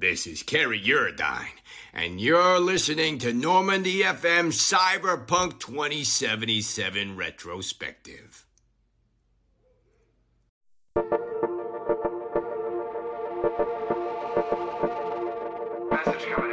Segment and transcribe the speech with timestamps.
[0.00, 1.58] This is Kerry Eurodyne,
[1.92, 8.46] and you're listening to Normandy FM Cyberpunk 2077 Retrospective.
[15.90, 16.49] Message coming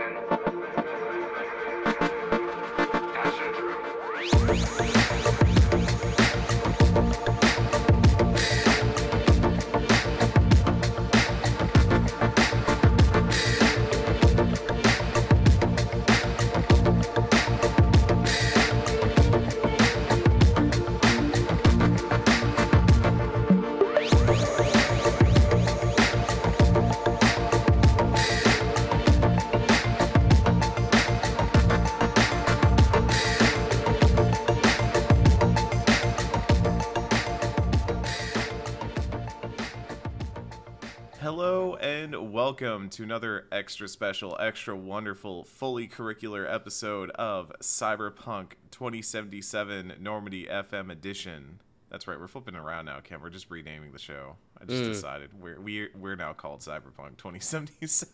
[42.59, 50.91] welcome to another extra special, extra wonderful, fully curricular episode of Cyberpunk 2077 Normandy FM
[50.91, 51.59] edition.
[51.91, 53.21] That's right, we're flipping around now, Ken.
[53.21, 54.37] We're just renaming the show.
[54.59, 58.11] I just decided we're we're we're now called Cyberpunk 2077.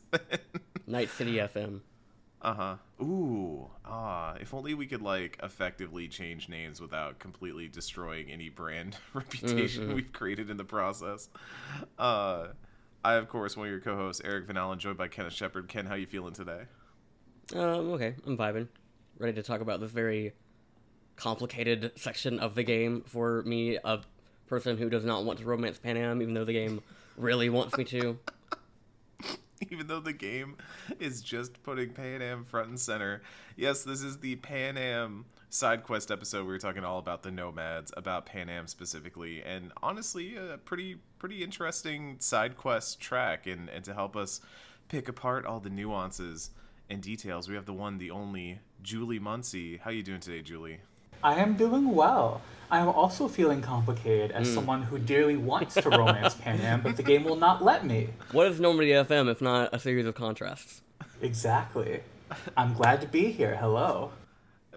[0.87, 1.79] Night City FM.
[2.41, 2.75] uh huh.
[3.01, 4.35] Ooh, ah.
[4.41, 10.11] If only we could like effectively change names without completely destroying any brand reputation we've
[10.11, 11.29] created in the process.
[11.97, 12.47] Uh,
[13.03, 15.67] I of course one of your co-hosts, Eric Van Allen, joined by Kenneth Shepard.
[15.67, 16.61] Ken, how you feeling today?
[17.53, 18.67] Um, okay, I'm vibing.
[19.17, 20.33] Ready to talk about this very
[21.15, 23.99] complicated section of the game for me, a
[24.47, 26.81] person who does not want to romance Panam, even though the game
[27.17, 28.19] really wants me to.
[29.69, 30.57] Even though the game
[30.99, 33.21] is just putting Panam front and center.
[33.55, 35.23] Yes, this is the Panam
[35.53, 36.39] side quest episode.
[36.47, 41.43] We were talking all about the nomads, about Panam specifically, and honestly, a pretty pretty
[41.43, 43.45] interesting side quest track.
[43.45, 44.41] And and to help us
[44.89, 46.49] pick apart all the nuances
[46.89, 49.77] and details, we have the one, the only Julie Muncie.
[49.77, 50.79] How you doing today, Julie?
[51.23, 52.41] I am doing well.
[52.71, 54.55] I am also feeling complicated as Hmm.
[54.55, 58.09] someone who dearly wants to romance Panam, but the game will not let me.
[58.31, 60.81] What is Normandy FM if not a series of contrasts?
[61.21, 62.01] Exactly.
[62.57, 63.55] I'm glad to be here.
[63.57, 64.11] Hello.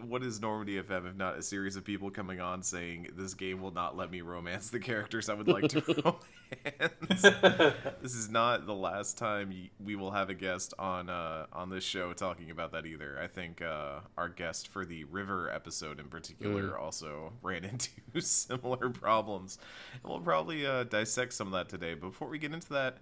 [0.02, 3.60] What is Normandy FM if not a series of people coming on saying this game
[3.60, 7.22] will not let me romance the characters I would like to romance?
[8.02, 9.52] this is not the last time
[9.84, 13.18] we will have a guest on uh, on this show talking about that either.
[13.22, 17.90] I think uh, our guest for the River episode in particular also ran into
[18.20, 19.58] similar problems,
[20.02, 21.94] and we'll probably uh, dissect some of that today.
[21.94, 22.98] Before we get into that.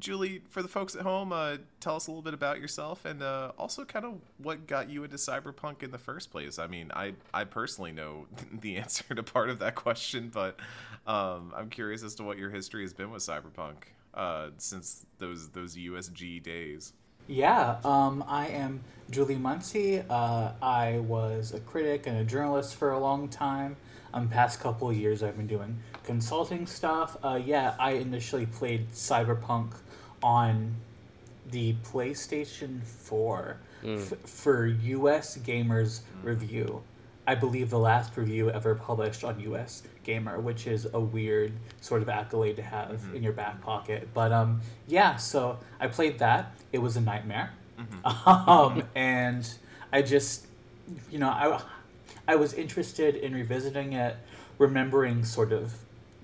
[0.00, 3.22] Julie, for the folks at home, uh, tell us a little bit about yourself and
[3.22, 6.58] uh, also kind of what got you into cyberpunk in the first place.
[6.58, 8.26] I mean, I I personally know
[8.60, 10.58] the answer to part of that question, but
[11.06, 13.74] um, I'm curious as to what your history has been with cyberpunk
[14.14, 16.92] uh, since those those USG days.
[17.26, 20.02] Yeah, um, I am Julie Muncie.
[20.10, 23.76] Uh, I was a critic and a journalist for a long time.
[24.12, 27.16] Um, past couple of years, I've been doing consulting stuff.
[27.24, 29.72] Uh, yeah, I initially played Cyberpunk
[30.24, 30.74] on
[31.50, 36.82] the PlayStation 4 f- for US Gamers Review.
[37.26, 42.00] I believe the last review ever published on US Gamer, which is a weird sort
[42.02, 44.08] of accolade to have in your back pocket.
[44.14, 46.52] But um, yeah, so I played that.
[46.72, 47.52] It was a nightmare.
[48.26, 49.46] Um, and
[49.92, 50.46] I just,
[51.10, 51.60] you know, I,
[52.28, 54.16] I was interested in revisiting it,
[54.58, 55.74] remembering sort of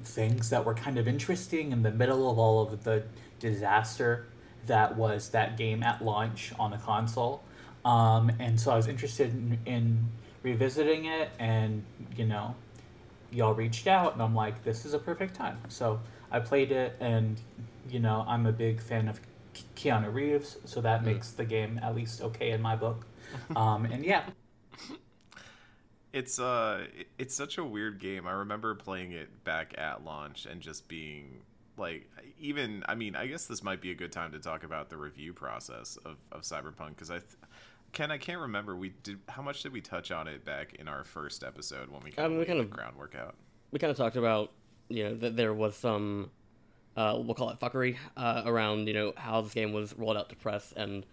[0.05, 3.03] things that were kind of interesting in the middle of all of the
[3.41, 4.29] disaster
[4.67, 7.45] that was that game at launch on the console.
[7.85, 10.11] Um, and so I was interested in, in
[10.45, 11.87] revisiting it, and
[12.17, 12.57] you know,
[13.31, 15.59] y'all reached out, and I'm like, this is a perfect time.
[15.69, 17.41] So I played it, and
[17.89, 19.21] you know, I'm a big fan of
[19.77, 23.07] Keanu Reeves, so that makes the game at least okay in my book.
[23.57, 24.25] Um, and yeah,
[26.13, 26.87] It's uh,
[27.19, 28.27] it's such a weird game.
[28.27, 31.43] I remember playing it back at launch and just being
[31.81, 32.09] like,
[32.39, 34.97] even I mean, I guess this might be a good time to talk about the
[34.97, 37.19] review process of of Cyberpunk because I.
[37.19, 37.25] Th-
[37.93, 38.77] Ken, I can't remember.
[38.77, 39.19] We did.
[39.29, 42.27] How much did we touch on it back in our first episode when we kind
[42.27, 43.35] Um, of we kind of- groundwork out?
[43.73, 44.53] We kind of talked about,
[44.89, 46.31] you know, that there was some,
[46.97, 50.29] uh, we'll call it fuckery, uh, around, you know, how this game was rolled out
[50.29, 51.05] to press, and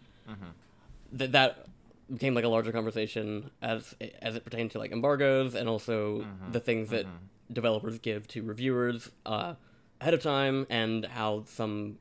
[1.13, 1.67] that that
[2.13, 6.59] became like a larger conversation as as it pertained to like embargoes and also the
[6.59, 7.05] things that
[7.51, 9.55] developers give to reviewers uh,
[10.01, 11.97] ahead of time, and how some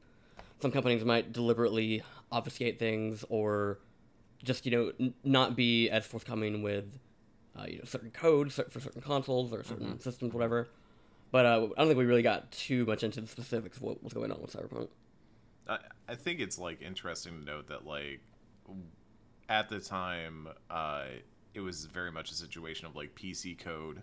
[0.61, 2.03] some companies might deliberately
[2.33, 3.79] obfuscate things or
[4.43, 6.99] just you know n- not be as forthcoming with
[7.59, 10.69] uh, you know certain codes for certain consoles or certain systems, whatever.
[11.33, 14.03] But uh, I don't think we really got too much into the specifics of what
[14.03, 14.89] was going on with Cyberpunk.
[15.69, 15.79] I,
[16.09, 18.21] I think it's like interesting to note that like
[19.49, 21.05] at the time, uh,
[21.55, 24.03] it was very much a situation of like PC code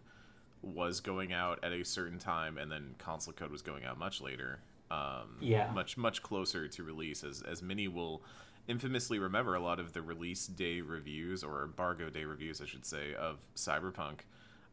[0.64, 4.22] was going out at a certain time, and then console code was going out much
[4.22, 4.60] later.
[4.90, 5.72] Um, Yeah.
[5.72, 8.24] much much closer to release, as as many will
[8.68, 9.56] infamously remember.
[9.56, 13.40] A lot of the release day reviews or embargo day reviews, I should say, of
[13.56, 14.20] Cyberpunk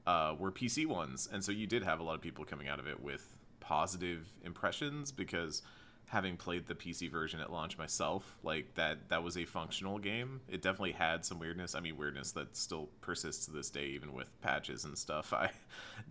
[0.06, 2.78] uh, were PC ones, and so you did have a lot of people coming out
[2.78, 5.62] of it with positive impressions because
[6.10, 10.40] having played the PC version at launch myself, like that that was a functional game.
[10.48, 11.76] It definitely had some weirdness.
[11.76, 15.32] I mean weirdness that still persists to this day even with patches and stuff.
[15.32, 15.50] I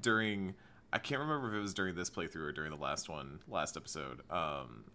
[0.01, 0.55] during
[0.93, 3.75] I can't remember if it was during this playthrough or during the last one, last
[3.75, 4.21] episode.
[4.31, 4.85] Um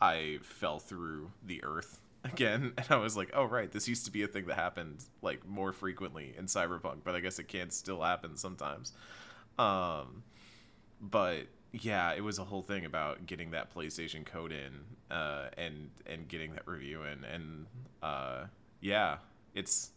[0.00, 4.10] I fell through the earth again and I was like, "Oh right, this used to
[4.10, 7.68] be a thing that happened like more frequently in Cyberpunk, but I guess it can
[7.68, 8.94] still happen sometimes."
[9.58, 10.22] Um
[11.02, 11.48] but
[11.80, 16.28] yeah, it was a whole thing about getting that PlayStation code in uh, and and
[16.28, 17.66] getting that review in, and
[18.02, 18.44] uh,
[18.80, 19.16] yeah,
[19.54, 19.90] it's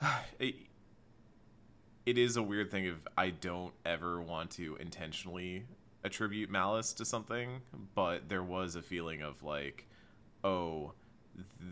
[0.38, 0.54] it,
[2.06, 5.64] it is a weird thing if I don't ever want to intentionally
[6.04, 7.62] attribute malice to something,
[7.94, 9.86] but there was a feeling of like,
[10.44, 10.92] oh,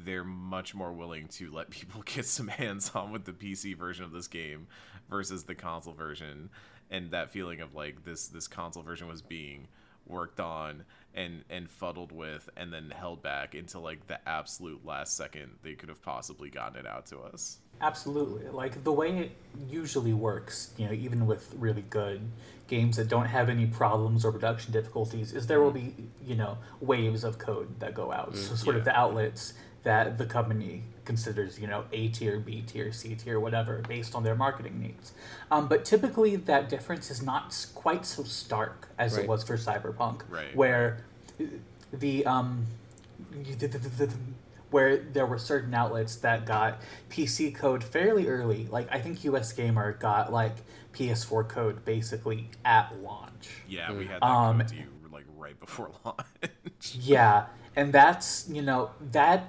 [0.04, 4.04] they're much more willing to let people get some hands on with the PC version
[4.04, 4.66] of this game
[5.08, 6.50] versus the console version
[6.92, 9.66] and that feeling of like this this console version was being
[10.06, 10.84] worked on
[11.14, 15.74] and and fuddled with and then held back until like the absolute last second they
[15.74, 17.58] could have possibly gotten it out to us.
[17.80, 18.48] Absolutely.
[18.48, 19.32] Like the way it
[19.68, 22.20] usually works, you know, even with really good
[22.68, 25.90] games that don't have any problems or production difficulties, is there will mm-hmm.
[25.90, 28.36] be, you know, waves of code that go out.
[28.36, 28.54] so mm-hmm.
[28.54, 33.14] sort of the outlets that the company considers, you know, A tier, B tier, C
[33.16, 35.12] tier, whatever, based on their marketing needs.
[35.50, 39.24] Um, but typically that difference is not quite so stark as Right.
[39.24, 40.54] it was for Cyberpunk, Right.
[40.54, 40.98] where
[41.92, 42.66] the um,
[43.32, 44.12] the the
[44.70, 46.80] where there were certain outlets that got
[47.10, 48.66] PC code fairly early.
[48.70, 50.56] Like I think US Gamer got like
[50.94, 53.48] PS4 code basically at launch.
[53.68, 56.94] Yeah, we had that Um, code to you like right before launch.
[56.94, 57.46] Yeah,
[57.76, 59.48] and that's you know that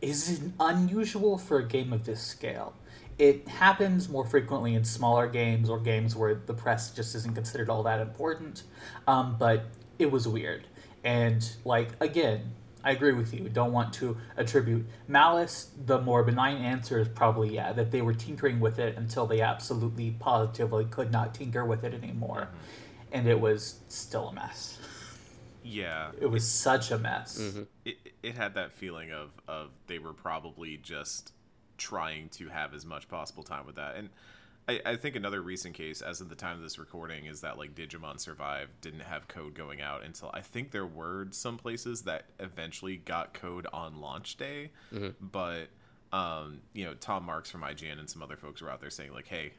[0.00, 2.74] is unusual for a game of this scale.
[3.18, 7.68] It happens more frequently in smaller games or games where the press just isn't considered
[7.68, 8.62] all that important.
[9.06, 9.64] Um, but
[9.98, 10.66] it was weird,
[11.04, 12.52] and like again,
[12.82, 13.50] I agree with you.
[13.50, 15.70] Don't want to attribute malice.
[15.84, 19.42] The more benign answer is probably yeah that they were tinkering with it until they
[19.42, 22.48] absolutely positively could not tinker with it anymore,
[23.12, 24.78] and it was still a mess.
[25.62, 27.38] yeah, It was such a mess.
[27.84, 31.32] it, it had that feeling of of they were probably just
[31.78, 33.96] trying to have as much possible time with that.
[33.96, 34.10] And
[34.68, 37.58] I, I think another recent case as of the time of this recording is that
[37.58, 42.02] like digimon survive didn't have code going out until i think there were some places
[42.02, 44.70] that eventually got code on launch day.
[45.20, 45.68] But
[46.12, 49.12] um you know tom marks from ign and some other folks were out there saying
[49.12, 49.52] like hey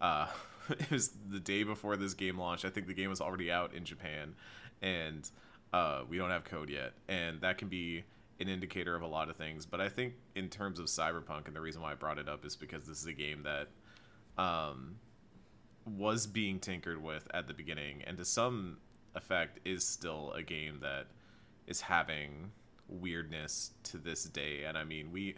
[0.00, 0.28] uh
[0.70, 2.64] it was the day before this game launched.
[2.64, 4.34] I think the game was already out in japan.
[4.82, 5.28] And
[5.72, 8.04] uh, we don't have code yet, and that can be
[8.40, 9.66] an indicator of a lot of things.
[9.66, 12.44] But I think in terms of Cyberpunk, and the reason why I brought it up
[12.44, 13.68] is because this is a game that
[14.42, 14.96] um,
[15.86, 18.78] was being tinkered with at the beginning, and to some
[19.14, 21.06] effect is still a game that
[21.66, 22.52] is having
[22.88, 24.64] weirdness to this day.
[24.64, 25.36] And I mean, we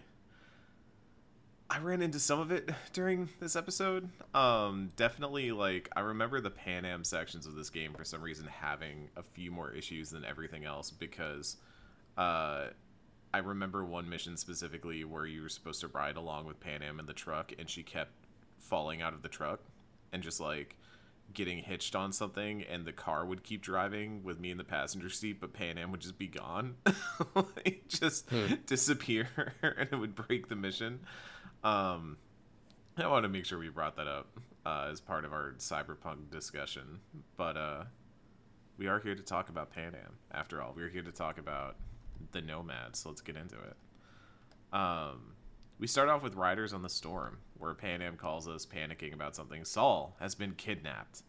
[1.70, 4.08] I ran into some of it during this episode.
[4.34, 9.08] Um, definitely, like I remember the Panam sections of this game for some reason having
[9.16, 11.56] a few more issues than everything else because
[12.16, 12.68] uh,
[13.32, 17.06] I remember one mission specifically where you were supposed to ride along with Panam in
[17.06, 18.12] the truck, and she kept
[18.58, 19.60] falling out of the truck
[20.12, 20.76] and just like
[21.34, 25.10] getting hitched on something, and the car would keep driving with me in the passenger
[25.10, 26.76] seat, but Panam would just be gone,
[27.34, 28.30] like, just
[28.64, 29.28] disappear,
[29.62, 31.00] and it would break the mission.
[31.64, 32.16] Um,
[32.96, 34.26] I want to make sure we brought that up
[34.66, 37.00] uh, as part of our cyberpunk discussion,
[37.36, 37.84] but uh,
[38.76, 40.12] we are here to talk about Panam.
[40.32, 41.76] After all, we're here to talk about
[42.32, 43.00] the Nomads.
[43.00, 44.76] So let's get into it.
[44.76, 45.34] Um,
[45.78, 49.64] we start off with Riders on the Storm, where Panam calls us panicking about something.
[49.64, 51.22] Saul has been kidnapped,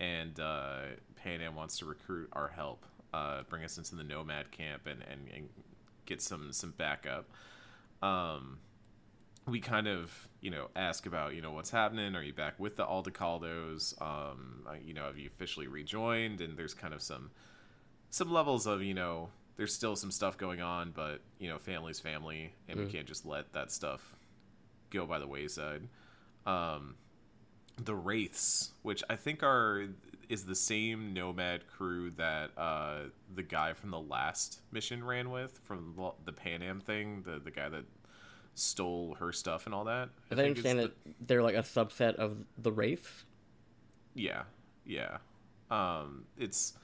[0.00, 0.80] and uh,
[1.24, 2.84] Panam wants to recruit our help,
[3.14, 5.48] uh, bring us into the Nomad camp, and, and, and
[6.06, 7.30] get some some backup.
[8.02, 8.58] Um,
[9.46, 12.14] we kind of you know ask about you know what's happening.
[12.14, 14.00] Are you back with the aldecaldos?
[14.00, 16.40] Um you know have you officially rejoined?
[16.40, 17.30] And there's kind of some
[18.10, 22.00] some levels of you know there's still some stuff going on but you know family's
[22.00, 24.14] family and we can't just let that stuff
[24.90, 25.88] go by the wayside.
[26.46, 26.96] Um
[27.82, 29.86] the wraiths which i think are
[30.28, 33.00] is the same nomad crew that uh,
[33.34, 37.50] the guy from the last mission ran with from the- the Panam thing, the the
[37.50, 37.84] guy that
[38.54, 40.10] stole her stuff and all that.
[40.30, 43.24] As I think it's understand the- that they're like a subset of the Wraith.
[44.14, 44.42] Yeah,
[44.84, 45.18] yeah.
[45.70, 46.74] Um, it's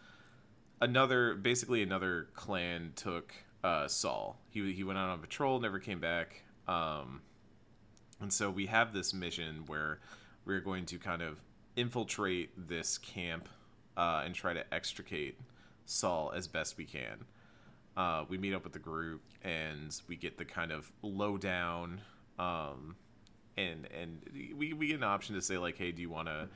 [0.81, 4.39] another basically another clan took uh, Saul.
[4.51, 6.43] He he went out on patrol, never came back.
[6.67, 7.23] Um,
[8.21, 10.01] and so we have this mission where
[10.45, 11.39] we're going to kind of
[11.77, 13.49] infiltrate this camp
[13.97, 15.39] uh, and try to extricate
[15.85, 17.25] Saul as best we can.
[17.99, 22.01] Uh, we meet up with the group and we get the kind of lowdown.
[22.39, 22.95] Um,
[23.57, 26.49] and and we, we get an option to say like, hey, do you want to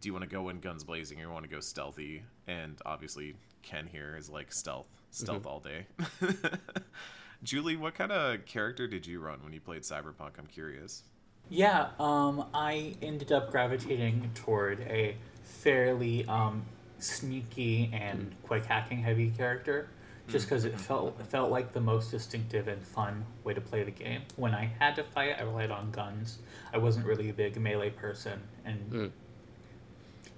[0.00, 2.22] do you want to go in guns blazing or you want to go stealthy?
[2.46, 5.86] And obviously, Ken here is like stealth, stealth all day.
[7.42, 10.38] Julie, what kind of character did you run when you played Cyberpunk?
[10.38, 11.02] I'm curious.
[11.50, 16.62] Yeah, um, I ended up gravitating toward a fairly um,
[16.98, 19.88] sneaky and quick hacking heavy character,
[20.30, 20.50] just mm.
[20.50, 23.90] because it felt it felt like the most distinctive and fun way to play the
[23.90, 24.22] game.
[24.36, 26.38] When I had to fight, I relied on guns.
[26.72, 29.10] I wasn't really a big melee person, and mm.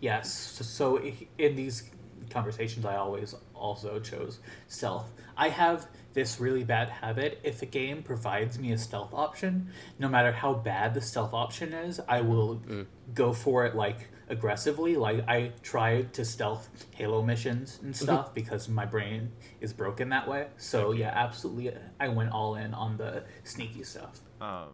[0.00, 1.90] yes, so, so in these
[2.30, 5.10] conversations, I always also chose stealth.
[5.36, 7.40] I have this really bad habit.
[7.42, 11.72] If a game provides me a stealth option, no matter how bad the stealth option
[11.72, 12.86] is, I will mm.
[13.14, 14.96] go for it like aggressively.
[14.96, 20.26] Like I try to stealth Halo missions and stuff because my brain is broken that
[20.26, 20.48] way.
[20.56, 24.20] So yeah, absolutely, I went all in on the sneaky stuff.
[24.40, 24.70] Um,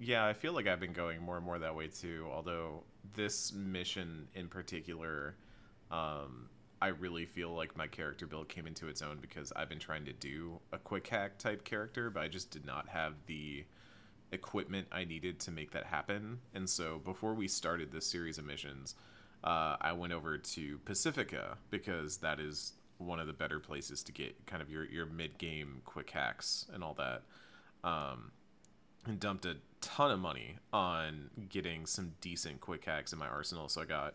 [0.00, 2.26] yeah, I feel like I've been going more and more that way too.
[2.32, 2.82] Although
[3.14, 5.36] this mission in particular,
[5.90, 6.48] um,
[6.80, 10.04] I really feel like my character build came into its own because I've been trying
[10.06, 13.64] to do a quick hack type character, but I just did not have the
[14.32, 16.40] equipment I needed to make that happen.
[16.54, 18.94] And so before we started this series of missions,
[19.44, 24.12] uh, I went over to Pacifica because that is one of the better places to
[24.12, 27.22] get kind of your, your mid game quick hacks and all that.
[27.84, 28.32] Um,
[29.04, 33.68] and dumped a ton of money on getting some decent quick hacks in my arsenal.
[33.68, 34.14] So I got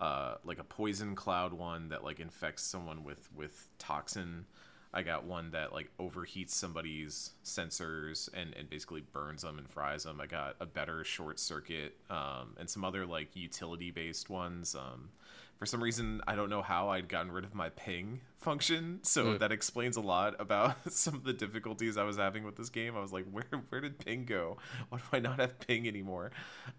[0.00, 4.46] uh, like a poison cloud one that like infects someone with with toxin.
[4.92, 10.04] I got one that like overheats somebody's sensors and, and basically burns them and fries
[10.04, 10.20] them.
[10.20, 14.74] I got a better short circuit um, and some other like utility based ones.
[14.74, 15.10] Um,
[15.58, 19.36] for some reason, I don't know how I'd gotten rid of my ping function, so
[19.38, 22.96] that explains a lot about some of the difficulties I was having with this game.
[22.96, 24.58] I was like, where where did ping go?
[24.88, 26.30] Why do I not have ping anymore?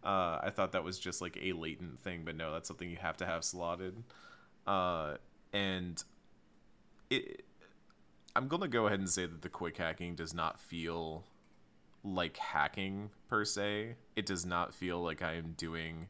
[0.02, 2.98] Uh, I thought that was just like a latent thing, but no, that's something you
[2.98, 4.02] have to have slotted.
[4.66, 5.16] Uh,
[5.52, 6.02] and
[7.10, 7.44] it,
[8.36, 11.24] I'm gonna go ahead and say that the quick hacking does not feel
[12.04, 13.96] like hacking per se.
[14.16, 16.08] It does not feel like I am doing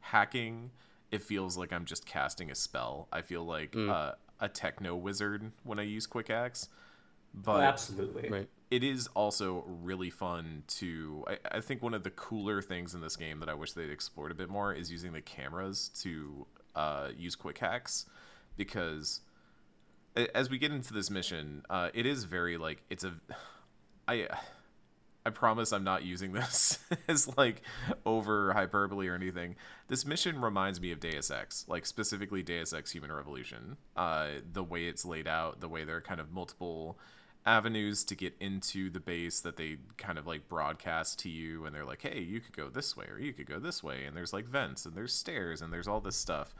[0.00, 0.70] hacking.
[1.10, 3.08] It feels like I'm just casting a spell.
[3.12, 6.68] I feel like uh, a techno wizard when I use quick hacks.
[7.34, 8.28] But Oh, absolutely.
[8.28, 8.48] Right.
[8.70, 13.00] it is also really fun to I, I think one of the cooler things in
[13.02, 16.46] this game that i wish they'd explored a bit more is using the cameras to
[16.74, 18.06] uh, use quick hacks
[18.56, 19.27] because a-
[20.34, 23.14] as we get into this mission uh, it is very like it's a
[24.06, 24.26] i
[25.24, 27.62] i promise i'm not using this as like
[28.04, 29.56] over hyperbole or anything.
[29.88, 33.76] This mission reminds me of deus ex like specifically deus ex human revolution.
[33.96, 36.98] Uh, the way it's laid out the way there are kind of multiple
[37.46, 41.74] avenues to get into the base that they kind of like broadcast to you and
[41.74, 44.14] they're like hey you could go this way or you could go this way and
[44.14, 46.54] there's like vents and there's stairs and there's all this stuff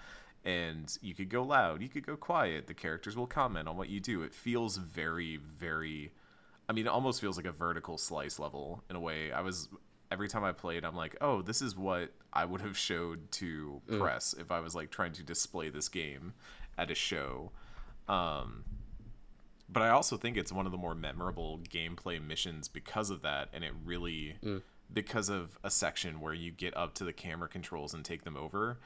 [0.44, 3.88] and you could go loud you could go quiet the characters will comment on what
[3.88, 4.22] you do.
[4.22, 6.12] It feels very very
[6.68, 9.32] i mean it almost feels like a vertical slice level in a way.
[9.32, 9.68] I was
[10.10, 13.82] every time i played i'm like oh this is what i would have showed to
[13.98, 16.32] press if i was like trying to display this game
[16.78, 17.50] at a show.
[18.08, 18.64] Um
[19.70, 23.50] but I also think it's one of the more memorable gameplay missions because of that,
[23.52, 24.36] and it really
[24.90, 28.34] because of a section where you get up to the camera controls and take them
[28.34, 28.78] over.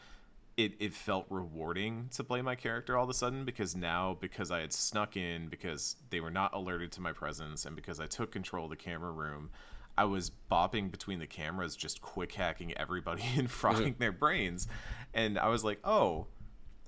[0.57, 4.51] It, it felt rewarding to play my character all of a sudden because now because
[4.51, 8.07] I had snuck in because they were not alerted to my presence and because I
[8.07, 9.49] took control of the camera room,
[9.97, 14.67] I was bopping between the cameras, just quick hacking everybody and frying their brains,
[15.15, 16.27] and I was like, oh,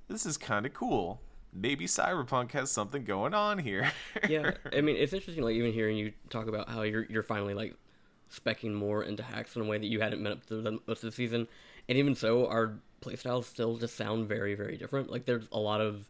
[0.09, 1.21] this is kind of cool.
[1.53, 3.93] Maybe Cyberpunk has something going on here.
[4.29, 7.55] yeah, I mean, it's interesting, like even hearing you talk about how you're you're finally
[7.55, 7.75] like
[8.33, 11.05] specking more into hacks in a way that you hadn't been up to the most
[11.05, 11.47] of the season,
[11.89, 15.11] and even so, our playstyles still just sound very very different.
[15.11, 16.09] Like there's a lot of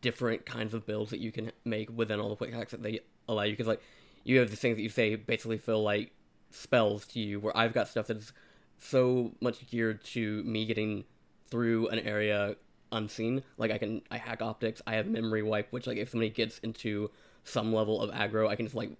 [0.00, 3.00] different kinds of builds that you can make within all the quick hacks that they
[3.28, 3.52] allow you.
[3.52, 3.82] Because like
[4.24, 6.12] you have the things that you say basically feel like
[6.50, 8.32] spells to you, where I've got stuff that's
[8.78, 11.04] so much geared to me getting
[11.50, 12.56] through an area
[12.92, 13.42] unseen.
[13.56, 14.82] Like I can I hack optics.
[14.86, 17.10] I have memory wipe, which like if somebody gets into
[17.44, 18.92] some level of aggro, I can just like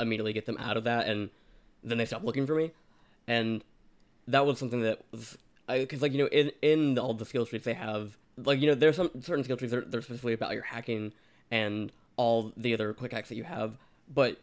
[0.00, 1.30] immediately get them out of that, and
[1.82, 2.72] then they stop looking for me.
[3.26, 3.62] And
[4.26, 5.36] that was something that was
[5.68, 8.74] because like you know in in all the skill trees they have like you know
[8.74, 11.12] there's some certain skill trees that are, they're specifically about your hacking
[11.50, 13.78] and all the other quick hacks that you have,
[14.12, 14.40] but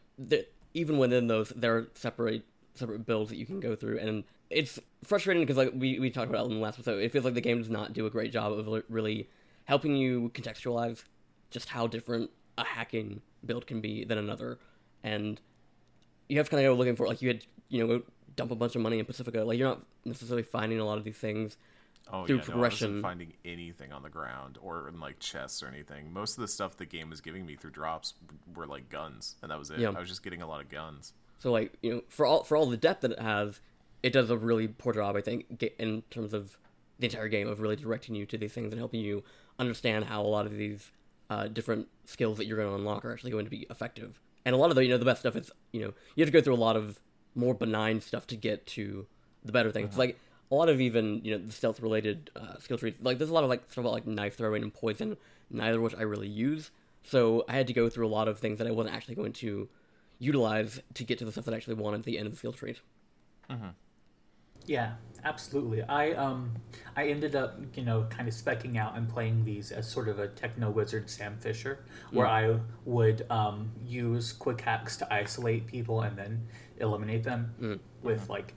[0.74, 4.79] even within those there are separate separate builds that you can go through and it's
[5.03, 7.41] frustrating because like we, we talked about in the last episode it feels like the
[7.41, 9.29] game does not do a great job of really
[9.65, 11.03] helping you contextualize
[11.50, 14.60] just how different a hacking build can be than another
[15.03, 15.39] and
[16.27, 18.03] you have to kind of go looking for like you had you know
[18.36, 21.04] dump a bunch of money in pacifica like you're not necessarily finding a lot of
[21.04, 21.58] these things
[22.12, 22.88] Oh through yeah, no, I progression.
[22.89, 26.13] wasn't finding anything on the ground or in like chests or anything.
[26.13, 28.13] Most of the stuff the game was giving me through drops
[28.54, 29.80] were like guns, and that was it.
[29.80, 29.89] Yeah.
[29.89, 31.13] I was just getting a lot of guns.
[31.39, 33.60] So like you know, for all for all the depth that it has,
[34.04, 36.60] it does a really poor job, I think, in terms of
[37.00, 39.24] the entire game of really directing you to these things and helping you
[39.58, 40.92] understand how a lot of these
[41.32, 44.20] uh, different skills that you're going to unlock are actually going to be effective.
[44.46, 46.27] And a lot of the you know the best stuff is you know you have
[46.32, 47.00] to go through a lot of
[47.36, 49.06] more benign stuff to get to
[49.44, 49.89] the better things.
[49.89, 50.20] It's like
[50.51, 52.96] a lot of even you know the stealth related uh, skill trees.
[53.01, 55.18] Like there's a lot of like stuff about like knife throwing and poison,
[55.50, 56.72] neither of which I really use.
[57.04, 59.34] So I had to go through a lot of things that I wasn't actually going
[59.34, 59.70] to
[60.18, 62.38] utilize to get to the stuff that I actually wanted at the end of the
[62.38, 62.82] skill trees.
[64.65, 65.84] Yeah, absolutely.
[65.84, 66.51] I um
[66.96, 70.20] I ended up, you know, kind of specking out and playing these as sort of
[70.20, 76.01] a techno wizard Sam Fisher, where I would um use quick hacks to isolate people
[76.01, 76.48] and then
[76.79, 77.79] eliminate them mm.
[78.01, 78.53] with like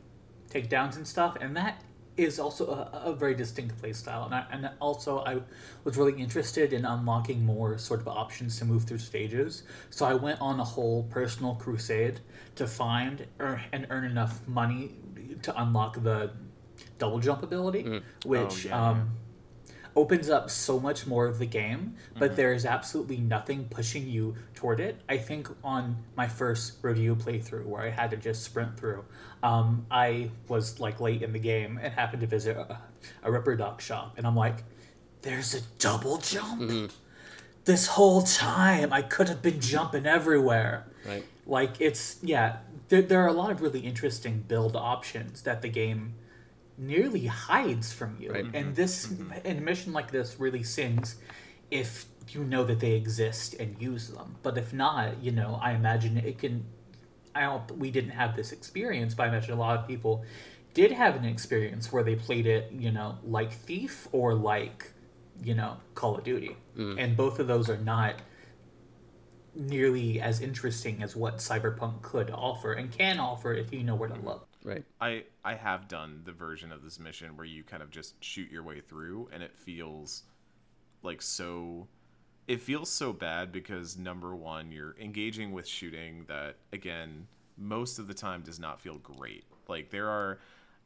[0.50, 1.82] takedowns and stuff, and that
[2.18, 4.24] is also a, a very distinct play style.
[4.24, 5.40] And, I, and also, I
[5.84, 9.62] was really interested in unlocking more sort of options to move through stages.
[9.90, 12.20] So I went on a whole personal crusade
[12.56, 14.96] to find earn, and earn enough money
[15.42, 16.32] to unlock the
[16.98, 18.02] double jump ability, mm.
[18.24, 19.10] which Oh, yeah, um,
[19.98, 24.36] opens up so much more of the game, but there is absolutely nothing pushing you
[24.54, 25.00] toward it.
[25.08, 29.04] I think on my first review playthrough, where I had to just sprint through,
[29.42, 32.78] um, I was like late in the game and happened to visit a,
[33.24, 34.62] a Ripper Doc shop, and I'm like,
[35.22, 36.92] "There's a double jump."
[37.64, 40.86] This whole time, I could have been jumping everywhere.
[41.04, 41.24] Right.
[41.44, 42.58] Like it's yeah,
[42.88, 46.14] there, there are a lot of really interesting build options that the game
[46.78, 48.32] nearly hides from you.
[48.32, 48.44] Right.
[48.44, 48.74] And mm-hmm.
[48.74, 49.32] this mm-hmm.
[49.44, 51.16] and a mission like this really sings
[51.70, 54.36] if you know that they exist and use them.
[54.42, 56.64] But if not, you know, I imagine it can
[57.34, 60.24] I don't we didn't have this experience, but I imagine a lot of people
[60.74, 64.92] did have an experience where they played it, you know, like Thief or like,
[65.42, 66.56] you know, Call of Duty.
[66.76, 67.02] Mm.
[67.02, 68.16] And both of those are not
[69.54, 74.08] nearly as interesting as what Cyberpunk could offer and can offer if you know where
[74.08, 74.24] to mm.
[74.24, 74.47] look.
[74.68, 74.84] Right.
[75.00, 78.50] I I have done the version of this mission where you kind of just shoot
[78.50, 80.24] your way through, and it feels
[81.02, 81.88] like so.
[82.46, 88.06] It feels so bad because number one, you're engaging with shooting that again most of
[88.06, 89.44] the time does not feel great.
[89.68, 90.38] Like there are,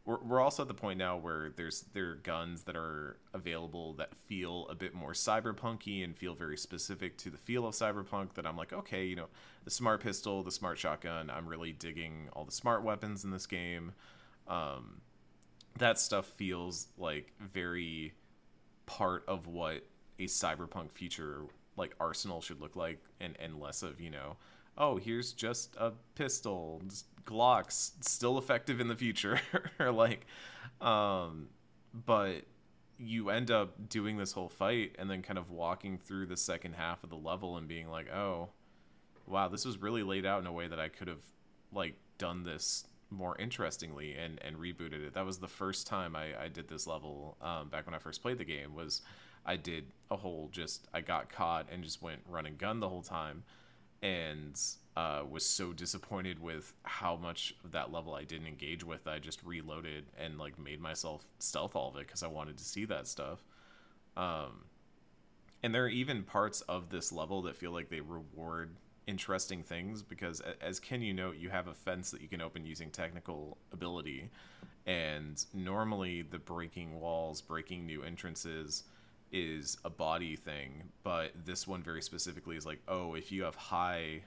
[0.04, 3.94] we're, we're also at the point now where there's there are guns that are available
[3.94, 8.34] that feel a bit more cyberpunky and feel very specific to the feel of cyberpunk.
[8.34, 9.28] That I'm like, okay, you know,
[9.64, 11.30] the smart pistol, the smart shotgun.
[11.30, 13.92] I'm really digging all the smart weapons in this game.
[14.48, 15.02] Um,
[15.78, 18.12] that stuff feels like very
[18.86, 19.86] part of what
[20.18, 21.42] a cyberpunk future
[21.76, 24.36] like arsenal should look like and and less of you know
[24.78, 26.80] oh here's just a pistol
[27.24, 29.40] glocks still effective in the future
[29.78, 30.26] or like
[30.80, 31.48] um
[32.06, 32.42] but
[32.98, 36.74] you end up doing this whole fight and then kind of walking through the second
[36.74, 38.48] half of the level and being like oh
[39.26, 41.22] wow this was really laid out in a way that i could have
[41.72, 45.14] like done this more interestingly and and rebooted it.
[45.14, 48.22] That was the first time i i did this level um back when i first
[48.22, 49.02] played the game was
[49.44, 52.88] i did a whole just i got caught and just went run and gun the
[52.88, 53.44] whole time
[54.02, 54.60] and
[54.96, 59.06] uh, was so disappointed with how much of that level I didn't engage with.
[59.06, 62.64] I just reloaded and like made myself stealth all of it because I wanted to
[62.64, 63.42] see that stuff.
[64.16, 64.64] Um,
[65.62, 70.02] and there are even parts of this level that feel like they reward interesting things
[70.02, 73.56] because, as Ken, you note, you have a fence that you can open using technical
[73.72, 74.30] ability,
[74.86, 78.84] and normally the breaking walls, breaking new entrances
[79.32, 83.56] is a body thing, but this one very specifically is like, oh, if you have
[83.56, 84.22] high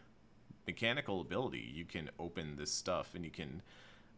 [0.65, 3.61] mechanical ability, you can open this stuff and you can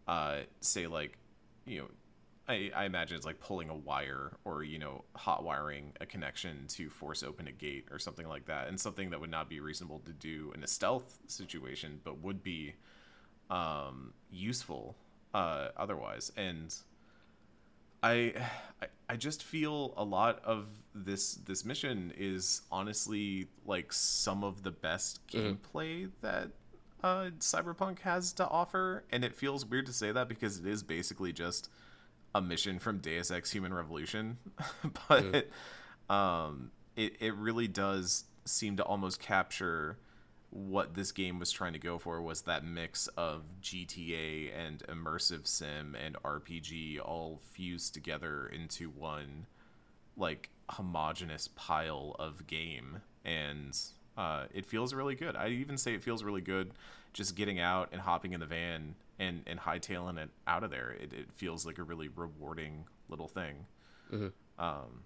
[0.08, 1.18] uh, say like,
[1.66, 1.88] you know,
[2.48, 6.66] I, I imagine it's like pulling a wire or you know hot wiring a connection
[6.70, 9.60] to force open a gate or something like that, and something that would not be
[9.60, 12.74] reasonable to do in a stealth situation, but would be
[13.50, 14.96] um, useful
[15.34, 16.32] uh, otherwise.
[16.38, 16.74] And
[18.04, 18.34] I,
[18.82, 24.64] I I just feel a lot of this this mission is honestly like some of
[24.64, 26.50] the best gameplay that
[27.04, 30.84] uh, Cyberpunk has to offer, and it feels weird to say that because it is
[30.84, 31.70] basically just
[32.36, 34.38] a mission from Deus Ex Human Revolution,
[35.08, 35.48] but
[36.10, 39.98] um, it it really does seem to almost capture
[40.50, 45.46] what this game was trying to go for was that mix of GTA and immersive
[45.46, 49.46] sim and RPG all fused together into one
[50.16, 53.78] like homogenous pile of game and
[54.18, 55.36] uh, it feels really good.
[55.36, 56.72] I even say it feels really good
[57.14, 60.92] just getting out and hopping in the van and and hightailing it out of there.
[61.00, 63.66] It, it feels like a really rewarding little thing.
[64.58, 65.04] Um,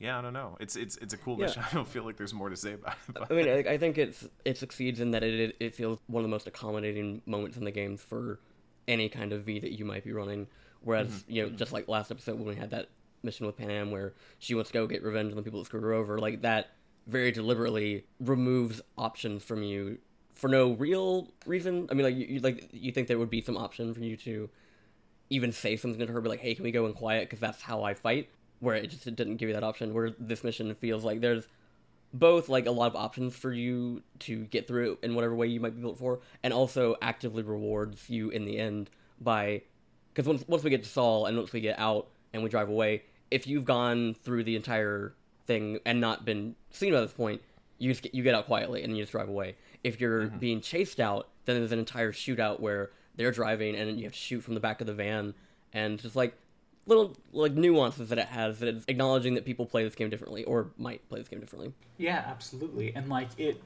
[0.00, 0.56] yeah, I don't know.
[0.58, 1.46] It's it's it's a cool Yeah.
[1.46, 1.62] mission.
[1.70, 3.14] I don't feel like there's more to say about it.
[3.14, 5.98] But I mean, I, I think it's it succeeds in that it, it it feels
[6.08, 8.40] one of the most accommodating moments in the game for
[8.88, 10.48] any kind of V that you might be running.
[10.82, 11.32] Whereas Mm-hmm.
[11.32, 12.88] you know, just like last episode when we had that
[13.22, 15.82] mission with Panam where she wants to go get revenge on the people that screwed
[15.84, 16.70] her over, like that
[17.06, 19.98] very deliberately removes options from you
[20.34, 21.86] for no real reason.
[21.90, 24.16] I mean, like you, you like you think there would be some option for you
[24.18, 24.48] to
[25.28, 27.60] even say something to her, be like, "Hey, can we go in quiet?" Because that's
[27.62, 28.30] how I fight.
[28.60, 29.92] Where it just didn't give you that option.
[29.92, 31.48] Where this mission feels like there's
[32.12, 35.60] both like a lot of options for you to get through in whatever way you
[35.60, 39.62] might be built for, and also actively rewards you in the end by
[40.12, 42.68] because once once we get to Saul and once we get out and we drive
[42.68, 45.14] away, if you've gone through the entire
[45.46, 47.40] thing and not been seen by this point,
[47.78, 49.56] you just get, you get out quietly and you just drive away.
[49.82, 50.38] If you're mm-hmm.
[50.38, 54.18] being chased out, then there's an entire shootout where they're driving and you have to
[54.18, 55.34] shoot from the back of the van,
[55.72, 56.34] and just like
[56.86, 60.44] little like nuances that it has that it's acknowledging that people play this game differently
[60.44, 61.72] or might play this game differently.
[61.98, 62.94] Yeah, absolutely.
[62.94, 63.62] And like it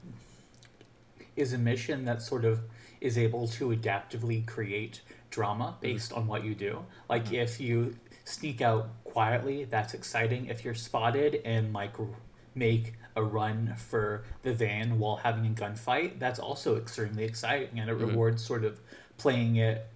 [1.36, 2.60] is a mission that sort of
[3.00, 5.00] is able to adaptively create
[5.30, 5.80] drama mm-hmm.
[5.80, 6.84] based on what you do.
[7.08, 7.34] Like mm-hmm.
[7.36, 10.46] if you sneak out quietly, that's exciting.
[10.46, 11.94] If you're spotted and like
[12.54, 17.90] make a run for the van while having a gunfight, that's also extremely exciting and
[17.90, 18.06] it mm-hmm.
[18.06, 18.80] rewards sort of
[19.18, 19.86] playing it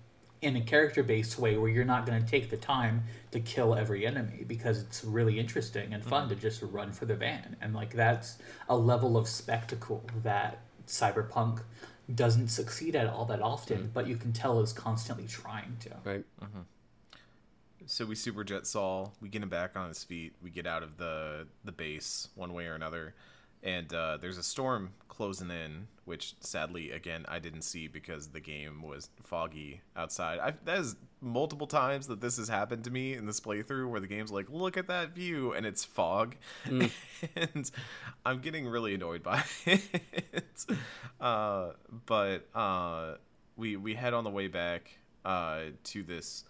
[0.41, 3.75] in a character based way where you're not going to take the time to kill
[3.75, 7.75] every enemy because it's really interesting and fun to just run for the van and
[7.75, 11.61] like that's a level of spectacle that cyberpunk
[12.15, 16.25] doesn't succeed at all that often but you can tell is constantly trying to Right.
[16.43, 16.61] Mm-hmm.
[17.87, 19.13] so we superjet Saul.
[19.21, 20.33] We get him back on his feet.
[20.43, 23.15] We get out of the the base one way or another,
[23.63, 28.41] and uh, there's a storm closing in, which sadly again I didn't see because the
[28.41, 30.39] game was foggy outside.
[30.39, 34.01] I, that is multiple times that this has happened to me in this playthrough where
[34.01, 37.71] the game's like, look at that view, and it's fog, and
[38.25, 39.83] I'm getting really annoyed by it.
[41.21, 41.73] Uh,
[42.07, 43.15] but uh,
[43.57, 46.45] we we head on the way back uh, to this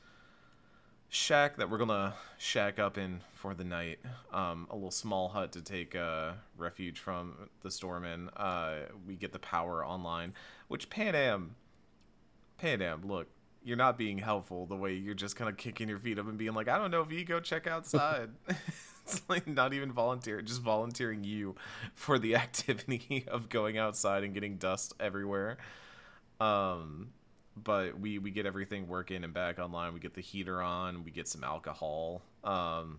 [1.08, 3.98] shack that we're gonna shack up in for the night.
[4.32, 8.28] Um, a little small hut to take uh, refuge from the storm in.
[8.30, 10.34] Uh, we get the power online,
[10.68, 11.50] which Panam,
[12.58, 13.28] Pan Am, look,
[13.64, 16.38] you're not being helpful the way you're just kind of kicking your feet up and
[16.38, 18.30] being like, I don't know if you go check outside.
[19.02, 21.56] it's like not even volunteer, just volunteering you
[21.94, 25.58] for the activity of going outside and getting dust everywhere.
[26.40, 27.08] Um,
[27.64, 29.94] but we we get everything working and back online.
[29.94, 31.04] We get the heater on.
[31.04, 32.22] We get some alcohol.
[32.44, 32.98] Um,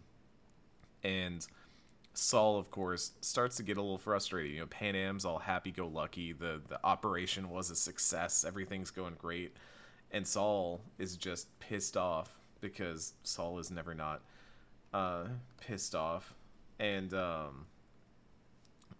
[1.04, 1.46] and
[2.14, 4.54] Saul, of course, starts to get a little frustrated.
[4.54, 6.34] You know, Panam's all happy-go-lucky.
[6.34, 8.44] The the operation was a success.
[8.46, 9.56] Everything's going great,
[10.12, 14.22] and Saul is just pissed off because Saul is never not
[14.94, 15.26] uh,
[15.62, 16.34] pissed off,
[16.80, 17.66] and um,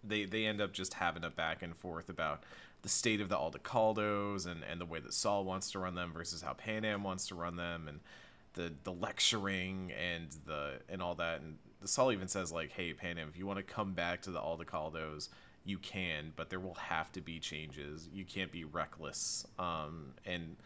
[0.04, 2.44] they they end up just having a back and forth about
[2.82, 6.12] the state of the Aldecaldos and, and the way that Saul wants to run them
[6.12, 8.00] versus how Panam wants to run them and
[8.54, 13.28] the the lecturing and the and all that and Saul even says like, hey Panam,
[13.28, 15.28] if you want to come back to the Aldecaldos,
[15.64, 18.08] you can, but there will have to be changes.
[18.12, 19.46] You can't be reckless.
[19.58, 20.56] Um, and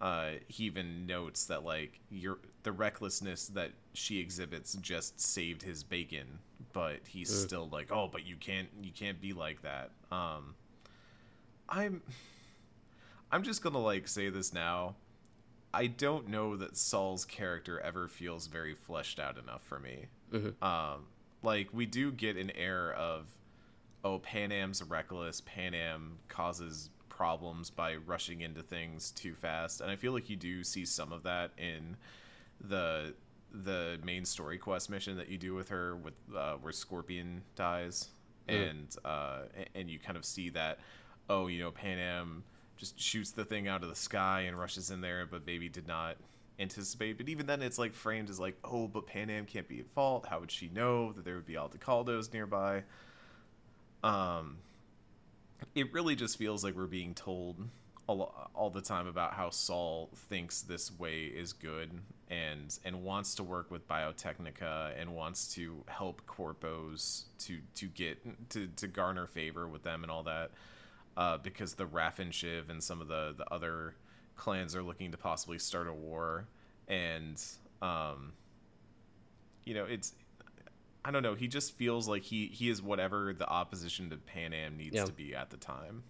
[0.00, 5.84] uh, he even notes that like your the recklessness that she exhibits just saved his
[5.84, 6.38] bacon,
[6.72, 9.90] but he's still like, oh, but you can't you can't be like that.
[10.10, 10.54] Um,
[11.68, 12.02] I'm
[13.30, 14.96] I'm just gonna like say this now.
[15.74, 20.06] I don't know that Saul's character ever feels very fleshed out enough for me.
[20.60, 21.06] Um,
[21.42, 23.26] like we do get an air of,
[24.04, 25.40] oh, Panam's reckless.
[25.40, 30.62] Panam causes problems by rushing into things too fast, and I feel like you do
[30.62, 31.96] see some of that in
[32.60, 33.14] the
[33.54, 38.08] the main story quest mission that you do with her with uh, where Scorpion dies,
[38.46, 39.40] and uh,
[39.74, 40.80] and you kind of see that,
[41.28, 42.42] oh, you know, Panam
[42.76, 45.86] just shoots the thing out of the sky and rushes in there, but Baby did
[45.86, 46.16] not
[46.58, 47.16] anticipate.
[47.18, 50.26] But even then, it's like framed as like, oh, but Panam can't be at fault.
[50.28, 52.82] How would she know that there would be Aldecaldos nearby?
[54.02, 54.58] Um,
[55.74, 57.56] it really just feels like we're being told
[58.06, 61.90] all, all the time about how Saul thinks this way is good
[62.28, 68.18] and and wants to work with Biotechnica and wants to help corpos to to get
[68.50, 70.50] to, to garner favor with them and all that
[71.16, 73.94] uh, because the Raffen Shiv and some of the the other
[74.36, 76.46] clans are looking to possibly start a war
[76.88, 77.40] and
[77.82, 78.32] um
[79.64, 80.14] you know it's
[81.04, 81.34] I don't know.
[81.34, 85.04] He just feels like he he is whatever the opposition to Panam needs Yeah.
[85.04, 86.04] to be at the time.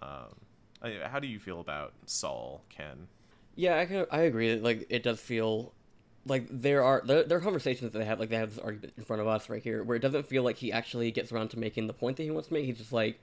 [0.00, 0.34] Um,
[1.04, 3.06] how do you feel about Saul, Ken?
[3.54, 4.56] Yeah, I can, I agree.
[4.58, 5.72] Like it does feel
[6.24, 8.92] like there are there, there are conversations that they have like they have this argument
[8.96, 11.48] in front of us right here where it doesn't feel like he actually gets around
[11.48, 12.64] to making the point that he wants to make.
[12.64, 13.20] He's just like,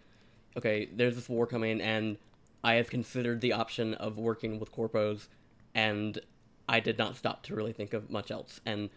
[0.57, 2.17] okay, there's this war coming, and
[2.63, 5.27] I have considered the option of working with corpos,
[5.73, 6.19] and
[6.67, 8.59] I did not stop to really think of much else.
[8.65, 8.89] And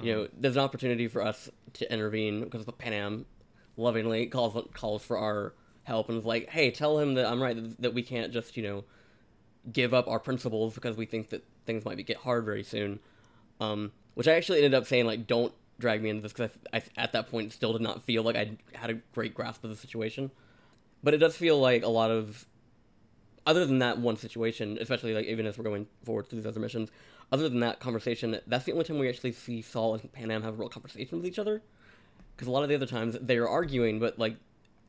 [0.00, 0.40] you know, mm-hmm.
[0.40, 3.24] there's an opportunity for us to intervene because the Panam
[3.76, 7.56] lovingly calls calls for our help and is like, hey, tell him that I'm right
[7.56, 8.84] that, that we can't just you know
[9.70, 13.00] give up our principles because we think that things might be get hard very soon.
[13.60, 16.78] Um, which I actually ended up saying like, don't drag me into this because I,
[16.78, 19.70] I at that point still did not feel like I had a great grasp of
[19.70, 20.30] the situation.
[21.02, 22.46] But it does feel like a lot of,
[23.46, 26.60] other than that one situation, especially like even as we're going forward through these other
[26.60, 26.90] missions,
[27.32, 30.54] other than that conversation, that's the only time we actually see Saul and Panam have
[30.54, 31.62] a real conversation with each other.
[32.36, 34.36] Because a lot of the other times they are arguing, but like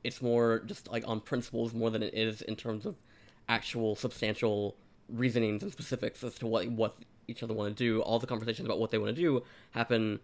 [0.03, 2.95] it's more just like on principles more than it is in terms of
[3.47, 4.75] actual substantial
[5.07, 6.95] reasonings and specifics as to what what
[7.31, 8.01] each other want to do.
[8.01, 10.19] All the conversations about what they want to do happen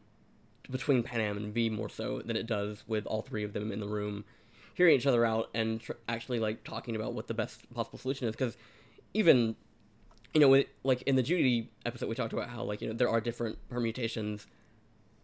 [0.70, 3.80] between Panam and V more so than it does with all three of them in
[3.80, 4.26] the room,
[4.74, 8.28] hearing each other out and tr- actually like talking about what the best possible solution
[8.28, 8.36] is.
[8.36, 8.58] Because
[9.14, 9.56] even
[10.34, 13.10] you know, like in the Judy episode, we talked about how like you know there
[13.10, 14.46] are different permutations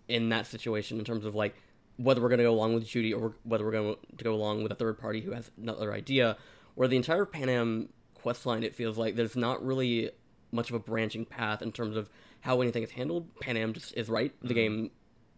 [0.08, 1.56] in that situation in terms of like
[1.98, 4.64] whether we're going to go along with Judy or whether we're going to go along
[4.64, 6.38] with a third party who has another idea.
[6.76, 10.10] Where the entire Panam quest line, it feels like there's not really
[10.54, 12.10] much of a branching path in terms of
[12.42, 13.34] how anything is handled.
[13.40, 14.34] Panam just is right.
[14.42, 14.92] The game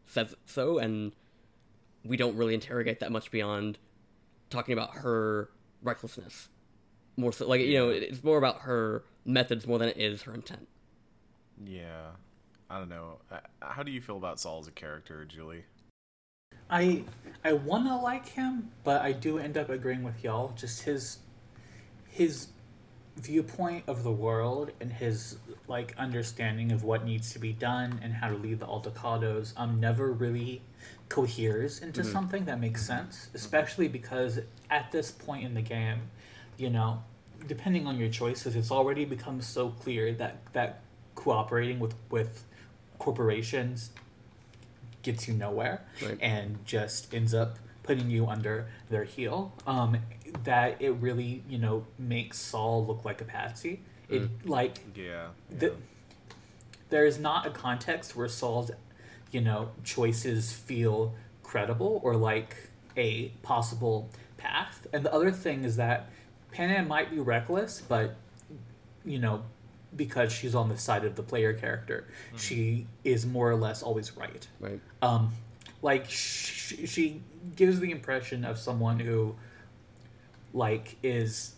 [0.06, 1.14] says so, and
[2.04, 3.78] we don't really interrogate that much beyond
[4.50, 5.50] talking about her
[5.82, 6.50] recklessness.
[7.18, 10.34] More so, like you know, it's more about her methods more than it is her
[10.34, 10.68] intent.
[11.64, 12.12] Yeah,
[12.70, 13.20] I don't know.
[13.32, 15.64] Uh, How do you feel about Saul as a character, Julie?
[16.70, 17.04] I
[17.44, 20.54] I wanna like him, but I do end up agreeing with y'all.
[20.56, 21.20] Just his
[22.10, 22.48] his
[23.18, 28.14] viewpoint of the world and his like understanding of what needs to be done and
[28.14, 30.62] how to lead the Aldecaldos um never really
[31.10, 33.30] coheres into something that makes sense.
[33.34, 36.02] Especially because at this point in the game,
[36.58, 37.04] you know,
[37.48, 40.82] depending on your choices, it's already become so clear that that
[41.16, 42.44] cooperating with with
[43.00, 43.92] corporations
[45.04, 46.18] gets you nowhere Right.
[46.22, 49.54] and just ends up putting you under their heel.
[49.68, 49.98] Um,
[50.44, 53.82] that it really, you know, makes Saul look like a patsy.
[54.10, 55.30] It like Yeah.
[55.50, 55.74] the,
[56.90, 58.72] there is not a context where Saul's,
[59.32, 62.56] you know, choices feel credible or like
[62.96, 64.86] a possible path.
[64.94, 66.10] And the other thing is that
[66.54, 68.16] Panam might be reckless, but
[69.04, 69.44] you know,
[69.96, 72.06] because she's on the side of the player character,
[72.38, 74.48] she is more or less always right.
[74.60, 74.80] Right.
[75.02, 75.32] Um,
[75.82, 77.22] like sh- she
[77.56, 79.36] gives the impression of someone who,
[80.56, 81.56] like, is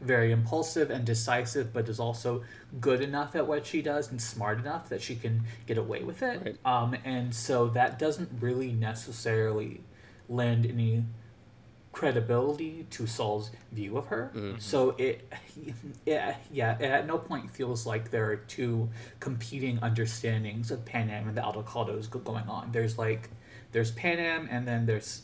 [0.00, 2.42] very impulsive and decisive, but is also
[2.80, 6.22] good enough at what she does and smart enough that she can get away with
[6.22, 6.42] it.
[6.44, 6.56] Right.
[6.64, 9.80] Um, and so that doesn't really necessarily
[10.28, 11.04] lend any
[11.92, 14.30] credibility to Saul's view of her.
[14.58, 15.32] So it,
[16.04, 21.36] yeah, it at no point feels like there are two competing understandings of Panam and
[21.36, 22.70] the Aldecaldos going on.
[22.72, 23.30] There's like,
[23.72, 25.22] there's Panam, and then there's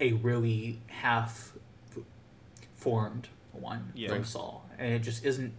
[0.00, 1.52] a really half
[2.74, 4.08] formed one Yeah.
[4.08, 5.54] from Saul, and it just isn't.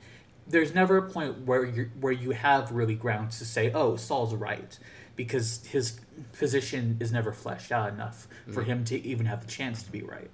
[0.48, 4.34] There's never a point where you where you have really grounds to say, "Oh, Saul's
[4.34, 4.78] right,"
[5.16, 6.00] because his
[6.34, 8.72] position is never fleshed out enough for mm-hmm.
[8.72, 10.32] him to even have the chance to be right.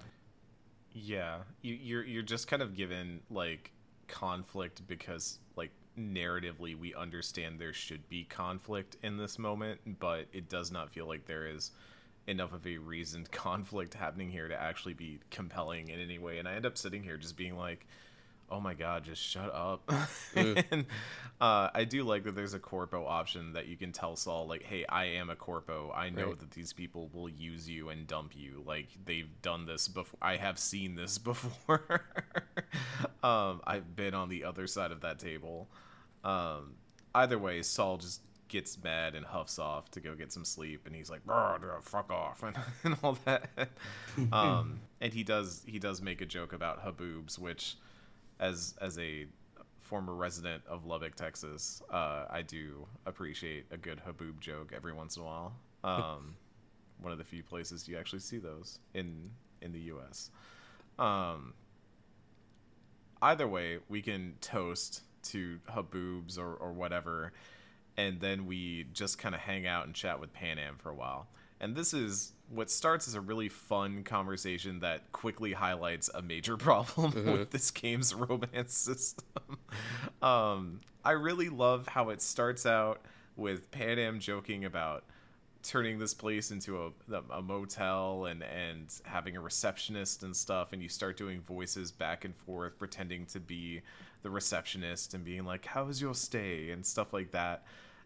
[0.94, 3.72] Yeah, you, you're you're just kind of given like
[4.08, 10.50] conflict because like narratively we understand there should be conflict in this moment, but it
[10.50, 11.72] does not feel like there is
[12.28, 16.40] enough of a reasoned conflict happening here to actually be compelling in any way.
[16.40, 17.86] And I end up sitting here just being like,
[18.50, 19.90] "Oh my god, just shut up."
[20.36, 20.86] and
[21.42, 24.64] uh, I do like that there's a corpo option that you can tell Saul like,
[24.64, 25.92] "Hey, I am a corpo.
[25.96, 26.40] I know Right.
[26.40, 28.64] that these people will use you and dump you.
[28.66, 30.20] Like they've done this before.
[30.22, 32.06] I have seen this before."
[33.24, 35.68] Um, I've been on the other side of that table.
[36.24, 36.74] Um,
[37.14, 40.96] either way, Saul just gets mad and huffs off to go get some sleep, and
[40.96, 43.50] he's like, "Bruh, duh, "Fuck off," and, and all that.
[44.32, 47.78] um, and he does he does make a joke about haboobs, which,
[48.40, 49.28] as as a
[49.82, 55.16] former resident of Lubbock, Texas, uh, I do appreciate a good haboob joke every once
[55.18, 55.54] in a while.
[55.86, 56.36] Um,
[57.00, 59.30] one of the few places you actually see those in
[59.62, 60.32] in the U.S.
[60.98, 61.54] Um,
[63.22, 67.34] either way, we can toast to haboobs or, or whatever,
[67.98, 71.28] and then we just kind of hang out and chat with Panam for a while.
[71.60, 76.58] And this is what starts as a really fun conversation that quickly highlights a major
[76.58, 79.58] problem with this game's romance system.
[80.22, 83.02] um, I really love how it starts out
[83.36, 85.04] with Panam joking about
[85.66, 90.82] turning this place into a, a motel and and having a receptionist and stuff and
[90.84, 93.82] you start doing voices back and forth pretending to be
[94.22, 97.64] the receptionist and being like how was your stay and stuff like that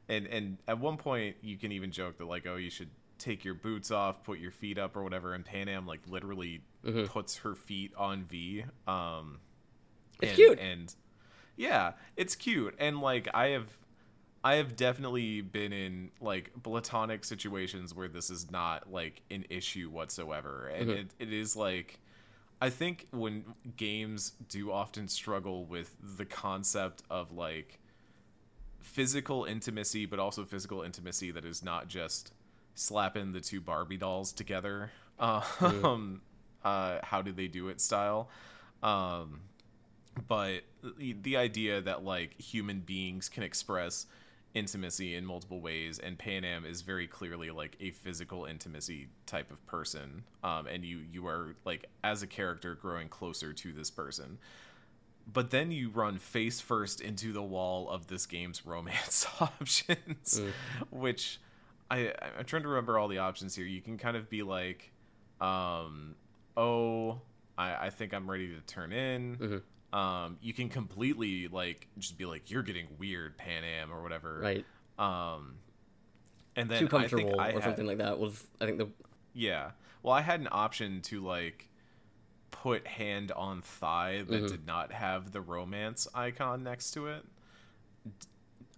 [0.10, 3.46] and and at one point you can even joke that like oh you should take
[3.46, 6.62] your boots off put your feet up or whatever and Panam like literally
[7.08, 9.40] puts her feet on V um
[10.22, 10.60] It's and, cute.
[10.60, 10.96] and
[11.58, 13.68] yeah it's cute and like I have
[14.42, 19.90] I have definitely been in like platonic situations where this is not like an issue
[19.90, 20.72] whatsoever.
[20.74, 22.00] And it, it is like
[22.62, 23.44] I think when
[23.76, 27.79] games do often struggle with the concept of like
[28.80, 32.34] physical intimacy, but also physical intimacy that is not just
[32.76, 34.92] slapping the two Barbie dolls together.
[35.22, 36.22] Um,
[36.64, 38.30] uh, how do they do it style?
[38.82, 39.42] Um,
[40.28, 40.62] but
[40.98, 44.06] the, idea that like human beings can express
[44.54, 49.66] intimacy in multiple ways and Panam is very clearly like a physical intimacy type of
[49.68, 54.40] person um, and you you are like as a character growing closer to this person
[55.32, 60.42] but then you run face first into the wall of this game's romance options
[60.90, 61.40] which
[61.92, 63.66] I I'm trying to remember all the options here.
[63.66, 64.92] You can kind of be like
[65.42, 66.16] um
[66.58, 67.22] oh
[67.58, 69.62] I, I think I'm ready to turn in.
[69.92, 74.40] Um, you can completely like just be like you're getting weird Panam or whatever.
[74.40, 74.66] Right.
[75.00, 75.56] um
[76.56, 78.78] and then Too I think comfortable I or had- something like that was I think
[78.78, 78.88] the
[79.34, 79.72] yeah.
[80.04, 81.69] Well i had an option to like
[82.52, 84.48] put hand on thigh that Mm-hmm.
[84.48, 87.24] did not have the romance icon next to it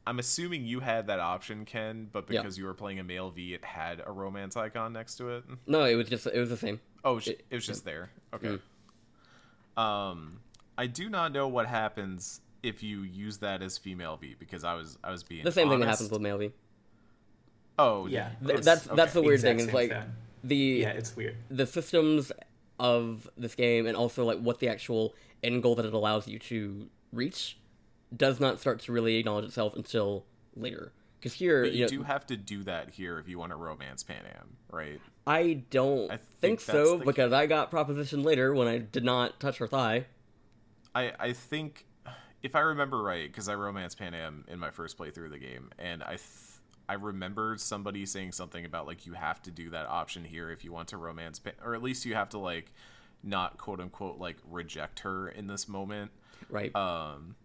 [0.06, 2.42] I'm assuming you had that option ken but Yeah.
[2.42, 5.44] because you were playing a male v it had a romance icon next to it
[5.68, 6.80] no, it was just it was the same.
[7.04, 8.10] Oh, It- it, was just there.
[8.34, 8.60] Okay.
[9.78, 10.40] Um,
[10.78, 14.74] I do not know what happens if you use that as female V because I
[14.76, 16.52] was I was being The same thing that happens with male V.
[17.80, 18.30] Oh, Yeah.
[18.40, 19.68] Th- It's- that's that's the weird Exact thing.
[19.68, 20.14] Is same like thing.
[20.44, 21.38] the Yeah, it's weird.
[21.50, 22.32] the systems
[22.82, 25.14] of this game and also like what the actual
[25.44, 27.58] end goal that it allows you to reach
[28.16, 30.92] does not start to really acknowledge itself until later.
[31.20, 33.52] Because here, But you you know, do have to do that here if you want
[33.52, 35.00] to romance Panam, right?
[35.28, 39.40] I don't I think, think so because I got propositioned later when I did not
[39.40, 40.08] touch her thigh.
[40.96, 41.86] I I think
[42.42, 45.70] if I remember right, because I romance Panam in my first playthrough of the game,
[45.78, 46.22] and I th-
[46.92, 50.66] I remember somebody saying something about like you have to do that option here if
[50.66, 52.74] you want to romance, or at least you have to like
[53.24, 56.12] not quote unquote like reject her in this moment.
[56.50, 56.76] Right.
[56.76, 57.36] um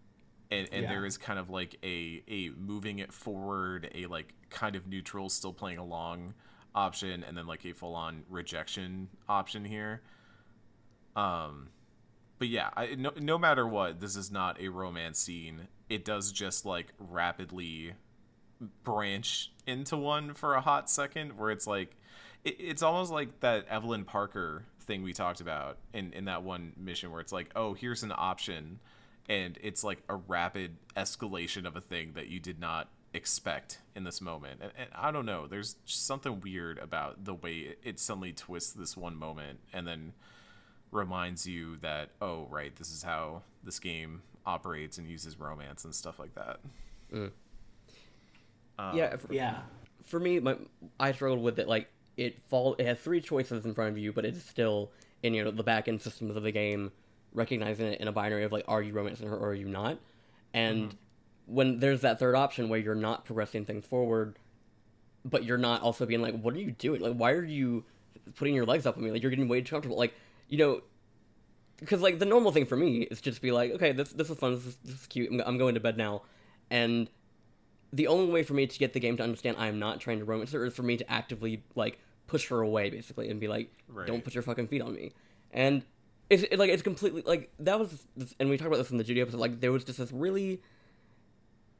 [0.51, 0.89] and and Yeah.
[0.89, 5.29] there is kind of like a a moving it forward a like kind of neutral
[5.29, 6.33] still playing along
[6.75, 10.01] option and then like a full on rejection option here
[11.15, 11.69] um
[12.37, 16.31] but yeah I, no, no matter what this is not a romance scene it does
[16.33, 17.93] just like rapidly
[18.83, 21.95] branch into one for a hot second where it's like
[22.43, 26.73] it, it's almost like that evelyn parker thing we talked about in in that one
[26.77, 28.79] mission where it's like oh here's an option
[29.29, 34.05] and it's like a rapid escalation of a thing that you did not expect in
[34.05, 34.61] this moment.
[34.61, 38.73] And, and i don't know there's something weird about the way it, it suddenly twists
[38.73, 40.13] this one moment and then
[40.91, 45.93] reminds you that oh right this is how this game operates and uses romance and
[45.93, 46.59] stuff like that
[47.13, 47.29] mm.
[48.93, 49.05] Yeah.
[49.05, 49.61] Um, for, Yeah.
[50.03, 50.57] for me, my
[50.99, 51.67] I struggled with it.
[51.67, 54.91] Like it fall, it has three choices in front of you, but it's still
[55.23, 56.91] in you know the back end systems of the game,
[57.33, 59.99] recognizing it in a binary of like, are you romancing her or are you not?
[60.53, 60.95] And mm-hmm.
[61.53, 64.37] when there's that third option where you're not progressing things forward,
[65.25, 67.01] but you're not also being like, what are you doing?
[67.01, 67.83] Like, why are you
[68.35, 69.11] putting your legs up on me?
[69.11, 69.97] Like, you're getting way too comfortable.
[69.97, 70.13] Like,
[70.47, 70.81] you know,
[71.79, 74.37] because like the normal thing for me is just be like, okay, this this is
[74.37, 75.31] fun, this is, this is cute.
[75.31, 76.23] I'm, I'm going to bed now,
[76.69, 77.09] and
[77.93, 80.25] the only way for me to get the game to understand I'm not trying to
[80.25, 83.71] romance her is for me to actively like push her away basically and be like,
[83.87, 84.07] Right.
[84.07, 85.11] don't put your fucking feet on me.
[85.51, 85.83] And
[86.29, 88.05] it's it, like it's completely like that was
[88.39, 90.61] and we talked about this in the Judy episode like there was just this really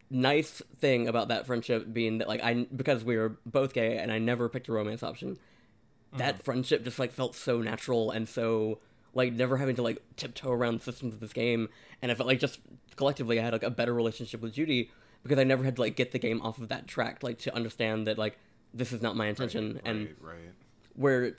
[0.10, 4.12] nice thing about that friendship being that like I because we were both gay and
[4.12, 6.18] I never picked a romance option mm-hmm.
[6.18, 8.80] that friendship just like felt so natural and so
[9.14, 11.68] like never having to like tiptoe around the systems of this game
[12.02, 12.60] and I felt like just
[12.96, 14.92] collectively I had like a better relationship with Judy
[15.28, 17.56] because I never had to like get the game off of that track like to
[17.56, 18.38] understand that like
[18.74, 20.54] this is not my intention and right, right.
[20.94, 21.38] where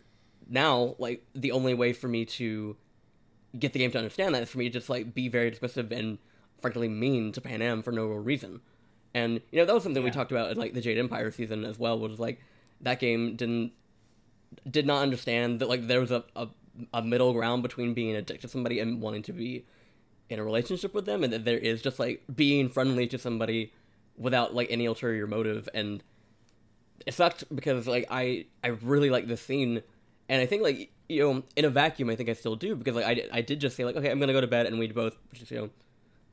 [0.49, 2.76] now like the only way for me to
[3.59, 5.91] get the game to understand that is for me to just like be very dismissive
[5.91, 6.18] and
[6.59, 8.61] frankly mean to Panam for no real reason.
[9.14, 11.64] And you know that was something we talked about in like the Jade Empire season
[11.64, 11.99] as well.
[11.99, 12.41] Was like
[12.80, 13.72] that game didn't
[14.68, 16.49] did not understand that like there was a, a
[16.93, 19.64] a middle ground between being a dick to somebody and wanting to be
[20.28, 23.72] in a relationship with them, and that there is just like being friendly to somebody
[24.19, 25.69] without like any ulterior motive.
[25.73, 26.03] And
[27.07, 29.83] it sucked because like I I really like this scene,
[30.29, 32.95] and I think like you know in a vacuum I think I still do because
[32.95, 34.89] like I I did just say like okay I'm gonna go to bed and we
[34.89, 35.71] both just you know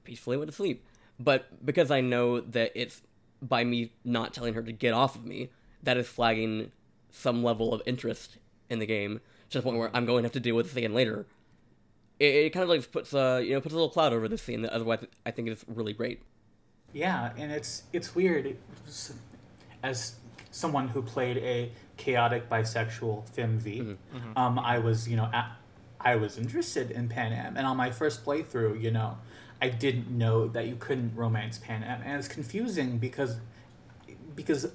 [0.04, 0.84] peacefully went to sleep.
[1.20, 3.02] But because I know that it's
[3.42, 5.50] by me not telling her to get off of me,
[5.84, 6.72] that is flagging
[7.12, 8.38] some level of interest
[8.70, 10.76] in the game to the point where I'm going to have to deal with this
[10.76, 11.26] again later.
[12.20, 14.42] It, it kind of like puts a you know puts a little cloud over this
[14.42, 16.22] scene that otherwise I think is really great.
[16.96, 18.46] Yeah, and it's it's weird.
[18.48, 19.14] It's-
[19.84, 20.16] As
[20.50, 24.18] someone who played a chaotic bisexual femme v, mm-hmm.
[24.18, 24.38] mm-hmm.
[24.38, 25.52] um, I was you know at,
[26.00, 29.18] I was interested in Panam, and on my first playthrough, you know,
[29.62, 33.38] I didn't know that you couldn't romance Panam, and it's confusing because
[34.36, 34.72] because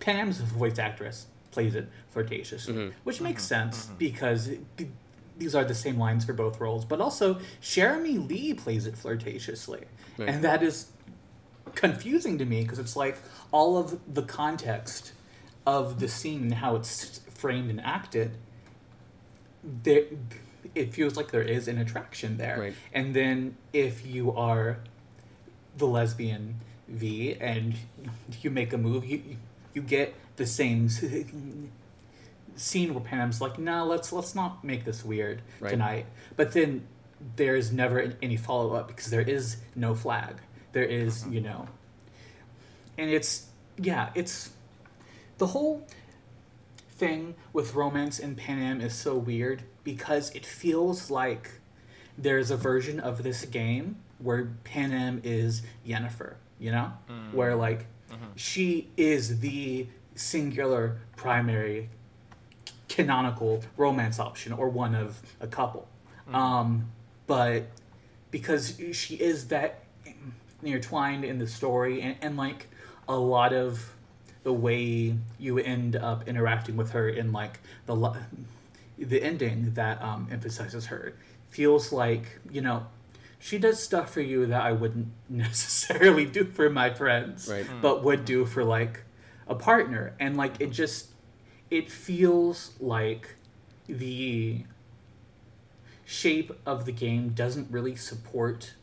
[0.00, 2.90] Panam's voice actress plays it flirtatiously, mm-hmm.
[3.04, 4.90] which makes sense because th-
[5.38, 6.84] these are the same lines for both roles.
[6.84, 9.84] But also, Cherami Leigh plays it flirtatiously,
[10.18, 10.28] Right.
[10.28, 10.88] and that is
[11.76, 13.16] confusing to me because it's like
[13.52, 15.12] all of the context
[15.64, 18.36] of the scene and how it's framed and acted.
[19.82, 20.02] There,
[20.74, 22.74] it feels like there is an attraction there, Right.
[22.92, 24.78] and then if you are
[25.76, 26.56] the lesbian
[26.88, 27.74] V and
[28.40, 29.36] you make a move, you
[29.74, 30.88] you get the same
[32.56, 35.70] scene where Pam's like, "No, let's let's not make this weird Right.
[35.70, 36.06] tonight."
[36.36, 36.86] But then
[37.36, 40.36] there's never any follow up because there is no flag.
[40.76, 41.68] There is, you know,
[42.98, 43.46] and it's
[43.78, 44.50] yeah, it's
[45.38, 45.86] the whole
[46.90, 51.52] thing with romance in Panam is so weird because it feels like
[52.18, 56.92] there's a version of this game where Panam is Yennefer, you know?
[57.08, 57.34] Mm-hmm.
[57.34, 58.26] Where like mm-hmm.
[58.34, 61.88] she is the singular primary
[62.90, 65.88] canonical romance option or one of a couple.
[66.28, 66.34] Mm-hmm.
[66.34, 66.92] Um,
[67.26, 67.62] but
[68.30, 69.85] because she is that
[70.62, 72.68] intertwined in the story and, and like
[73.08, 73.92] a lot of
[74.42, 78.16] the way you end up interacting with her in like the
[78.98, 81.14] the ending that um, emphasizes her.
[81.48, 82.86] Feels like you know
[83.38, 87.66] she does stuff for you that I wouldn't necessarily do for my friends, Right.
[87.82, 89.04] but would do for like
[89.48, 91.08] a partner, and like it just
[91.70, 93.36] it feels like
[93.88, 94.64] the
[96.04, 98.74] shape of the game doesn't really support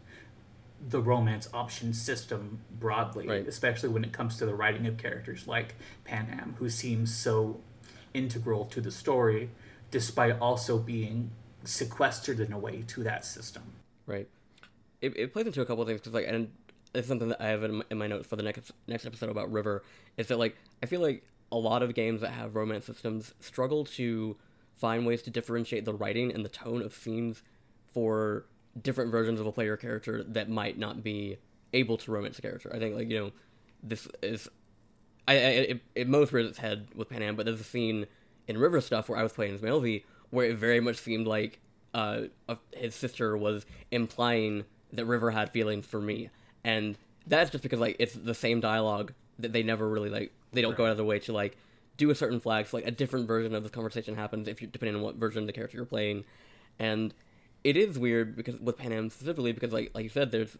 [0.90, 3.48] the romance option system broadly, Right.
[3.48, 5.76] especially when it comes to the writing of characters like
[6.06, 7.62] Panam, who seems so
[8.14, 9.50] integral to the story,
[9.92, 11.32] despite also being
[11.64, 13.64] sequestered in a way to that system.
[14.06, 14.28] Right.
[15.02, 16.52] It, it plays into a couple of things because like and
[16.94, 19.30] it's something that I have in my, in my notes for the next next episode
[19.30, 19.84] about River
[20.18, 23.86] is that like I feel like a lot of games that have romance systems struggle
[23.86, 24.38] to
[24.76, 27.44] find ways to differentiate the writing and the tone of scenes
[27.94, 28.46] for
[28.82, 31.38] different versions of a player character that might not be
[31.74, 32.72] able to romance a character.
[32.74, 33.32] I think like you know
[33.82, 34.48] this is
[35.28, 38.08] I, I it, it most rears its head with Panam, but there's a scene
[38.48, 41.28] in River stuff where I was playing as male V where it very much seemed
[41.28, 41.60] like
[41.94, 42.22] uh,
[42.72, 46.30] his sister was implying that River had feelings for me,
[46.64, 46.98] and
[47.28, 50.76] that's just because like it's the same dialogue that they never really like they don't
[50.76, 51.58] go out of their way to like
[51.98, 54.68] do a certain flag so like a different version of the conversation happens if you
[54.68, 56.24] depending on what version of the character you're playing,
[56.80, 57.14] and
[57.64, 60.58] it is weird because with Panam specifically because like like you said there's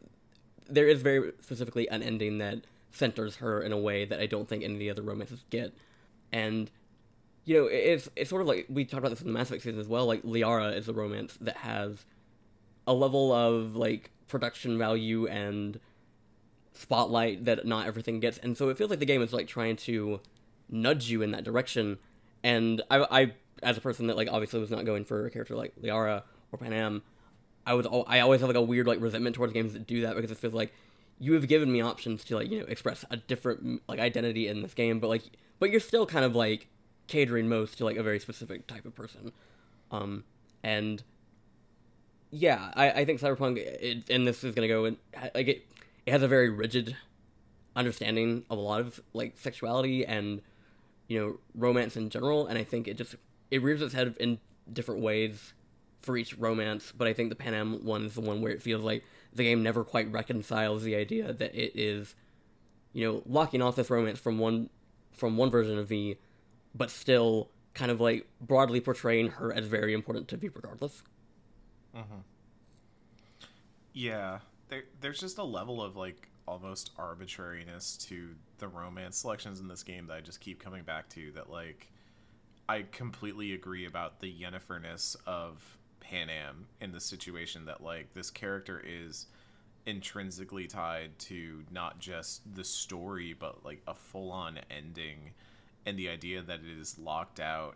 [0.70, 2.60] there is very specifically an ending that
[2.92, 5.74] centers her in a way that I don't think any of the other romances get.
[6.32, 6.70] And
[7.46, 9.64] you know, it's it's sort of like we talked about this in the Mass Effect
[9.64, 10.06] season as well.
[10.06, 12.06] Like Liara is a romance that has
[12.88, 15.80] a level of like production value and
[16.74, 19.76] spotlight that not everything gets, and so it feels like the game is like trying
[19.76, 20.22] to
[20.70, 21.98] nudge you in that direction.
[22.44, 25.56] And I, I as a person that like obviously was not going for a character
[25.56, 26.24] like Liara
[26.54, 27.02] or Panam,
[27.66, 30.16] I was I always have like a weird like resentment towards games that do that
[30.16, 30.74] because it feels like
[31.20, 34.62] you have given me options to like you know express a different like identity in
[34.62, 35.24] this game, but like
[35.60, 36.68] but you're still kind of like
[37.08, 39.32] catering most to like a very specific type of person,
[39.92, 40.24] um,
[40.64, 41.04] and
[42.32, 44.98] yeah, I, I think Cyberpunk, it, and this is gonna go in
[45.34, 45.66] like it,
[46.06, 46.96] it has a very rigid
[47.76, 50.42] understanding of a lot of like sexuality and
[51.08, 53.16] you know romance in general, and I think it just
[53.52, 54.40] it rears its head in
[54.72, 55.54] different ways
[56.04, 56.94] for each romance.
[56.96, 59.64] But I think the Panam one is the one where it feels like the game
[59.64, 62.14] never quite reconciles the idea that it is,
[62.94, 64.70] you know, locking off this romance from one
[65.12, 66.18] from one version of V,
[66.76, 71.04] but still kind of like broadly portraying her as very important to V regardless.
[71.96, 72.20] Mm-hmm.
[73.94, 74.40] Yeah,
[74.70, 79.84] there, there's just a level of like almost arbitrariness to the romance selections in this
[79.84, 81.32] game that I just keep coming back to.
[81.32, 81.92] That like,
[82.68, 88.84] I completely agree about the Yennefer-ness of Panam in the situation that like this character
[88.86, 89.28] is
[89.86, 95.32] intrinsically tied to not just the story but like a full-on ending
[95.86, 97.76] and the idea that it is locked out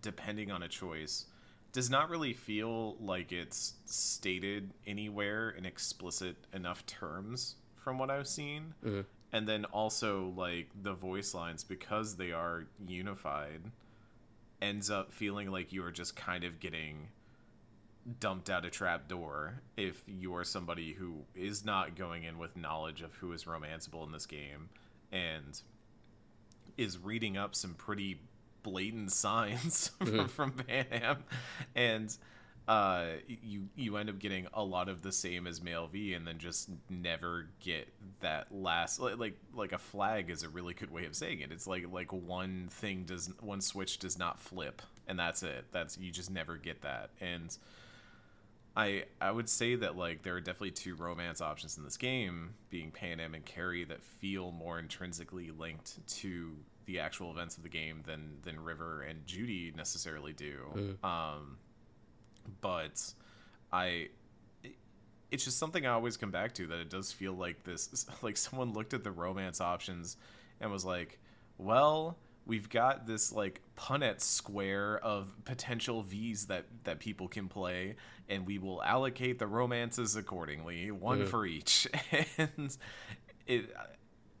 [0.00, 1.26] depending on a choice
[1.74, 8.28] does not really feel like it's stated anywhere in explicit enough terms from what I've
[8.28, 8.74] seen.
[8.84, 9.00] Mm-hmm.
[9.32, 13.60] And then also like the voice lines because they are unified
[14.64, 17.08] ends up feeling like you are just kind of getting
[18.18, 22.56] dumped out a trap door if you are somebody who is not going in with
[22.56, 24.70] knowledge of who is romanceable in this game
[25.12, 25.60] and
[26.78, 28.20] is reading up some pretty
[28.62, 30.26] blatant signs mm-hmm.
[30.26, 31.18] from, from Panam,
[31.74, 32.16] and
[32.66, 36.26] uh, you you end up getting a lot of the same as male V, and
[36.26, 37.88] then just never get
[38.20, 41.52] that last like like, like a flag is a really good way of saying it.
[41.52, 45.66] It's like like one thing does one switch does not flip, and that's it.
[45.72, 47.56] That's you just never get that, and.
[48.76, 52.54] I I would say that like there are definitely two romance options in this game,
[52.70, 56.56] being Panam and Kerry, that feel more intrinsically linked to
[56.86, 60.56] the actual events of the game than than River and Judy necessarily do.
[61.04, 61.58] Um,
[62.60, 63.14] but
[63.72, 64.08] I
[65.30, 68.36] it's just something I always come back to that it does feel like this like
[68.36, 70.16] someone looked at the romance options
[70.60, 71.18] and was like,
[71.58, 72.16] well,
[72.46, 77.96] we've got this like Punnett square of potential V's that that people can play,
[78.28, 81.88] and we will allocate the romances accordingly, one for each.
[82.38, 82.76] and
[83.46, 83.74] it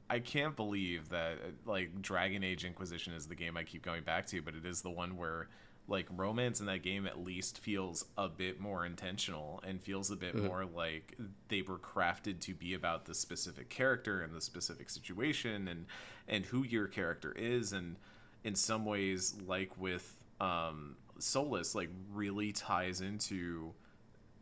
[0.08, 4.26] I can't believe that like Dragon Age Inquisition is the game I keep going back
[4.28, 5.48] to, but it is the one where
[5.86, 10.16] like romance in that game at least feels a bit more intentional and feels a
[10.16, 11.16] bit more like
[11.48, 15.86] they were crafted to be about the specific character and the specific situation and
[16.26, 17.72] and who your character is.
[17.72, 17.96] And
[18.44, 23.72] in some ways like with um Solas like really ties into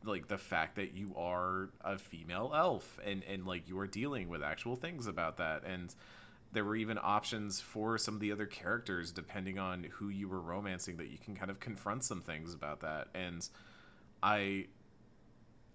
[0.05, 4.29] like the fact that you are a female elf and and like you are dealing
[4.29, 5.65] with actual things about that.
[5.65, 5.93] And
[6.53, 10.41] there were even options for some of the other characters depending on who you were
[10.41, 13.09] romancing that you can kind of confront some things about that.
[13.15, 13.49] And
[14.23, 14.67] i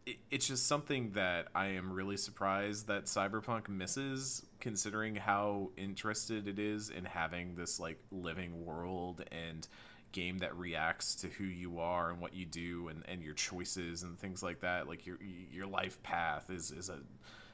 [0.05, 6.47] it, it's just something that i am really surprised that cyberpunk misses considering how interested
[6.47, 9.67] it is in having this like living world and
[10.11, 14.03] game that reacts to who you are and what you do and, and your choices
[14.03, 14.87] and things like that.
[14.87, 15.19] Like your
[15.51, 16.99] your life path is is a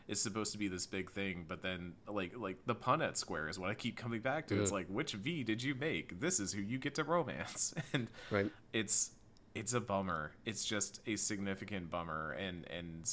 [0.07, 3.57] is supposed to be this big thing but then like like the Punnett square is
[3.57, 6.51] what I keep coming back to it's like which V did you make this is
[6.53, 8.51] who you get to romance and Right.
[8.73, 9.11] it's
[9.55, 13.09] it's a bummer it's just a significant bummer and and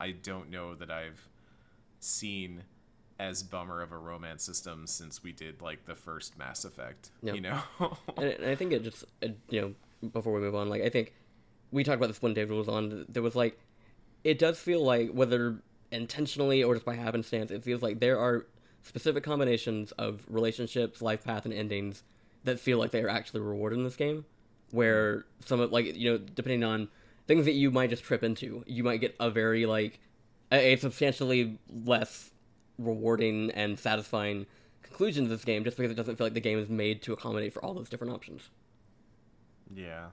[0.00, 1.28] I don't know that I've
[2.00, 2.62] seen
[3.20, 7.34] as bummer of a romance system since we did like the first Mass Effect Yep.
[7.34, 7.60] you know
[8.16, 9.74] and, and I think it just uh, you know
[10.12, 11.12] before we move on, like I think
[11.70, 13.04] we talked about this when David was on.
[13.08, 13.56] There was like
[14.24, 15.62] it does feel like whether
[15.92, 18.46] intentionally or just by happenstance, it feels like there are
[18.82, 22.02] specific combinations of relationships, life path, and endings
[22.44, 24.24] that feel like they are actually rewarded in this game.
[24.70, 26.88] Where some of like you know depending on
[27.26, 30.00] things that you might just trip into, you might get a very like
[30.50, 32.30] a, a substantially less
[32.78, 34.46] rewarding and satisfying
[34.82, 37.12] conclusion to this game just because it doesn't feel like the game is made to
[37.12, 38.50] accommodate for all those different options.
[39.74, 40.06] yeah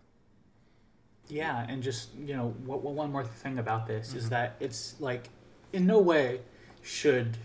[1.30, 4.30] Yeah, and just you know, what, what one more thing about this is mm-hmm.
[4.30, 5.30] that it's like,
[5.74, 6.42] in no way
[6.82, 7.38] should,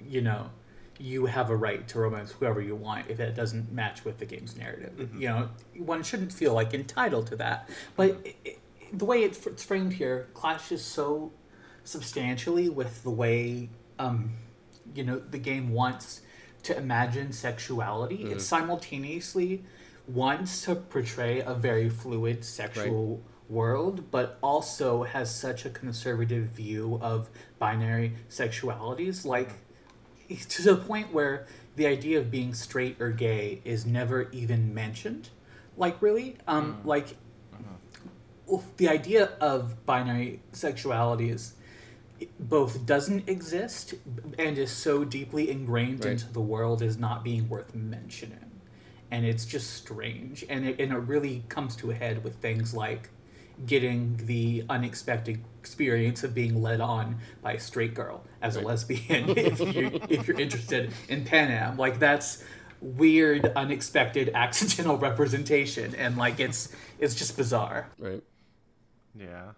[0.00, 0.50] you know,
[0.98, 4.24] you have a right to romance whoever you want if it doesn't match with the
[4.24, 4.92] game's narrative.
[4.96, 5.20] Mm-hmm.
[5.20, 7.68] You know, one shouldn't feel like entitled to that.
[7.96, 8.26] But mm-hmm.
[8.26, 8.58] it, it,
[8.92, 11.32] the way it's framed here clashes so
[11.84, 13.68] substantially with the way,
[13.98, 14.30] um,
[14.94, 16.22] you know, the game wants
[16.64, 18.22] to imagine sexuality.
[18.22, 18.38] It mm-hmm.
[18.38, 19.64] simultaneously
[20.06, 26.98] wants to portray a very fluid sexual world, but also has such a conservative view
[27.02, 27.28] of
[27.58, 29.24] binary sexualities.
[29.24, 29.54] Like,
[30.48, 35.30] to the point where the idea of being straight or gay is never even mentioned.
[35.76, 36.36] Like, really?
[36.48, 37.16] Um, Like,
[38.76, 41.54] the idea of binary sexuality is
[42.40, 43.94] both doesn't exist
[44.38, 46.12] and is so deeply ingrained Right.
[46.12, 48.46] into the world as not being worth mentioning
[49.10, 52.74] and it's just strange and it, and it really comes to a head with things
[52.74, 53.10] like
[53.64, 59.30] getting the unexpected experience of being led on by a straight girl as a lesbian
[59.36, 62.44] if you if you're interested in Panam like that's
[62.80, 68.22] weird unexpected accidental representation and like it's it's just bizarre Right.
[69.18, 69.52] Yeah.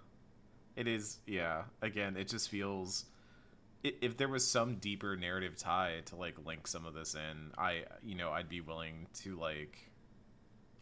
[0.77, 1.63] It is, yeah.
[1.83, 3.05] Again, it just feels
[3.83, 7.85] if there was some deeper narrative tie to like link some of this in, I,
[8.05, 9.91] you know, I'd be willing to like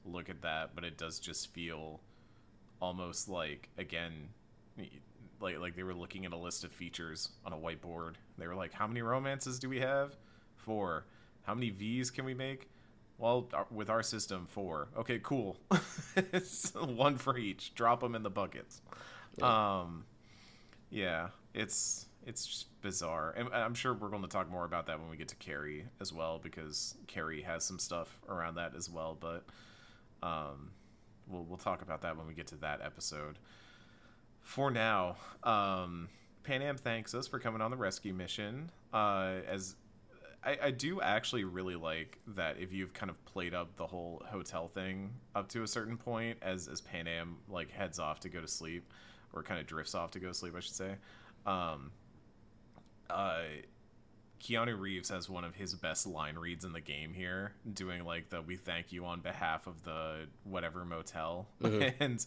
[0.05, 2.01] look at that, but it does just feel
[2.81, 4.13] almost like again,
[5.41, 8.15] like like they were looking at a list of features on a whiteboard.
[8.39, 10.17] They were like, "How many romances do we have?
[10.57, 11.07] Four.
[11.43, 12.69] How many V's can we make?
[13.19, 14.89] Well, with our system, four.
[14.97, 15.57] Okay, cool.
[16.17, 17.75] It's one for each.
[17.75, 18.83] Drop them in the buckets.
[19.41, 20.05] Um,
[20.91, 25.09] yeah, it's it's bizarre, and I'm sure we're going to talk more about that when
[25.09, 29.17] we get to Kerry as well, because Kerry has some stuff around that as well.
[29.19, 29.45] But
[30.23, 30.73] um,
[31.29, 33.39] we'll we'll talk about that when we get to that episode.
[34.41, 36.09] For now, um,
[36.45, 38.71] Panam thanks us for coming on the rescue mission.
[38.93, 39.75] Uh, as
[40.47, 44.23] I, I do actually really like that if you've kind of played up the whole
[44.31, 48.41] hotel thing up to a certain point as as Panam like heads off to go
[48.41, 48.89] to sleep
[49.33, 50.95] or kind of drifts off to go to sleep I should say
[51.45, 51.91] um
[53.11, 53.43] uh
[54.47, 58.29] Keanu Reeves has one of his best line reads in the game here, doing like
[58.29, 61.49] the "We thank you on behalf of the whatever motel,"
[62.01, 62.25] and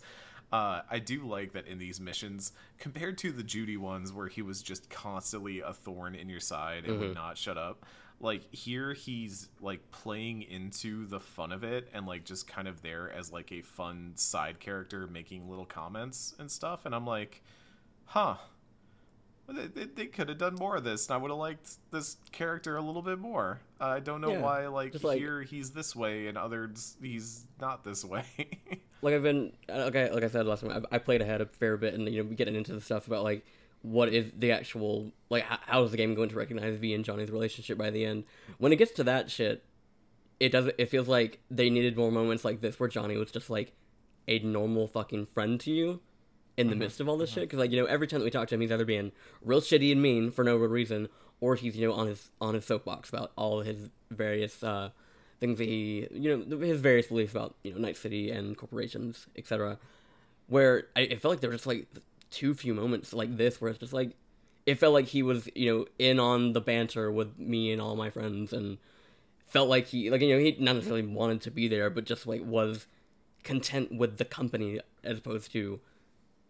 [0.52, 4.42] uh, I do like that in these missions, compared to the Judy ones where he
[4.42, 7.86] was just constantly a thorn in your side and would not shut up.
[8.20, 12.82] Like here, he's like playing into the fun of it and like just kind of
[12.82, 16.86] there as like a fun side character, making little comments and stuff.
[16.86, 17.44] And I'm like,
[18.06, 18.36] huh.
[19.52, 22.18] They, they, they could have done more of this, and I would have liked this
[22.32, 23.60] character a little bit more.
[23.80, 27.84] I don't know Yeah, why, like, like- here he's this way, and others he's not
[27.84, 28.26] this way.
[29.02, 30.12] like I've been okay.
[30.12, 32.30] Like I said last time, I, I played ahead a fair bit, and you know,
[32.30, 33.46] we getting into the stuff about like
[33.82, 37.06] what is the actual like how, how is the game going to recognize V and
[37.06, 38.26] Johnny's relationship by the end?
[38.58, 39.64] When it gets to that shit,
[40.40, 40.76] it doesn't.
[40.78, 43.74] It feels like they needed more moments like this where Johnny was just like
[44.28, 46.02] a normal fucking friend to you
[46.60, 47.44] in the midst of all this shit.
[47.44, 49.12] Because like you know, every time that we talk to him, he's either being
[49.44, 51.10] real shitty and mean for no real reason,
[51.42, 54.90] or he's you know on his on his soapbox about all his various uh,
[55.40, 59.28] things that he you know his various beliefs about you know Night City and corporations,
[59.36, 59.78] etc.
[60.48, 61.88] Where I, it felt like there were just like
[62.30, 64.12] too few moments like this where it's just like
[64.66, 67.96] it felt like he was you know in on the banter with me and all
[67.96, 68.78] my friends and
[69.48, 72.28] felt like he like you know he not necessarily wanted to be there but just
[72.28, 72.86] like was
[73.44, 75.80] content with the company as opposed to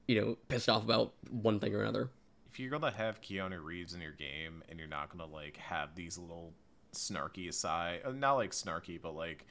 [0.10, 2.10] you know pissed off about one thing or another
[2.52, 5.96] if you're gonna have Keanu Reeves in your game, and you're not gonna like have
[5.96, 6.54] these little
[6.94, 9.46] snarky aside, uh, not like snarky, but like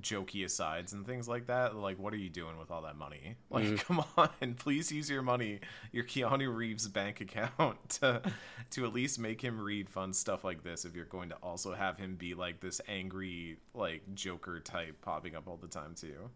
[0.00, 1.74] jokey asides and things like that.
[1.76, 3.36] Like, what are you doing with all that money?
[3.50, 8.22] Like, come on, please use your money, your Keanu Reeves bank account to
[8.70, 10.84] to at least make him read fun stuff like this.
[10.84, 15.34] If you're going to also have him be like this angry, like Joker type popping
[15.34, 16.30] up all the time too.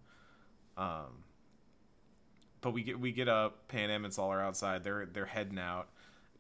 [0.77, 1.25] Um,
[2.63, 3.69] but we get we get up.
[3.69, 4.85] Panam and Saul are outside.
[4.85, 5.89] They're they're heading out,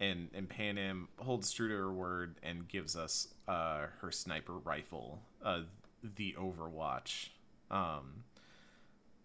[0.00, 5.20] and and Panam holds true to her word and gives us uh, her sniper rifle,
[5.44, 5.60] uh,
[6.16, 7.28] the Overwatch.
[7.70, 8.24] Um,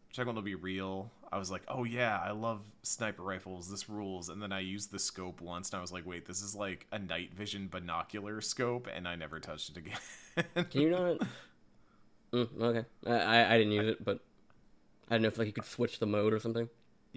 [0.10, 1.12] which I'm gonna be real.
[1.32, 3.70] I was like, oh yeah, I love sniper rifles.
[3.70, 4.30] This rules.
[4.30, 6.88] And then I used the scope once, and I was like, wait, this is like
[6.92, 10.66] a night vision binocular scope, and I never touched it again.
[10.70, 11.18] can you not
[12.34, 14.20] mm, okay I, I i didn't use it but
[15.10, 16.70] i don't know if like you could switch the mode or something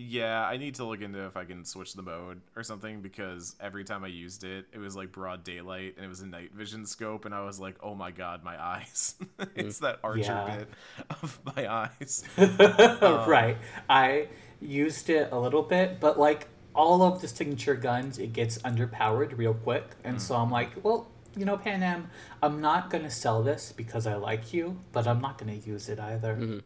[0.08, 3.54] Yeah, I need to look into if I can switch the mode or something because
[3.60, 6.52] every time I used it, it was like broad daylight and it was a night
[6.54, 9.16] vision scope, and I was like, "Oh my god, my eyes!"
[9.54, 10.56] it's that mm, archer Yeah.
[10.56, 10.68] bit
[11.22, 12.24] of my eyes.
[12.38, 13.56] right.
[13.56, 14.28] Um, I
[14.60, 19.36] used it a little bit, but like all of the signature guns, it gets underpowered
[19.36, 19.84] real quick.
[20.02, 20.20] And mm.
[20.20, 22.06] so I'm like, well, you know, Panam,
[22.42, 25.68] I'm not going to sell this because I like you, but I'm not going to
[25.68, 26.36] use it either.
[26.36, 26.58] Mm-hmm.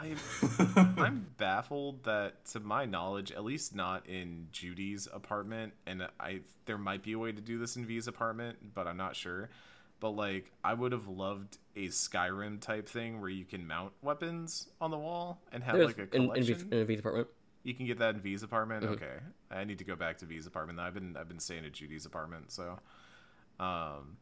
[0.00, 0.18] I'm
[0.98, 6.78] I'm baffled that, to my knowledge, at least not in Judy's apartment, and I there
[6.78, 9.50] might be a way to do this in V's apartment, but I'm not sure.
[10.00, 14.68] But like, I would have loved a Skyrim type thing where you can mount weapons
[14.80, 16.54] on the wall and have There's like a in, in, collection.
[16.54, 17.28] V's, in V's apartment
[17.64, 18.84] You can get that in V's apartment.
[18.84, 18.94] Mm-hmm.
[18.94, 19.18] Okay,
[19.50, 20.78] I need to go back to V's apartment.
[20.78, 22.78] I've been I've been staying at Judy's apartment, so
[23.58, 24.18] um,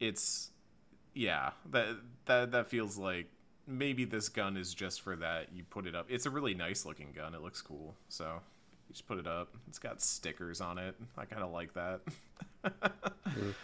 [0.00, 0.50] it's
[1.14, 1.88] yeah that
[2.26, 3.28] that that feels like
[3.66, 5.48] maybe this gun is just for that.
[5.54, 6.06] You put it up.
[6.08, 7.34] It's a really nice looking gun.
[7.34, 7.94] It looks cool.
[8.08, 8.24] So
[8.88, 9.54] you just put it up.
[9.68, 10.94] It's got stickers on it.
[11.16, 12.00] I kind of like that.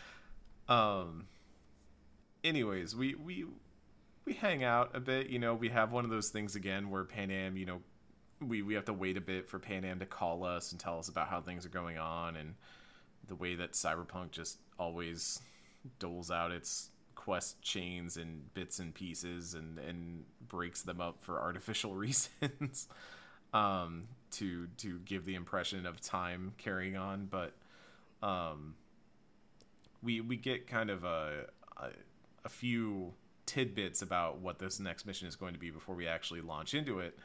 [0.69, 1.27] Um.
[2.45, 3.45] Anyways, we we
[4.25, 5.29] we hang out a bit.
[5.29, 7.59] You know, we have one of those things again where Panam.
[7.59, 7.81] You know,
[8.41, 11.09] we we have to wait a bit for Panam to call us and tell us
[11.09, 12.55] about how things are going on and
[13.29, 15.41] the way that Cyberpunk just always
[15.99, 16.91] doles out its
[17.25, 22.89] quest chains and bits and pieces and and breaks them up for artificial reasons
[23.55, 27.27] um to to give the impression of time carrying on.
[27.31, 27.55] But
[28.25, 28.75] um
[30.03, 31.47] we we get kind of a,
[31.77, 31.91] a
[32.45, 33.13] a few
[33.47, 36.99] tidbits about what this next mission is going to be before we actually launch into
[36.99, 37.17] it.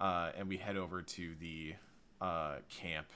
[0.00, 1.74] Uh, and we head over to the
[2.22, 3.08] uh, camp.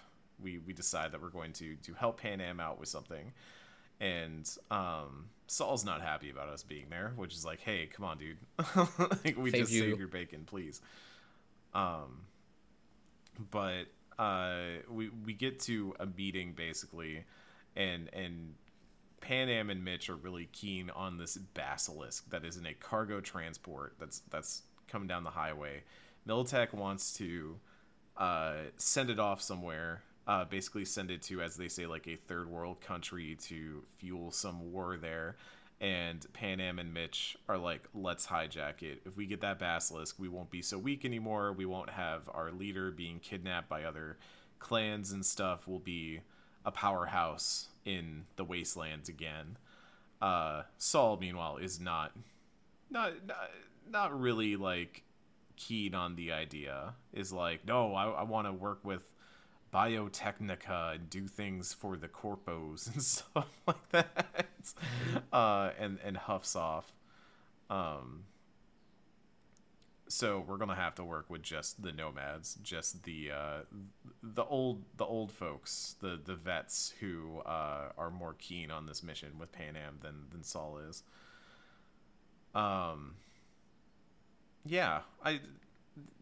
[0.43, 3.33] We we decide that we're going to to help Panam out with something.
[3.99, 8.19] And um Saul's not happy about us being there, which is like, hey, come on,
[8.19, 8.37] dude.
[9.25, 9.81] like, we Save just you.
[9.81, 10.83] save your bacon, please.
[11.73, 12.27] Um,
[13.51, 13.85] but
[14.19, 17.25] uh, we we get to a meeting basically,
[17.75, 18.55] and and
[19.23, 23.95] Panam and Mitch are really keen on this basilisk that is in a cargo transport
[23.99, 25.83] that's that's coming down the highway.
[26.27, 27.57] Militech wants to
[28.19, 30.03] uh, send it off somewhere.
[30.29, 34.31] Uh, basically, send it to, as they say, like a third world country to fuel
[34.31, 35.37] some war there.
[35.81, 39.01] And Panam and Mitch are like, let's hijack it.
[39.07, 41.55] If we get that basilisk, we won't be so weak anymore.
[41.55, 44.19] We won't have our leader being kidnapped by other
[44.59, 45.67] clans and stuff.
[45.67, 46.21] We'll be
[46.65, 49.57] a powerhouse in the wastelands again.
[50.21, 52.13] Uh, Saul, meanwhile, is not,
[52.91, 53.51] not, not,
[53.91, 55.05] not really like
[55.57, 56.95] keen on the idea.
[57.15, 59.03] Is like, no, I, I want to work with
[59.73, 64.29] biotechnica and do things for the corpos and stuff like that
[65.33, 66.93] uh and and huffs off.
[67.71, 68.25] Um
[70.11, 73.59] so we're gonna have to work with just the nomads just the uh
[74.23, 79.03] the old the old folks the the vets who uh are more keen on this
[79.03, 81.03] mission with Panam than than saul is.
[82.55, 83.17] Um
[84.65, 85.41] yeah i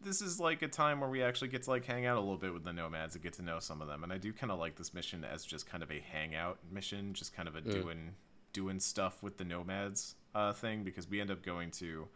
[0.02, 2.36] this is like a time where we actually get to like hang out a little
[2.36, 4.52] bit with the nomads and get to know some of them and i do kind
[4.52, 7.60] of like this mission as just kind of a hangout mission just kind of a
[7.60, 8.14] doing
[8.52, 12.06] doing stuff with the nomads uh, thing because we end up going to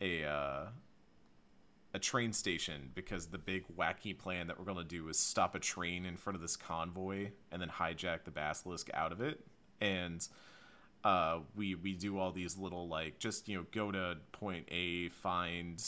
[0.00, 0.66] a uh,
[1.94, 5.54] a train station because the big wacky plan that we're going to do is stop
[5.54, 9.40] a train in front of this convoy and then hijack the basilisk out of it
[9.80, 10.28] and
[11.04, 15.08] uh, we we do all these little like just you know go to point A,
[15.10, 15.80] find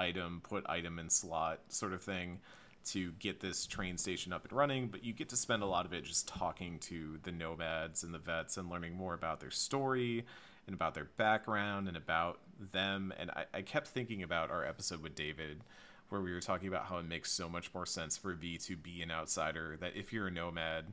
[0.00, 2.40] item, put item in slot sort of thing
[2.82, 4.88] to get this train station up and running.
[4.88, 8.14] But you get to spend a lot of it just talking to the nomads and
[8.14, 10.24] the vets and learning more about their story
[10.66, 12.40] and about their background and about
[12.72, 13.12] them.
[13.18, 15.62] And I, I kept thinking about our episode with David
[16.08, 18.76] where we were talking about how it makes so much more sense for V to
[18.76, 19.76] be an outsider.
[19.80, 20.86] That if you're a nomad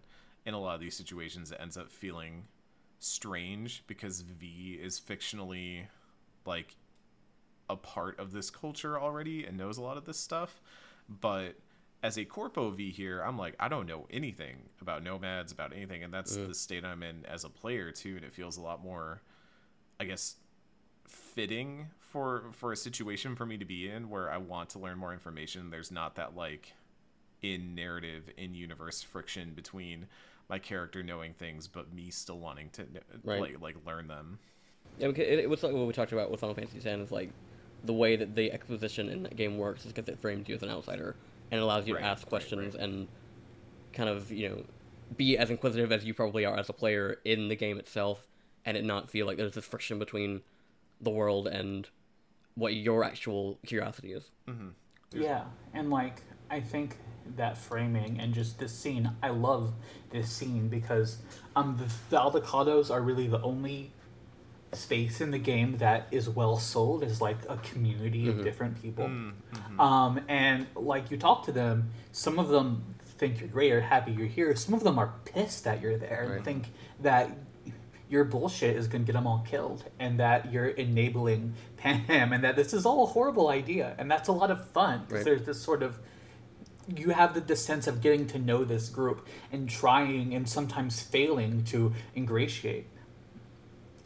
[0.46, 2.44] in a lot of these situations, it ends up feeling
[3.00, 5.86] strange because V is fictionally
[6.46, 6.76] like
[7.70, 10.62] a part of this culture already and knows a lot of this stuff.
[11.10, 11.56] But
[12.04, 16.04] as a corpo V here, I'm like, I don't know anything about nomads, about anything,
[16.04, 18.84] and that's the state I'm in as a player too, and it feels a lot
[18.84, 19.22] more,
[20.00, 20.36] I guess,
[21.08, 24.98] fitting for for a situation for me to be in where I want to learn
[24.98, 25.70] more information.
[25.70, 26.74] There's not that like
[27.42, 30.08] in narrative in universe friction between
[30.50, 32.86] my character knowing things but me still wanting to
[33.24, 33.40] Right.
[33.42, 34.40] like like learn them.
[34.98, 37.12] Yeah, because it, it was like what we talked about with Final Fantasy X is
[37.12, 37.30] like
[37.84, 40.64] the way that the exposition in that game works is because it frames you as
[40.64, 41.16] an outsider
[41.52, 42.84] and allows you Right, to ask questions right.
[42.84, 43.08] and
[43.94, 44.64] kind of you know
[45.16, 48.28] be as inquisitive as you probably are as a player in the game itself,
[48.66, 50.42] and it not feel like there's this friction between
[51.00, 51.90] the world and
[52.56, 54.32] what your actual curiosity is.
[54.48, 54.70] mm-hmm.
[55.14, 56.98] Yeah, and like I think
[57.36, 59.74] that framing and just this scene, I love
[60.12, 61.18] this scene because
[61.56, 63.92] um the, the Aldecaldos are really the only
[64.78, 68.44] space in the game that is well sold as like a community of mm-hmm.
[68.44, 69.06] different people.
[69.06, 69.80] Mm, mm-hmm.
[69.80, 74.12] Um and like you talk to them, some of them think you're great or happy
[74.12, 74.56] you're here.
[74.56, 76.66] Some of them are pissed that you're there and think
[77.02, 77.32] that
[78.10, 82.44] your bullshit is going to get them all killed and that you're enabling Panam and
[82.44, 85.26] that this is all a horrible idea and that's a lot of fun because Right.
[85.26, 86.00] there's this sort of
[86.96, 91.02] you have the, the sense of getting to know this group and trying and sometimes
[91.02, 92.88] failing to ingratiate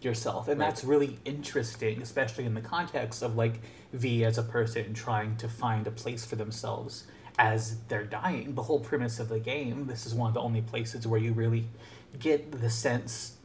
[0.04, 0.68] yourself and Right.
[0.68, 3.62] that's really interesting especially in the context of like
[3.93, 7.06] v as a person trying to find a place for themselves
[7.38, 10.62] as they're dying the whole premise of the game this is one of the only
[10.62, 11.66] places where you really
[12.20, 13.38] get the sense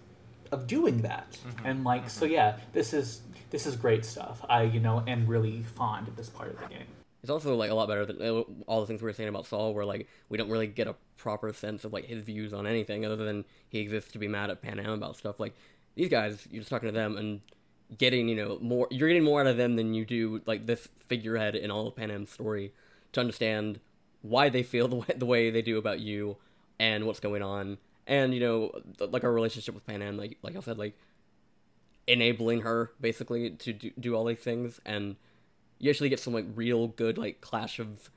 [0.53, 1.39] of doing that.
[1.65, 4.45] And like so yeah, this is this is great stuff.
[4.49, 6.87] I you know am really fond of this part of the game.
[7.23, 9.47] It's also like a lot better than uh, all the things we were saying about
[9.47, 12.67] Saul, where like we don't really get a proper sense of like his views on
[12.67, 15.41] anything other than he exists to be mad at Panam about stuff.
[15.41, 15.55] Like
[15.97, 17.41] these guys, you're just talking to them and
[17.99, 18.87] getting you know more.
[18.91, 21.97] You're getting more out of them than you do like this figurehead in all of
[21.97, 22.73] Panam's story
[23.13, 23.81] to understand
[24.23, 26.37] why they feel the way, the way they do about you
[26.79, 28.71] and what's going on, and you know
[29.01, 30.97] like our relationship with Panam, like like I said, like
[32.07, 35.17] enabling her basically to do, do all these things and
[35.81, 38.11] you actually get some like real good like clash of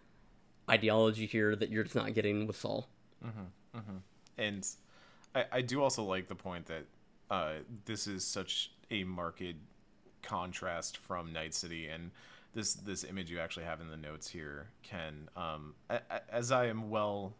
[0.70, 2.88] ideology here that you're just not getting with Saul.
[3.26, 4.02] Mhm mhm
[4.38, 4.68] and
[5.34, 6.86] I, I do also like the point that
[7.30, 7.54] uh,
[7.86, 9.44] this is such a marked
[10.22, 12.12] contrast from Night City and
[12.54, 15.76] this this image you actually have in the notes here Ken um,
[16.32, 17.34] as I am well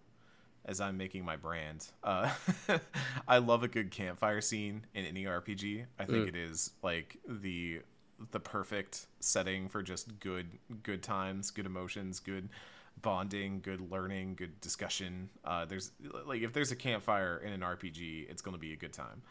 [0.66, 2.32] as I'm making my brand uh,
[3.28, 7.82] I love a good campfire scene in any RPG I think it is like the
[8.32, 10.48] the perfect setting for just good
[10.84, 12.50] good times good emotions good
[13.02, 15.30] bonding good learning good discussion.
[15.44, 15.92] Uh, there's
[16.26, 19.22] like if there's a campfire in an rpg it's going to be a good time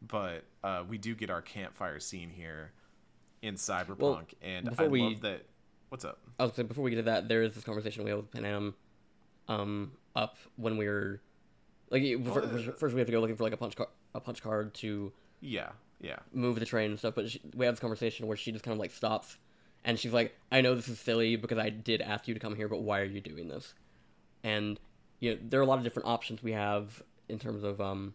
[0.00, 2.72] but uh, we do get our campfire scene here
[3.42, 5.44] in cyberpunk and i we- love that
[5.90, 8.10] what's up I was saying before we get to that, there is this conversation we
[8.10, 8.74] had with Panam,
[9.48, 11.20] um, up when we were
[11.90, 14.42] like first, first we have to go looking for like a punch card, a punch
[14.42, 15.70] card to yeah
[16.00, 17.14] yeah move the train and stuff.
[17.14, 19.38] But she, we have this conversation where she just kind of like stops,
[19.84, 22.54] and she's like, "I know this is silly because I did ask you to come
[22.54, 23.74] here, but why are you doing this?"
[24.44, 24.78] And
[25.18, 28.14] you know, there are a lot of different options we have in terms of um,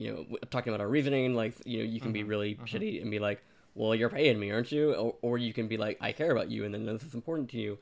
[0.00, 1.34] you know, talking about our reasoning.
[1.34, 2.64] Like, you know, you can be mm-hmm, really mm-hmm.
[2.64, 3.44] shitty and be like,
[3.74, 6.50] "Well, you're paying me, aren't you?" Or, or you can be like, "I care about
[6.50, 7.78] you, and then this is important to you."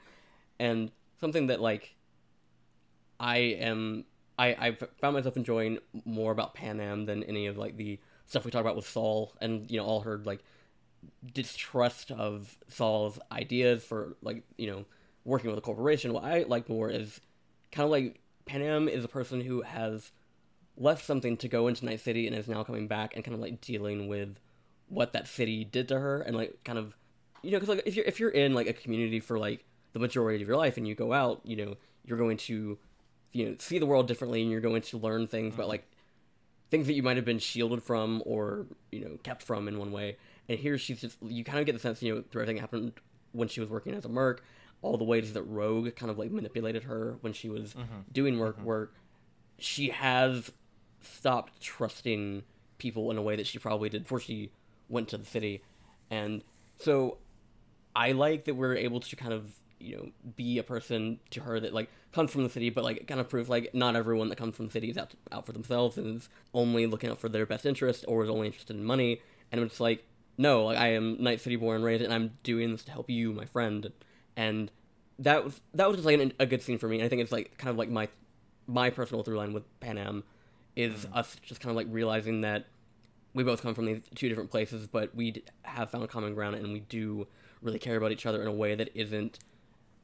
[0.58, 0.90] And
[1.20, 1.94] something that like
[3.20, 4.04] I am
[4.36, 8.50] I I found myself enjoying more about Panam than any of like the stuff we
[8.50, 10.42] talked about with Saul and you know all her like
[11.32, 14.86] distrust of Saul's ideas for like you know
[15.24, 16.12] working with a corporation.
[16.12, 17.20] What I like more is
[17.70, 20.10] kind of like Panam is a person who has
[20.78, 23.40] left something to go into Night City and is now coming back and kind of
[23.40, 24.40] like dealing with
[24.88, 26.96] what that city did to her and like kind of
[27.42, 29.98] you know because like if you're if you're in like a community for like the
[29.98, 32.78] majority of your life and you go out you know you're going to
[33.32, 35.72] you know see the world differently and you're going to learn things about mm-hmm.
[35.72, 35.90] like
[36.70, 39.92] things that you might have been shielded from or you know kept from in one
[39.92, 40.16] way.
[40.48, 42.62] And here she's just you kind of get the sense you know through everything that
[42.62, 42.92] happened
[43.32, 44.42] when she was working as a merc
[44.80, 48.00] all the ways that rogue kind of like manipulated her when she was mm-hmm.
[48.12, 48.64] doing merc mm-hmm.
[48.64, 48.94] work.
[49.58, 50.52] She has
[51.01, 52.42] stopped trusting
[52.78, 54.51] people in a way that she probably did before she
[54.88, 55.62] went to the city
[56.11, 56.42] and
[56.78, 57.18] so
[57.94, 61.61] I like that we're able to kind of you know be a person to her
[61.61, 64.36] that like comes from the city, but like kind of prove like not everyone that
[64.36, 67.28] comes from the city is out out for themselves and is only looking out for
[67.28, 69.20] their best interest or is only interested in money.
[69.51, 70.05] And it's like
[70.36, 73.11] no, like I am Night City born and raised, and I'm doing this to help
[73.11, 73.90] you, my friend.
[74.36, 74.70] And
[75.18, 76.96] that was that was just like an, a good scene for me.
[76.96, 78.09] And I think it's like kind of like my
[78.66, 80.22] my personal through line with Panam
[80.78, 82.66] is us just kind of like realizing that
[83.34, 86.72] we both come from these two different places, but we have found common ground and
[86.72, 87.26] we do
[87.60, 89.40] really care about each other in a way that isn't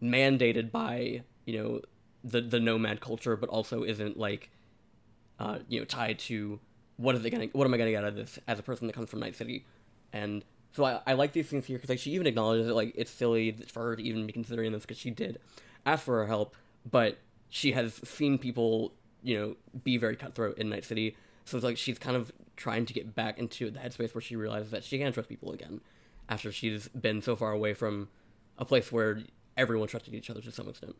[0.02, 1.80] mandated by you know
[2.24, 4.50] the the nomad culture, but also isn't like
[5.38, 6.58] uh, you know tied to
[6.96, 8.88] what is it gonna what am I gonna get out of this as a person
[8.88, 9.64] that comes from Night City,
[10.12, 12.92] and so I, I like these things here because like she even acknowledges that like
[12.96, 15.38] it's silly for her to even be considering this because she did
[15.86, 16.56] ask for her help,
[16.90, 17.18] but
[17.48, 18.92] she has seen people
[19.24, 22.86] you know be very cutthroat in Night City, so it's like she's kind of trying
[22.86, 25.80] to get back into the headspace where she realizes that she can trust people again
[26.28, 28.08] after she's been so far away from
[28.58, 29.20] a place where
[29.56, 30.94] everyone trusted each other to some extent.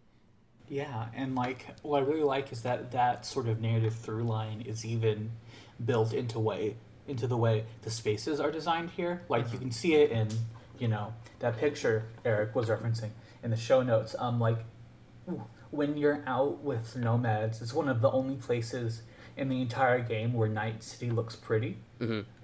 [0.68, 4.62] Yeah, and like what I really like is that that sort of narrative through line
[4.62, 5.30] is even
[5.84, 9.22] built into way into the way the spaces are designed here.
[9.28, 10.28] Like you can see it in
[10.78, 13.10] you know that picture Eric was referencing
[13.42, 14.16] in the show notes.
[14.18, 14.58] Um, like
[15.28, 15.44] ooh,
[15.74, 19.02] when you're out with nomads, it's one of the only places
[19.36, 21.78] in the entire game where Night City looks pretty.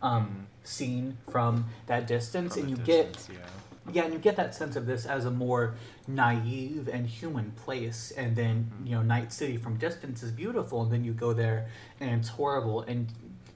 [0.02, 3.92] Um, seen from that distance, From and you distance, get yeah.
[3.92, 5.74] yeah, and you get that sense of this as a more
[6.06, 10.92] naive and human place, and then you know, Night City from distance is beautiful, and
[10.92, 11.68] then you go there
[12.00, 13.08] and it's horrible, and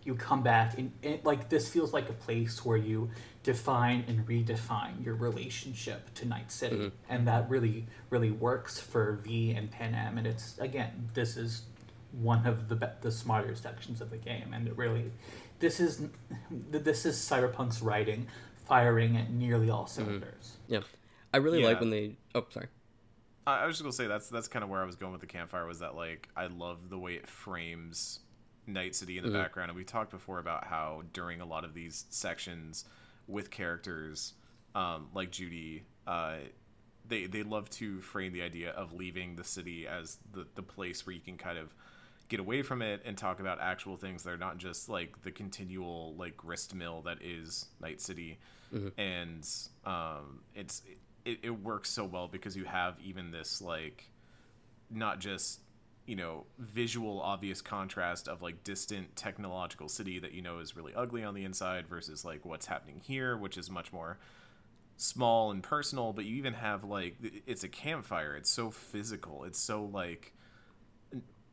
[0.04, 3.10] you come back, and it, like this feels like a place where you
[3.44, 7.12] define and redefine your relationship to Night City, mm-hmm.
[7.12, 11.62] and that really, really works for V and Panam, and it's again, this is
[12.20, 15.12] one of the be- the smarter sections of the game, and it really,
[15.60, 16.02] this is
[16.50, 18.26] this is Cyberpunk's writing
[18.66, 20.04] firing at nearly all mm-hmm.
[20.04, 20.56] cylinders.
[20.66, 20.80] Yeah,
[21.32, 22.16] I really like when they.
[22.34, 22.68] Oh, sorry.
[23.46, 25.20] I I was just gonna say that's that's kind of where I was going with
[25.20, 28.20] the campfire was that like I love the way it frames
[28.66, 29.38] Night City in the mm-hmm.
[29.38, 32.86] background, and we talked before about how during a lot of these sections
[33.26, 34.34] with characters
[34.74, 36.36] um, like Judy, uh,
[37.06, 41.06] they they love to frame the idea of leaving the city as the the place
[41.06, 41.74] where you can kind of
[42.28, 45.30] get away from it and talk about actual things that are not just like the
[45.30, 48.38] continual like grist mill that is Night City,
[48.98, 49.46] and
[49.84, 50.82] um, it's
[51.24, 54.10] it, it works so well because you have even this like
[54.90, 55.60] not just
[56.06, 60.94] you know visual obvious contrast of like distant technological city that you know is really
[60.94, 64.18] ugly on the inside versus like what's happening here which is much more
[64.96, 68.36] small and personal but you even have like it's a campfire.
[68.36, 69.44] It's so physical.
[69.44, 70.32] It's so like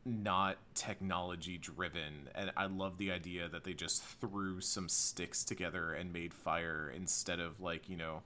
[0.04, 2.28] not technology driven.
[2.34, 6.92] And i love the idea that they just threw some sticks together and made fire
[6.94, 8.22] instead of like you know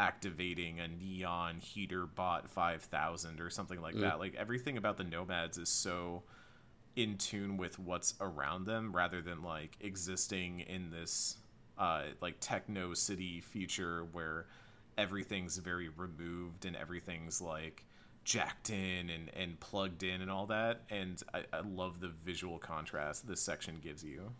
[0.00, 4.18] activating a neon heater bot 5000 or something like that.
[4.18, 6.22] Like everything about the nomads is so
[6.96, 11.36] in tune with what's around them rather than like existing in this
[11.78, 14.46] uh like techno city future where
[14.98, 17.84] everything's very removed and everything's like
[18.24, 20.80] jacked in and and plugged in and all that.
[20.88, 24.32] And i, I love the visual contrast this section gives you.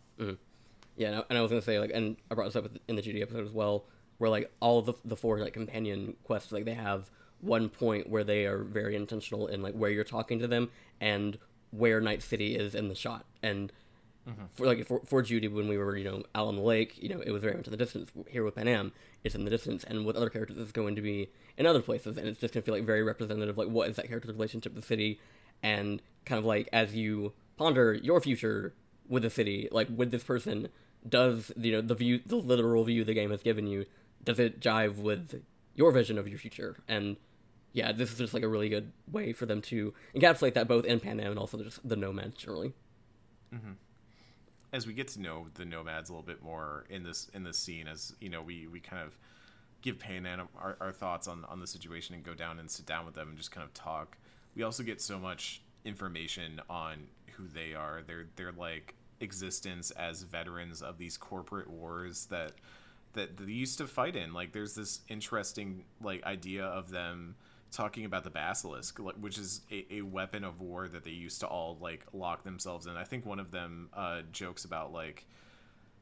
[0.97, 2.95] Yeah, and I, and I was gonna say like, and I brought this up in
[2.95, 3.85] the GD episode as well,
[4.21, 7.09] where like all the the four like companion quests, like they have
[7.39, 10.69] one point where they are very intentional in like where you're talking to them
[11.01, 11.39] and
[11.71, 13.71] where Night City is in the shot, and
[14.29, 14.43] mm-hmm.
[14.53, 17.09] for like for, for Judy when we were you know out on the lake, you
[17.09, 18.11] know it was very much in the distance.
[18.27, 18.91] Here with Panam,
[19.23, 22.15] it's in the distance, and with other characters, it's going to be in other places,
[22.15, 23.57] and it's just gonna feel like very representative.
[23.57, 25.19] Like what is that character's relationship to the city,
[25.63, 28.75] and kind of like as you ponder your future
[29.09, 30.69] with the city, like with this person,
[31.09, 33.87] does you know the view, the literal view the game has given you,
[34.23, 35.43] does it jive with
[35.75, 36.77] your vision of your future?
[36.87, 37.17] And
[37.73, 40.85] yeah, this is just like a really good way for them to encapsulate that both
[40.85, 42.73] in Panam and also just the nomads generally.
[43.53, 43.71] Mm-hmm.
[44.71, 47.57] as we get to know the nomads a little bit more in this in this
[47.57, 49.17] scene as you know we we kind of
[49.81, 53.05] give Panam our, our thoughts on on the situation and go down and sit down
[53.05, 54.17] with them and just kind of talk
[54.55, 60.23] we also get so much information on who they are their their like existence as
[60.23, 62.53] veterans of these corporate wars that
[63.13, 64.33] that they used to fight in.
[64.33, 67.35] Like there's this interesting like idea of them
[67.71, 71.47] talking about the basilisk which is a, a weapon of war that they used to
[71.47, 72.97] all like lock themselves in.
[72.97, 75.25] I think one of them uh jokes about like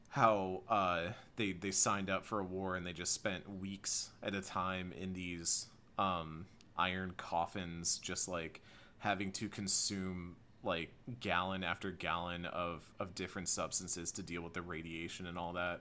[0.08, 4.34] how uh they they signed up for a war and they just spent weeks at
[4.34, 5.66] a time in these
[5.98, 6.44] um
[6.76, 8.60] iron coffins just like
[8.98, 14.62] having to consume like gallon after gallon of of different substances to deal with the
[14.62, 15.80] radiation and all that.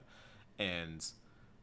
[0.58, 1.06] And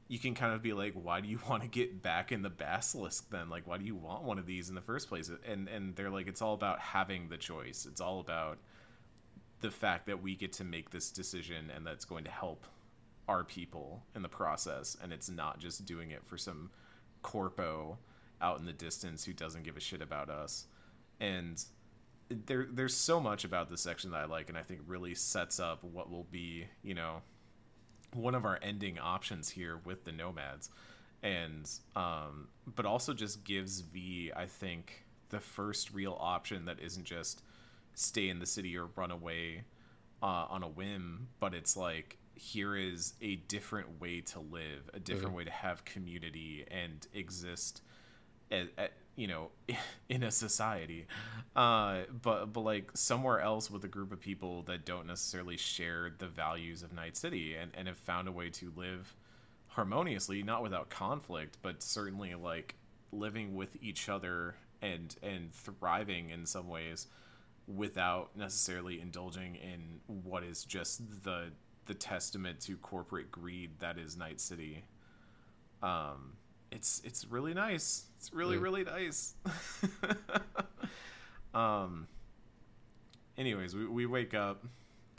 [0.09, 2.51] you can kind of be like why do you want to get back in the
[2.51, 3.49] basilisk then?
[3.49, 5.31] Like why do you want one of these in the first place?
[5.47, 7.87] And and they're like it's all about having the choice.
[7.89, 8.59] It's all about
[9.61, 12.67] the fact that we get to make this decision and that's going to help
[13.29, 14.97] our people in the process.
[15.03, 16.71] And it's not just doing it for some
[17.23, 17.99] corpo
[18.41, 20.67] out in the distance who doesn't give a shit about us.
[21.21, 21.65] And
[22.29, 25.61] there there's so much about this section that I like and I think really sets
[25.61, 27.23] up what will be, you know,
[28.17, 30.71] one of our ending options here with the nomads.
[31.23, 37.05] And um but also just gives V I think the first real option that isn't
[37.05, 37.43] just
[37.95, 39.65] stay in the city or run away
[40.23, 45.01] uh, on a whim but it's like here is a different way to live a
[45.01, 47.83] different way to have community and exist
[48.51, 49.51] at, at, you know
[50.09, 51.07] in a society.
[51.55, 56.13] Uh but but like somewhere else with a group of people that don't necessarily share
[56.19, 59.15] the values of night city and and have found a way to live
[59.69, 62.77] harmoniously not without conflict but certainly like
[63.13, 67.09] living with each other and and thriving in some ways
[67.67, 71.51] without necessarily indulging in what is just the
[71.87, 74.85] the testament to corporate greed that is night city.
[75.83, 76.33] Um
[76.71, 78.05] it's it's really nice.
[78.19, 79.35] It's really really nice.
[81.55, 82.07] um.
[83.39, 84.65] Anyways, we we wake up.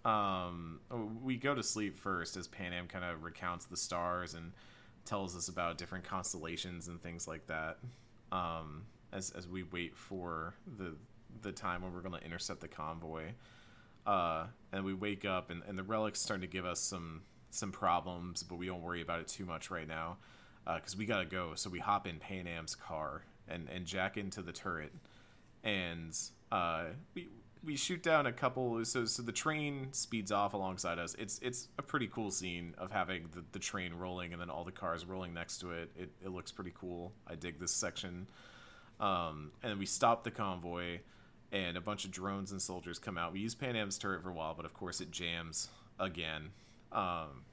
[0.05, 0.79] Um,
[1.21, 4.53] we go to sleep first as Panam kind of recounts the stars and
[5.05, 7.77] tells us about different constellations and things like that.
[8.31, 8.83] Um,
[9.13, 10.95] as as we wait for the
[11.41, 13.25] the time when we're going to intercept the convoy.
[14.05, 17.71] Uh, and we wake up and, and the relic's starting to give us some some
[17.71, 20.17] problems, but we don't worry about it too much right now
[20.75, 21.51] because we gotta go.
[21.55, 24.91] So we hop in Panam's car and and jack into the turret,
[25.63, 26.17] and
[26.51, 27.27] uh, we
[27.63, 28.83] we shoot down a couple.
[28.85, 31.15] So so the train speeds off alongside us.
[31.17, 34.63] It's it's a pretty cool scene of having the, the train rolling and then all
[34.63, 35.91] the cars rolling next to it.
[35.97, 37.13] It it looks pretty cool.
[37.27, 38.27] I dig this section.
[38.99, 40.99] Um, and then we stop the convoy,
[41.51, 43.31] and a bunch of drones and soldiers come out.
[43.31, 46.49] We use Panam's turret for a while, but of course it jams again.
[46.91, 47.43] Um,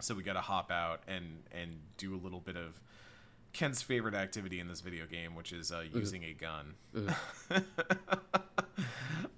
[0.00, 2.80] so we got to hop out and and do a little bit of
[3.54, 6.74] Ken's favorite activity in this video game, which is uh, using a gun.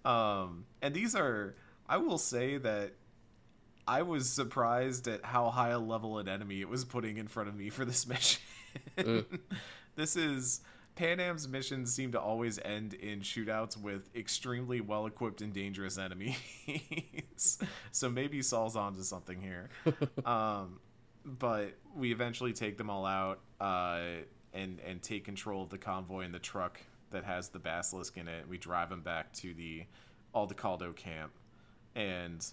[0.05, 1.55] um, and these are,
[1.87, 2.93] I will say that
[3.87, 7.51] I was surprised at how high a level an enemy it was putting in front
[7.51, 8.41] of me for this mission.
[9.97, 10.63] this is
[10.97, 16.37] Panam's missions seem to always end in shootouts with extremely well equipped and dangerous enemies.
[17.93, 19.69] so maybe Saul's onto something here.
[20.25, 20.81] um,
[21.25, 24.01] but we eventually take them all out uh,
[24.55, 26.81] and and take control of the convoy and the truck
[27.11, 28.49] that has the basilisk in it.
[28.49, 29.85] We drive them back to the
[30.35, 31.33] Aldecaldo camp,
[31.95, 32.45] and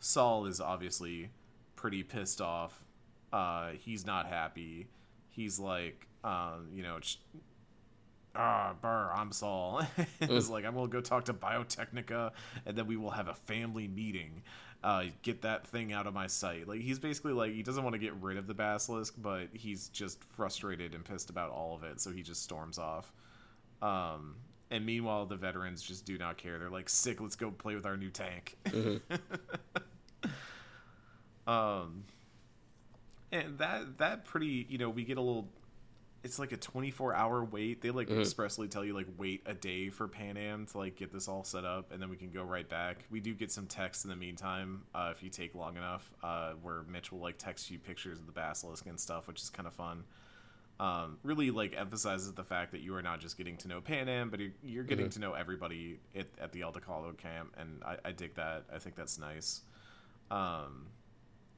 [0.00, 1.30] Saul is obviously
[1.76, 2.84] pretty pissed off.
[3.32, 4.88] Uh, he's not happy.
[5.30, 6.98] He's like, um, you know,
[8.34, 9.82] ah, burr, I'm Saul.
[10.20, 12.32] it's like, I'm going to go talk to Biotechnica,
[12.66, 14.42] and then we will have a family meeting.
[14.82, 16.66] Uh, get that thing out of my sight.
[16.66, 19.88] Like, he's basically like, he doesn't want to get rid of the basilisk, but he's
[19.88, 23.12] just frustrated and pissed about all of it, so he just storms off.
[23.80, 24.36] Um,
[24.70, 26.58] and meanwhile, the veterans just do not care.
[26.58, 28.56] They're like, sick, let's go play with our new tank.
[31.46, 32.04] um,
[33.32, 35.48] and that that pretty you know we get a little
[36.24, 37.82] it's like a 24 hour wait.
[37.82, 41.26] They like expressly tell you like wait a day for Panam to like get this
[41.28, 43.04] all set up and then we can go right back.
[43.10, 46.52] We do get some text in the meantime uh, if you take long enough uh,
[46.62, 49.66] where mitch will like text you pictures of the basilisk and stuff which is kind
[49.66, 50.04] of fun.
[50.80, 54.30] Um, really like emphasizes the fact that you are not just getting to know Panam
[54.30, 58.12] but you're, you're getting to know everybody at, at the aldecaldo camp and I, I
[58.12, 58.64] dig that.
[58.72, 59.62] I think that's nice.
[60.30, 60.86] Um,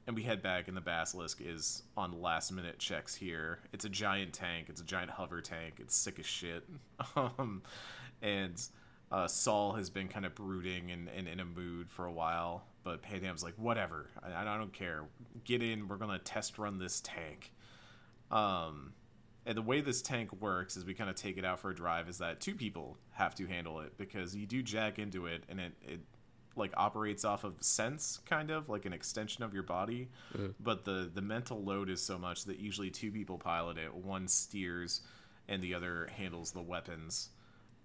[0.07, 3.61] and we head back and the basilisk is on last minute checks here.
[3.73, 4.67] It's a giant tank.
[4.69, 5.75] It's a giant hover tank.
[5.79, 6.65] It's sick as shit.
[7.17, 7.63] Um,
[8.23, 8.61] and
[9.13, 12.65] uh, saul has been kind of brooding and, and in a mood for a while
[12.85, 14.11] but Panam's like whatever.
[14.23, 15.05] I, I don't care.
[15.45, 15.89] Get in.
[15.89, 17.53] We're gonna test run this tank.
[18.31, 18.93] Um,
[19.47, 21.75] and the way this tank works is we kind of take it out for a
[21.75, 25.45] drive is that two people have to handle it because you do jack into it
[25.49, 26.01] and it, it
[26.57, 30.49] like operates off of sense kind of like an extension of your body mm-hmm.
[30.61, 34.29] but the the mental load is so much that usually two people pilot it one
[34.29, 35.01] steers
[35.49, 37.29] and the other handles the weapons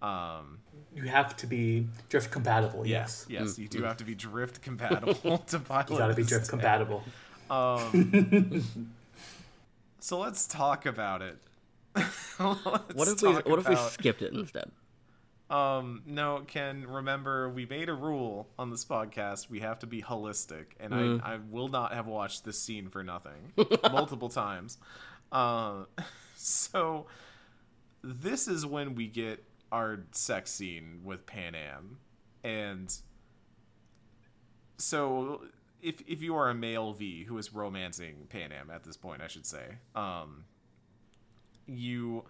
[0.01, 0.59] um
[0.95, 2.85] You have to be drift compatible.
[2.87, 3.87] yes Yes, yes you do mm-hmm.
[3.87, 6.49] have to be drift compatible to pilot you got to be drift tank.
[6.49, 7.03] compatible.
[7.49, 8.63] Um,
[9.99, 11.37] so let's talk about it
[12.37, 14.71] What if we talk what if we skipped it instead?
[15.49, 19.49] Um, no, Ken, remember we made a rule on this podcast.
[19.49, 21.21] We have to be holistic, and Mm.
[21.23, 23.53] I, I will not have watched this scene for nothing
[23.91, 24.77] multiple times.
[25.31, 25.85] Uh,
[26.35, 27.07] so
[28.03, 31.95] this is when we get our sex scene with Panam,
[32.43, 32.95] and
[34.77, 35.41] so
[35.81, 39.27] if if you are a male V who is romancing Panam at this point, I
[39.27, 40.45] should say, um,
[41.65, 42.25] you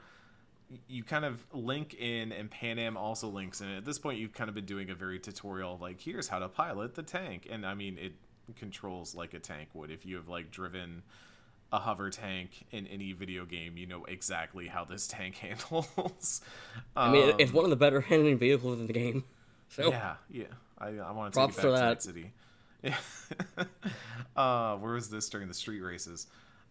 [0.88, 3.70] you kind of link in and Panam also links in.
[3.70, 6.40] At this point, you've kind of been doing a very tutorial of like, here's how
[6.40, 7.48] to pilot the tank.
[7.50, 8.14] And I mean, it
[8.56, 9.92] controls like a tank would.
[9.92, 11.04] If you have like driven
[11.72, 16.42] a hover tank in any video game, you know exactly how this tank handles.
[16.96, 19.24] I mean, Um, it's one of the better handling vehicles in the game.
[19.72, 20.46] So yeah, yeah.
[20.80, 22.02] I, I want to take it back for to that.
[22.02, 22.32] City.
[22.82, 22.96] Yeah.
[24.36, 26.26] uh, where was this during the street races?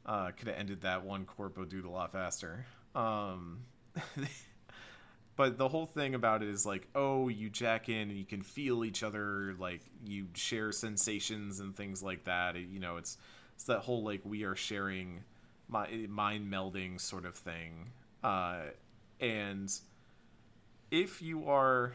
[0.04, 2.66] Uh, could have ended that one corpo dude a lot faster.
[2.96, 3.60] Um,
[5.36, 8.42] but the whole thing about it is like, oh, you jack in and you can
[8.42, 12.56] feel each other, like you share sensations and things like that.
[12.56, 13.18] It- you know, it's
[13.54, 15.24] it's that whole like we are sharing
[15.68, 17.90] my mind melding sort of thing.
[18.22, 18.62] Uh,
[19.20, 19.72] and
[20.90, 21.92] if you are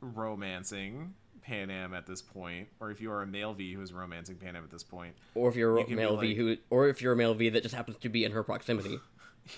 [0.00, 1.14] romancing
[1.48, 4.64] Panam at this point, or if you are a male V who is romancing Panam
[4.64, 6.88] at this point, or if you're a You can be male V like- who, or
[6.88, 8.98] if you're a male V that just happens to be in her proximity.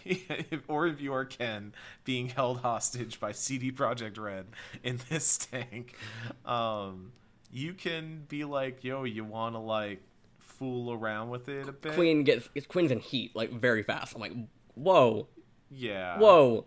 [0.04, 1.72] if- or if you are Ken
[2.04, 4.46] being held hostage by CD Projekt Red
[4.84, 5.96] in this tank,
[6.44, 7.12] um,
[7.52, 10.00] you can be like, "Yo, you want to like
[10.38, 14.14] fool around with it a bit?" Queen gets it's Queen's in heat like very fast.
[14.14, 14.34] I'm like,
[14.74, 15.26] whoa,
[15.70, 16.18] yeah.
[16.18, 16.66] whoa,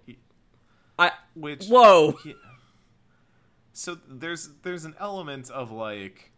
[0.99, 2.17] I Which whoa.
[2.25, 2.33] Yeah.
[3.73, 6.31] So there's there's an element of like,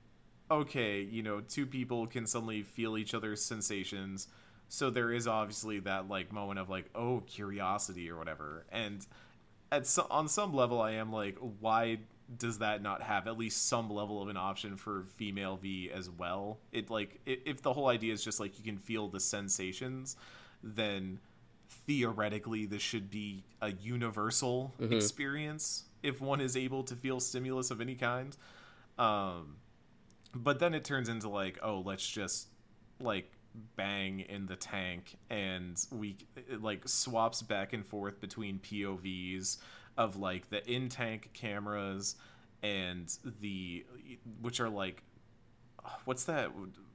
[0.49, 4.29] okay, you know, two people can suddenly feel each other's sensations.
[4.69, 8.65] So there is obviously that like moment of like, oh, curiosity or whatever.
[8.71, 9.05] And
[9.71, 11.99] at so, on some level, I am like, why
[12.37, 16.09] does that not have at least some level of an option for female V as
[16.09, 16.59] well?
[16.71, 20.15] It like if the whole idea is just like you can feel the sensations,
[20.63, 21.19] then
[21.85, 24.93] theoretically this should be a universal mm-hmm.
[24.93, 28.35] experience if one is able to feel stimulus of any kind.
[28.97, 29.57] Um,
[30.33, 32.47] but then it turns into like, oh, let's just
[32.99, 33.31] like
[33.75, 39.57] bang in the tank, and we it, like swaps back and forth between POVs
[39.97, 42.15] of like the in tank cameras
[42.63, 43.85] and the
[44.41, 45.03] which are like
[46.05, 46.49] what's that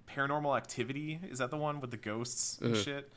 [0.09, 2.85] paranormal activity is that the one with the ghosts and Mhm.
[2.85, 3.13] shit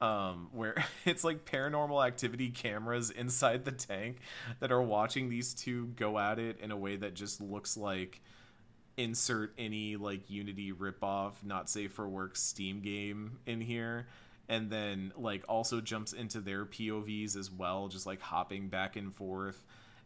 [0.00, 0.74] um where
[1.04, 4.18] it's like paranormal activity cameras inside the tank
[4.60, 8.20] that are watching these two go at it in a way that just looks like
[8.96, 14.06] insert any like unity ripoff not safe for work steam game in here.
[14.48, 19.14] And then like also jumps into their povs as well just like hopping back and
[19.14, 19.64] forth.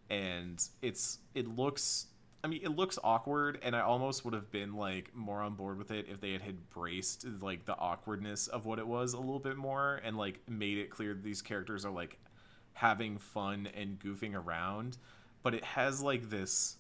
[0.08, 2.06] And it's it looks
[2.42, 5.76] i mean it looks awkward and i almost would have been like more on board
[5.78, 9.18] with it if they had had braced like the awkwardness of what it was a
[9.18, 12.18] little bit more and like made it clear that these characters are like
[12.72, 14.96] having fun and goofing around.
[15.42, 16.76] But it has like this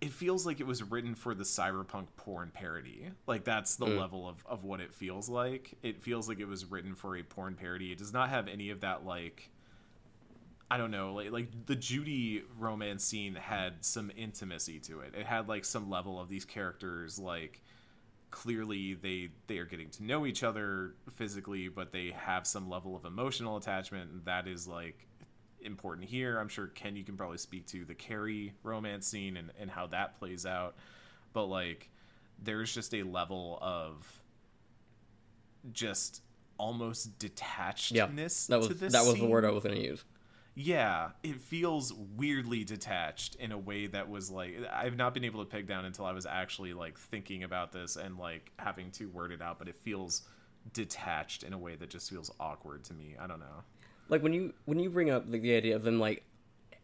[0.00, 3.10] it feels like it was written for the cyberpunk porn parody.
[3.26, 3.96] Like that's the Mm.
[3.98, 5.74] level of, of what it feels like.
[5.82, 7.90] It feels like it was written for a porn parody.
[7.92, 9.50] It does not have any of that like
[10.70, 15.14] I don't know, like like the Judy romance scene had some intimacy to it.
[15.14, 17.60] It had like some level of these characters like
[18.30, 22.96] clearly they they are getting to know each other physically, but they have some level
[22.96, 25.06] of emotional attachment, and that is like
[25.60, 26.38] important here.
[26.38, 29.86] I'm sure Ken you can probably speak to the Kerry romance scene and, and how
[29.88, 30.76] that plays out.
[31.32, 31.90] But like
[32.42, 34.22] there's just a level of
[35.72, 36.22] just
[36.58, 40.04] almost detachedness Yeah, That was to this that was the word I was gonna use.
[40.56, 45.44] Yeah, it feels weirdly detached in a way that was like I've not been able
[45.44, 49.06] to peg down until I was actually like thinking about this and like having to
[49.06, 50.22] word it out, but it feels
[50.72, 53.16] detached in a way that just feels awkward to me.
[53.20, 53.64] I don't know.
[54.08, 56.22] like when you when you bring up like, the idea of them like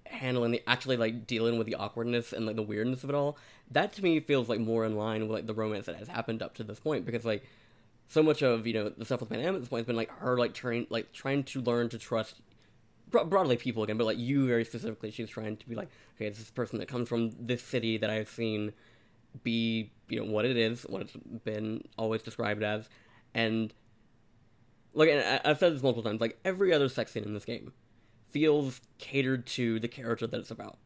[0.07, 3.39] handling the actually like dealing with the awkwardness and like the weirdness of it all
[3.71, 6.43] that to me feels like more in line with like the romance that has happened
[6.43, 7.45] up to this point because like
[8.09, 10.11] so much of you know the stuff with Panam at this point has been like
[10.19, 12.41] her like trying like trying to learn to trust
[13.11, 16.39] broadly people again but like you very specifically she's trying to be like okay it's
[16.39, 18.73] this person that comes from this city that I've seen
[19.43, 22.89] be you know what it is what it's been always described as
[23.35, 23.73] and
[24.95, 27.45] like and I- I've said this multiple times, like every other sex scene in this
[27.45, 27.73] game
[28.29, 30.79] feels catered to the character that it's about.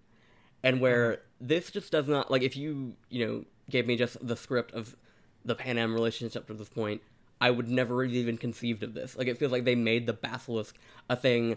[0.63, 1.47] And where mm-hmm.
[1.47, 4.97] this just does not like if you, you know, gave me just the script of
[5.45, 7.03] the Panam relationship to this point,
[7.41, 9.17] I would never have even conceived of this.
[9.17, 10.77] Like it feels like they made the basilisk
[11.09, 11.57] a thing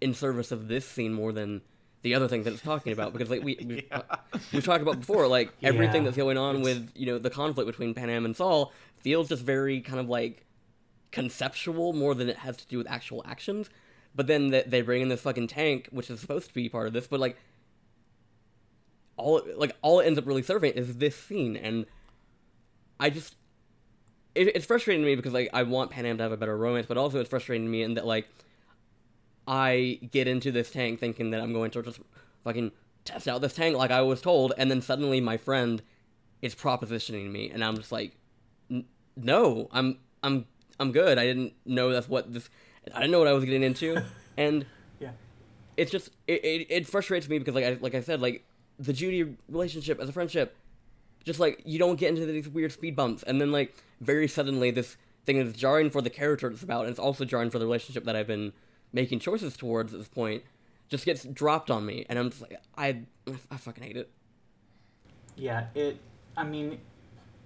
[0.00, 1.60] in service of this scene more than
[2.02, 4.02] the other thing that it's talking about because like we we uh,
[4.52, 6.04] we've talked about before like everything Yeah.
[6.06, 9.80] that's going on with you know the conflict between Panam and Saul feels just very
[9.80, 10.44] kind of like
[11.12, 13.68] conceptual more than it has to do with actual actions.
[14.14, 16.86] But then they, they bring in this fucking tank, which is supposed to be part
[16.86, 17.36] of this, but like
[19.16, 21.86] all like all it ends up really serving is this scene, and
[22.98, 23.36] I just
[24.34, 26.86] it, it's frustrating to me because like I want Panam to have a better romance,
[26.86, 28.28] but also it's frustrating to me in that like
[29.50, 31.98] I get into this tank thinking that I'm going to just
[32.44, 32.70] fucking
[33.04, 35.82] test out this tank like I was told, and then suddenly my friend
[36.40, 38.12] is propositioning me, and I'm just like,
[38.70, 38.84] "N-
[39.16, 40.46] no, I'm I'm
[40.78, 41.18] I'm good.
[41.18, 42.48] I didn't know that's what this.
[42.94, 44.02] I didn't know what I was getting into,
[44.36, 44.64] and
[45.00, 45.10] Yeah.
[45.76, 48.44] it's just it, it, it frustrates me because like I like I said like
[48.78, 50.56] the Judy relationship as a friendship,
[51.24, 54.70] just like you don't get into these weird speed bumps, and then like very suddenly
[54.70, 54.96] this
[55.26, 58.04] thing is jarring for the character it's about, and it's also jarring for the relationship
[58.04, 58.52] that I've been
[58.92, 60.42] making choices towards at this point,
[60.88, 63.02] just gets dropped on me, and I'm just like I
[63.50, 64.10] I fucking hate it.
[65.36, 65.98] Yeah, it.
[66.36, 66.78] I mean,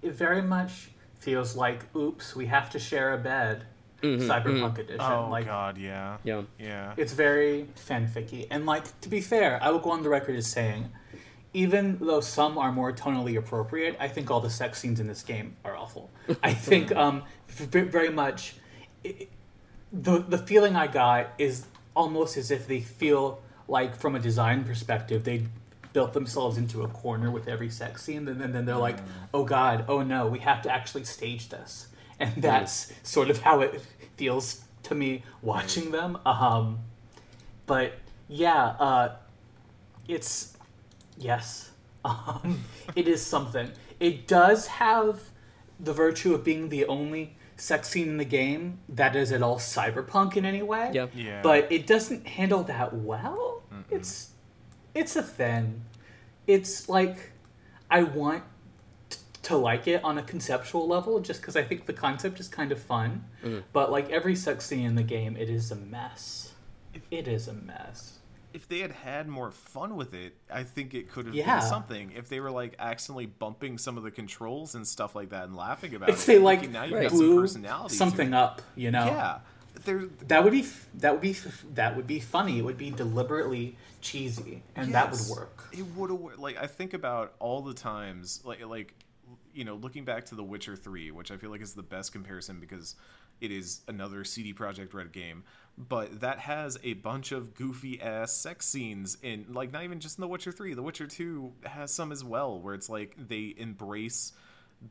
[0.01, 0.89] it very much
[1.19, 3.65] feels like, oops, we have to share a bed.
[4.03, 5.01] Cyberpunk edition.
[5.01, 6.17] Oh like, god, yeah.
[6.23, 6.43] Yeah.
[6.59, 6.93] Yeah.
[6.95, 8.45] It's very fanficky.
[8.51, 10.91] And like to be fair, I will go on the record as saying,
[11.53, 15.23] even though some are more tonally appropriate, I think all the sex scenes in this
[15.23, 16.11] game are awful.
[16.43, 18.55] I think um v- very much
[19.03, 19.29] it,
[19.95, 21.65] the the feeling I got is
[21.95, 25.47] almost as if they feel like from a design perspective they
[25.93, 28.97] built themselves into a corner with every sex scene and then, then they're like
[29.33, 31.87] oh god oh no we have to actually stage this.
[32.17, 33.81] And that's sort of how it
[34.15, 36.79] feels to me watching them um
[37.65, 37.93] but
[38.27, 39.15] yeah uh
[40.07, 40.55] it's
[41.17, 41.71] yes
[42.05, 42.63] um
[42.95, 43.71] it is something.
[43.99, 45.21] It does have
[45.79, 49.57] the virtue of being the only sex scene in the game that is at all
[49.57, 50.91] cyberpunk in any way.
[50.93, 51.07] Yeah.
[51.13, 51.41] Yeah.
[51.41, 53.63] but it doesn't handle that well.
[53.89, 54.31] It's
[54.93, 55.83] it's a thing
[56.47, 57.31] it's like
[57.91, 58.43] i want
[59.09, 62.47] t- to like it on a conceptual level just because i think the concept is
[62.47, 63.25] kind of fun.
[63.43, 63.59] Mm-hmm.
[63.73, 66.53] But like every sex scene in the game it is a mess.
[67.11, 68.14] It is a mess
[68.55, 71.59] if they had had more fun with it, I think it could have Yeah.
[71.59, 72.11] been something.
[72.15, 75.55] If they were like accidentally bumping some of the controls and stuff like that and
[75.57, 77.09] laughing about If it, they like now you Right.
[77.09, 77.95] got some personality.
[77.95, 79.05] something up, you know.
[79.07, 79.39] Yeah,
[79.83, 80.05] there.
[80.29, 80.65] That would be
[80.95, 81.33] that would be
[81.73, 82.57] that would be funny.
[82.59, 85.65] It would be deliberately cheesy, and that would work.
[85.73, 88.93] It would have like I think about all the times like like
[89.53, 92.13] you know looking back to The Witcher Three, which I feel like is the best
[92.13, 92.95] comparison because
[93.41, 95.43] it is another CD Projekt Red game,
[95.77, 100.17] but that has a bunch of goofy ass sex scenes in like not even just
[100.17, 100.73] in The Witcher Three.
[100.73, 104.33] The Witcher Two has some as well where it's like they embrace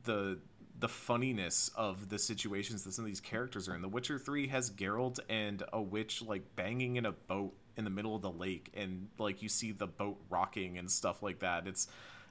[0.04, 0.38] the
[0.78, 3.82] the funniness of the situations that some of these characters are in.
[3.82, 7.90] The Witcher 3 has Geralt and a witch like banging in a boat in the
[7.90, 11.66] middle of the lake and like you see the boat rocking and stuff like that.
[11.66, 11.88] It's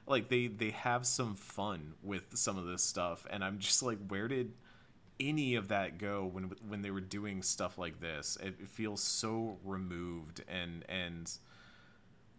[0.08, 4.00] like they they have some fun with some of this stuff and I'm just like
[4.08, 4.52] where did
[5.20, 8.38] any of that go when when they were doing stuff like this?
[8.42, 11.32] It, it feels so removed and and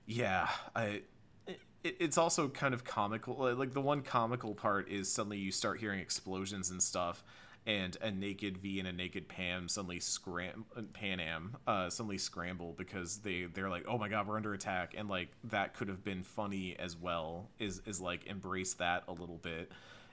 [0.06, 1.02] yeah, I
[1.46, 3.54] it, it's also kind of comical.
[3.54, 7.22] Like the one comical part is suddenly you start hearing explosions and stuff,
[7.66, 13.18] and a naked V and a naked Pam suddenly scram Panam uh, suddenly scramble because
[13.18, 16.22] they they're like, oh my god, we're under attack, and like that could have been
[16.24, 17.48] funny as well.
[17.58, 19.70] Is is like embrace that a little bit,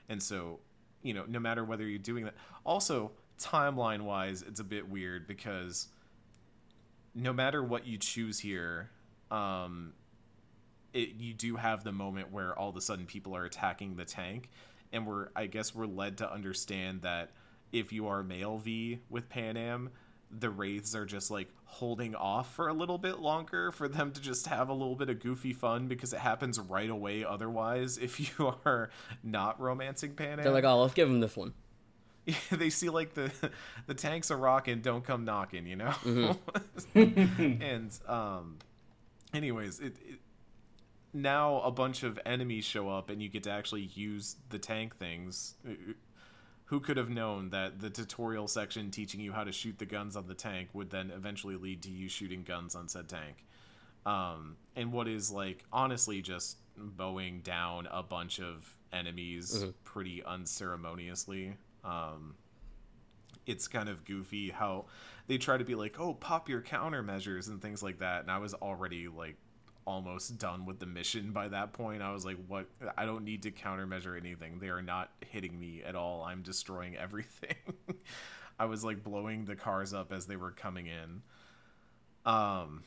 [0.08, 0.60] and so
[1.02, 2.34] you know no matter whether you're doing that.
[2.64, 5.88] Also timeline wise, it's a bit weird because
[7.14, 8.90] no matter what you choose here,
[9.30, 9.92] um,
[10.92, 14.04] it, you do have the moment where all of a sudden people are attacking the
[14.04, 14.48] tank,
[14.92, 17.32] and we're I guess we're led to understand that
[17.72, 19.88] if you are male V with Panam,
[20.38, 24.20] the wraiths are just like holding off for a little bit longer for them to
[24.20, 28.18] just have a little bit of goofy fun because it happens right away otherwise if
[28.38, 28.90] you are
[29.22, 30.42] not romancing Panam.
[30.42, 31.52] They're like, oh, let's give them this one.
[32.52, 33.32] they see like the
[33.86, 35.92] the tanks are rocking, don't come knocking, you know.
[36.04, 37.62] Mm-hmm.
[37.62, 38.58] and um,
[39.34, 40.20] anyways, it, it
[41.12, 44.96] now a bunch of enemies show up, and you get to actually use the tank
[44.96, 45.56] things.
[46.66, 50.16] Who could have known that the tutorial section teaching you how to shoot the guns
[50.16, 53.44] on the tank would then eventually lead to you shooting guns on said tank?
[54.06, 59.52] Um, and what is like honestly just bowing down a bunch of enemies
[59.84, 61.54] pretty unceremoniously.
[61.84, 62.34] Um,
[63.46, 64.86] it's kind of goofy how
[65.26, 68.22] they try to be like, oh, pop your countermeasures and things like that.
[68.22, 69.36] And I was already like
[69.84, 72.02] almost done with the mission by that point.
[72.02, 72.66] I was like, what?
[72.96, 74.58] I don't need to countermeasure anything.
[74.58, 76.22] They are not hitting me at all.
[76.22, 77.56] I'm destroying everything.
[78.58, 81.22] I was like blowing the cars up as they were coming in.
[82.24, 82.84] Um,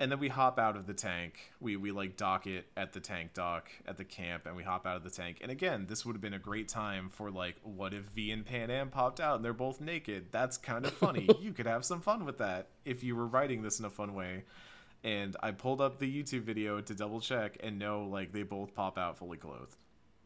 [0.00, 1.52] and then we hop out of the tank.
[1.60, 4.86] We we like dock it at the tank dock at the camp, and we hop
[4.86, 5.38] out of the tank.
[5.40, 8.46] And again, this would have been a great time for like, what if V and
[8.46, 10.26] Panam popped out and they're both naked?
[10.30, 11.28] That's kind of funny.
[11.40, 14.14] you could have some fun with that if you were writing this in a fun
[14.14, 14.44] way.
[15.04, 18.74] And I pulled up the YouTube video to double check, and no, like they both
[18.74, 19.76] pop out fully clothed.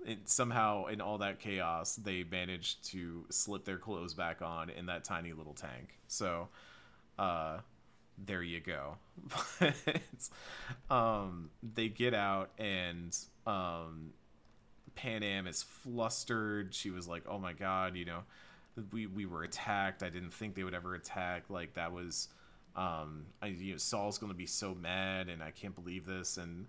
[0.07, 4.87] And somehow, in all that chaos, they managed to slip their clothes back on in
[4.87, 5.99] that tiny little tank.
[6.09, 6.49] So,
[7.19, 7.59] uh,
[8.19, 8.97] there you go.
[9.61, 13.17] But, um, they get out and
[13.47, 14.13] um,
[14.97, 16.75] Panam is flustered.
[16.75, 18.21] She was like, "Oh my god, you know,
[18.93, 20.03] we we were attacked.
[20.03, 21.51] I didn't think they would ever attack.
[21.51, 22.29] Like that was,
[22.77, 26.67] um, I you know, Saul's gonna be so mad, and I can't believe this." And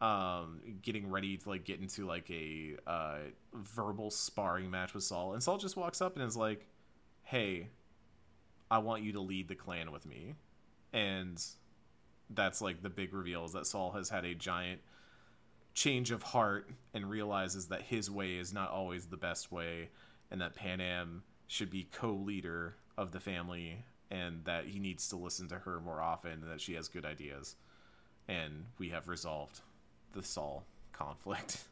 [0.00, 3.18] um, getting ready to like get into like a uh,
[3.54, 6.66] verbal sparring match with Saul, and Saul just walks up and is like,
[7.22, 7.68] "Hey,
[8.70, 10.34] I want you to lead the clan with me."
[10.92, 11.44] and
[12.30, 14.80] that's like the big reveal is that Saul has had a giant
[15.74, 19.88] change of heart and realizes that his way is not always the best way
[20.30, 25.48] and that Panam should be co-leader of the family and that he needs to listen
[25.48, 27.56] to her more often and that she has good ideas
[28.28, 29.60] and we have resolved
[30.12, 31.64] the Saul conflict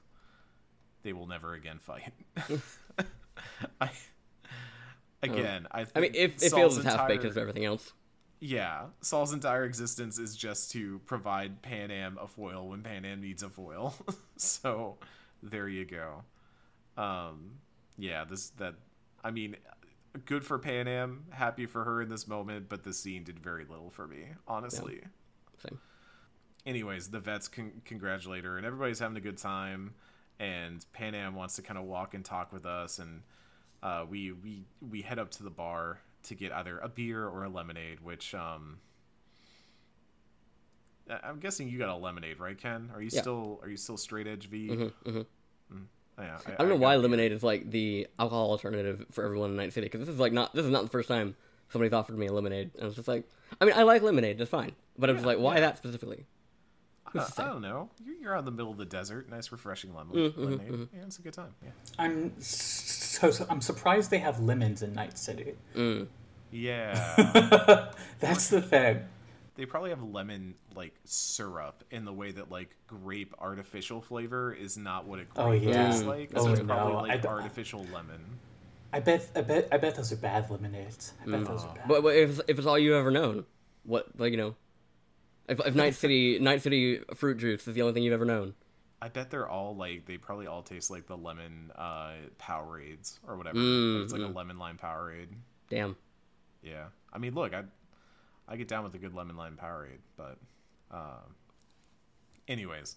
[1.02, 2.12] they will never again fight
[3.80, 3.90] I
[5.22, 7.92] again I, I mean, if it feels as half baked as everything else.
[8.40, 13.50] yeah, Saul's entire existence is just to provide Panam a foil when Panam needs a
[13.50, 13.94] foil.
[14.36, 14.96] so
[15.42, 16.22] there you go.
[16.96, 17.58] Um,
[17.98, 18.74] yeah, this that
[19.22, 19.56] I mean,
[20.26, 21.30] good for Panam.
[21.30, 25.02] Happy for her in this moment, but the scene did very little for me, honestly.
[25.58, 25.78] Same.
[26.66, 29.94] Anyways, the vets con- congratulate her, and everybody's having a good time.
[30.38, 33.22] And Panam wants to kind of walk and talk with us, and
[33.82, 37.44] uh, we we we head up to the bar to get either a beer or
[37.44, 38.00] a lemonade.
[38.00, 38.78] Which um,
[41.22, 42.90] I'm guessing you got a lemonade, right, Ken?
[42.94, 43.20] Are you Yeah.
[43.20, 44.68] still are you still straight edge V?
[44.68, 45.18] Mm-hmm,
[45.72, 45.86] Mm.
[46.20, 47.02] Yeah, I don't know got why a beer.
[47.02, 50.32] lemonade is like the alcohol alternative for everyone in Night City because this is like
[50.32, 51.34] not this is not the first time
[51.70, 53.28] somebody's offered me a lemonade and I was just like
[53.60, 55.60] I mean I like lemonade that's fine but I was Yeah, like, why yeah.
[55.60, 56.26] that specifically?
[57.14, 57.90] Uh, I don't know.
[58.04, 59.28] You're, you're out in the middle of the desert.
[59.28, 60.88] Nice, refreshing lemon, Mm-hmm, lemonade.
[60.94, 61.52] Yeah, it's a good time.
[61.60, 61.70] Yeah.
[61.98, 65.54] I'm so, so I'm surprised they have lemons in Night City.
[66.52, 67.90] Yeah.
[68.20, 69.00] That's the thing.
[69.60, 74.78] They probably have lemon like syrup in the way that like grape artificial flavor is
[74.78, 75.90] not what a grape Oh, yeah.
[75.90, 76.30] tastes like.
[76.34, 76.66] Oh, so it's no.
[76.74, 78.24] probably like d- artificial lemon.
[78.92, 81.12] I bet I bet I bet those are bad lemonades.
[81.22, 81.86] I bet those are bad.
[81.86, 83.44] But, but if if it's all you've ever known,
[83.84, 84.56] what like you know,
[85.46, 88.54] if, if Night City Night City fruit juice is the only thing you've ever known,
[89.02, 93.36] I bet they're all like they probably all taste like the lemon uh Powerades or
[93.36, 93.58] whatever.
[93.58, 95.28] Mm, it's like a lemon lime Powerade.
[95.68, 95.96] damn.
[96.62, 96.86] Yeah.
[97.12, 97.64] I mean, look, I
[98.50, 100.38] I get down with a good lemon lime Powerade, but
[100.90, 101.36] um
[102.48, 102.96] anyways,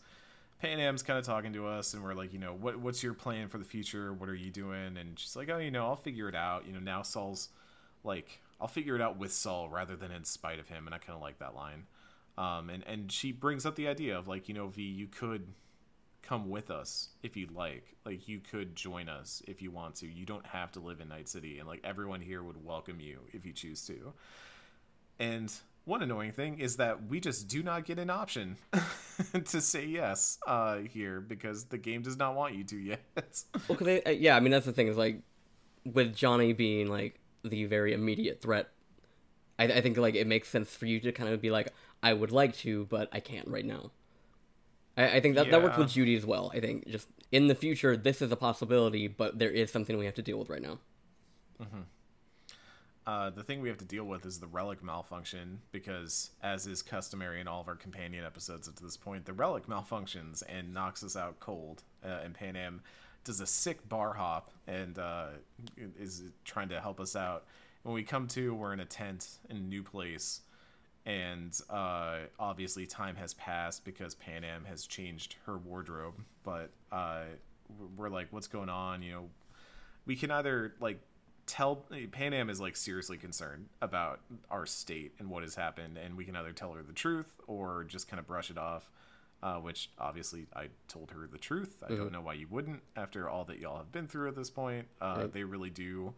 [0.59, 3.47] Panam's kind of talking to us and we're like, you know, what what's your plan
[3.47, 4.13] for the future?
[4.13, 4.97] What are you doing?
[4.97, 7.49] And she's like, "Oh, you know, I'll figure it out." You know, now Saul's
[8.03, 10.97] like, "I'll figure it out with Saul rather than in spite of him." And I
[10.97, 11.85] kind of like that line.
[12.37, 15.47] Um and and she brings up the idea of like, you know, V, you could
[16.23, 17.95] come with us if you'd like.
[18.05, 20.07] Like you could join us if you want to.
[20.07, 23.19] You don't have to live in Night City and like everyone here would welcome you
[23.33, 24.13] if you choose to.
[25.19, 25.53] And
[25.85, 28.57] one annoying thing is that we just do not get an option
[29.45, 33.01] to say yes uh, here because the game does not want you to yet.
[33.67, 35.21] Well, cause they, uh, yeah, I mean that's the thing is like
[35.85, 38.69] with Johnny being like the very immediate threat.
[39.59, 41.71] I, I think like it makes sense for you to kind of be like,
[42.01, 43.91] I would like to, but I can't right now.
[44.97, 46.51] I, I think that that works with Judy as well.
[46.53, 50.05] I think just in the future, this is a possibility, but there is something we
[50.05, 50.79] have to deal with right now.
[53.05, 56.81] Uh, the thing we have to deal with is the relic malfunction because, as is
[56.81, 60.73] customary in all of our companion episodes up to this point, the relic malfunctions and
[60.73, 61.83] knocks us out cold.
[62.03, 62.79] Uh, and Panam
[63.25, 65.27] does a sick bar hop and uh,
[65.99, 67.45] is trying to help us out.
[67.83, 70.41] When we come to, we're in a tent in a new place,
[71.05, 76.13] and uh, obviously time has passed because Panam has changed her wardrobe.
[76.43, 77.23] But uh,
[77.97, 79.01] we're like, what's going on?
[79.01, 79.29] You know,
[80.05, 81.01] we can either like
[81.45, 86.25] tell Panam is like seriously concerned about our state and what has happened, and we
[86.25, 88.89] can either tell her the truth or just kind of brush it off.
[89.41, 91.83] Uh, which obviously I told her the truth.
[91.85, 94.49] I don't know why you wouldn't after all that y'all have been through at this
[94.49, 94.87] point.
[95.01, 96.13] Uh, They really do.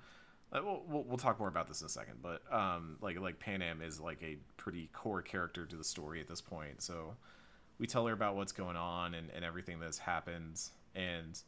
[0.54, 3.40] Uh, we'll, we'll, we'll talk more about this in a second, but um, like like
[3.40, 6.84] Panam is like a pretty core character to the story at this point.
[6.84, 7.16] So
[7.80, 10.62] we tell her about what's going on and, and everything that's happened,
[10.94, 11.42] and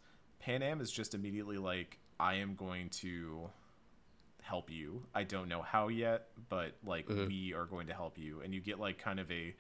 [0.43, 3.51] Panam is just immediately like, I am going to
[4.47, 5.03] help you.
[5.13, 8.41] I don't know how yet, but like we are going to help you.
[8.41, 9.53] And you get like kind of a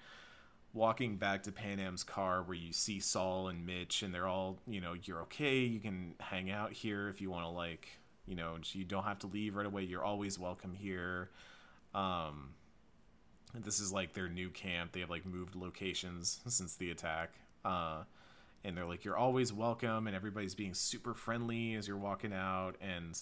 [0.73, 4.79] walking back to Panam's car where you see Saul and Mitch and they're all, you
[4.79, 5.59] know, you're okay.
[5.59, 7.87] You can hang out here if you want to like,
[8.25, 9.83] you know, you don't have to leave right away.
[9.83, 11.29] You're always welcome here.
[11.93, 12.53] Um
[13.55, 14.91] this is like their new camp.
[14.91, 17.31] They have like moved locations since the attack.
[17.65, 18.03] Uh
[18.63, 22.75] and they're like you're always welcome and everybody's being super friendly as you're walking out
[22.81, 23.17] and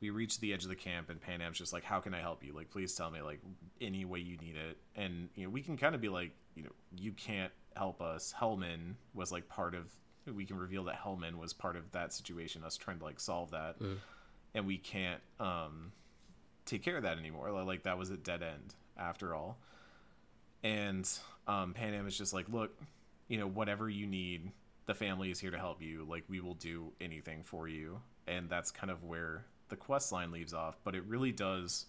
[0.00, 2.42] we reach the edge of the camp and Panam's just like, how can I help
[2.42, 2.54] you?
[2.54, 3.40] Like, please tell me like
[3.80, 4.78] any way you need it.
[4.96, 8.34] And you know, we can kind of be like, you know, you can't help us.
[8.38, 9.90] Hellman was like part of.
[10.26, 12.62] We can reveal that Hellman was part of that situation.
[12.64, 13.76] Us trying to like solve that,
[14.54, 15.92] and we can't um
[16.66, 17.50] take care of that anymore.
[17.62, 19.58] Like that was a dead end after all.
[20.62, 21.08] And
[21.46, 22.70] um, Panam is just like, look,
[23.28, 24.50] you know, whatever you need,
[24.86, 26.06] the family is here to help you.
[26.08, 28.00] Like, we will do anything for you.
[28.26, 30.78] And that's kind of where the quest line leaves off.
[30.84, 31.86] But it really does.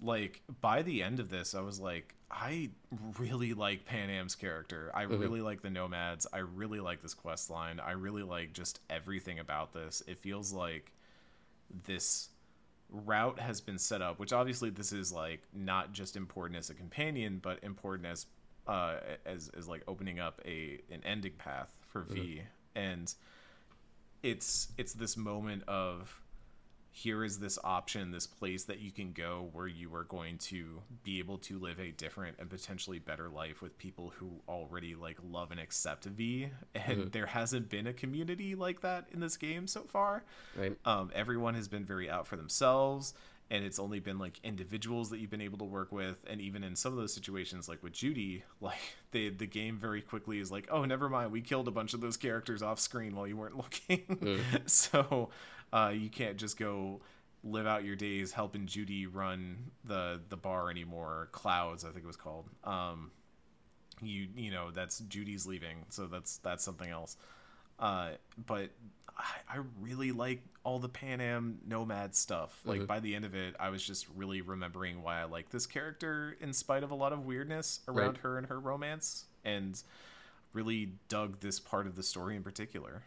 [0.00, 2.70] Like, by the end of this, I was like, I
[3.18, 4.90] really like Panam's character.
[4.92, 6.26] I really like the Nomads.
[6.32, 7.80] I really like this quest line.
[7.80, 10.02] I really like just everything about this.
[10.06, 10.92] It feels like
[11.86, 12.28] this
[12.90, 16.74] route has been set up, which obviously this is like not just important as a
[16.74, 18.26] companion, but important as
[18.66, 18.96] uh
[19.26, 22.42] as as like opening up a an ending path for V.
[22.74, 23.12] And
[24.22, 26.20] it's it's this moment of
[26.96, 30.80] here is this option, this place that you can go where you are going to
[31.02, 35.16] be able to live a different and potentially better life with people who already like
[35.28, 36.50] love and accept V.
[36.72, 40.22] And there hasn't been a community like that in this game so far.
[40.56, 40.76] Right.
[40.84, 43.12] um, everyone has been very out for themselves
[43.50, 46.16] and it's only been like individuals that you've been able to work with.
[46.28, 48.78] And even in some of those situations like with judy like
[49.10, 51.32] the the game very quickly is like oh never mind.
[51.32, 53.56] We killed a bunch of those characters off screen while you weren't
[53.88, 54.38] looking.
[54.66, 55.30] So
[55.74, 57.00] uh, you can't just go
[57.42, 62.06] live out your days helping judy run the the bar anymore clouds i think it
[62.06, 63.10] was called um
[64.02, 67.16] you you know that's judy's leaving so that's that's something else
[67.78, 68.10] Uh,
[68.46, 68.70] but
[69.16, 72.60] I, I really like all the Panam nomad stuff.
[72.64, 75.66] Like by the end of it, I was just really remembering why I like this
[75.66, 78.16] character in spite of a lot of weirdness around Right.
[78.18, 79.80] her and her romance, and
[80.52, 83.02] really dug this part of the story in particular.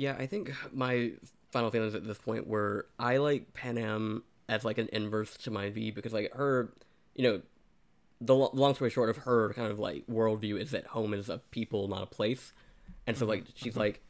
[0.00, 1.12] Yeah, I think my
[1.50, 5.68] final feelings at this point were I like Panam as like an inverse to my
[5.68, 6.72] V because like her,
[7.14, 7.42] you know,
[8.18, 11.36] the long story short of her kind of like worldview is that home is a
[11.50, 12.54] people, not a place,
[13.06, 13.80] and so like she's mm-hmm.
[13.80, 14.00] like,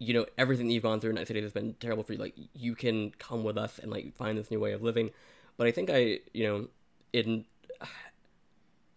[0.00, 2.18] you know, everything that you've gone through in Night City has been terrible for you.
[2.18, 5.10] Like you can come with us and like find this new way of living,
[5.56, 6.68] but I think I, you know,
[7.12, 7.44] in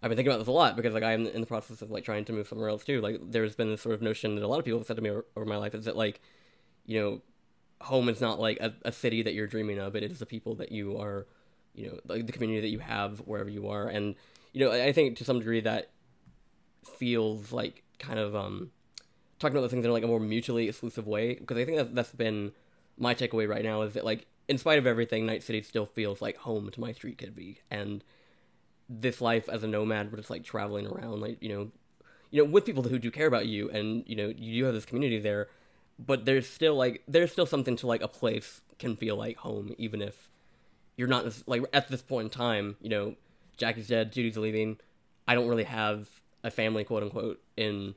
[0.03, 2.03] I've been thinking about this a lot because like I'm in the process of like
[2.03, 2.99] trying to move somewhere else too.
[2.99, 5.01] Like there's been this sort of notion that a lot of people have said to
[5.01, 6.19] me over, over my life is that like,
[6.85, 7.21] you know,
[7.79, 9.95] home is not like a, a city that you're dreaming of.
[9.95, 11.25] It is the people that you are,
[11.73, 13.87] you know, like the community that you have wherever you are.
[13.87, 14.15] And
[14.51, 15.89] you know, I I think to some degree that
[16.97, 18.71] feels like kind of um
[19.39, 21.95] talking about those things in like a more mutually exclusive way because I think that
[21.95, 22.51] that's been
[22.97, 26.21] my takeaway right now is that like in spite of everything, Night City still feels
[26.21, 28.03] like home to my street kid V and
[29.01, 31.71] this life as a nomad, we're just like traveling around, like you know,
[32.31, 34.73] you know, with people who do care about you, and you know, you do have
[34.73, 35.47] this community there,
[35.99, 39.73] but there's still like there's still something to like a place can feel like home,
[39.77, 40.29] even if
[40.95, 43.15] you're not like at this point in time, you know,
[43.57, 44.77] Jackie's dead, Judy's leaving.
[45.27, 46.07] I don't really have
[46.43, 47.95] a family, quote unquote, in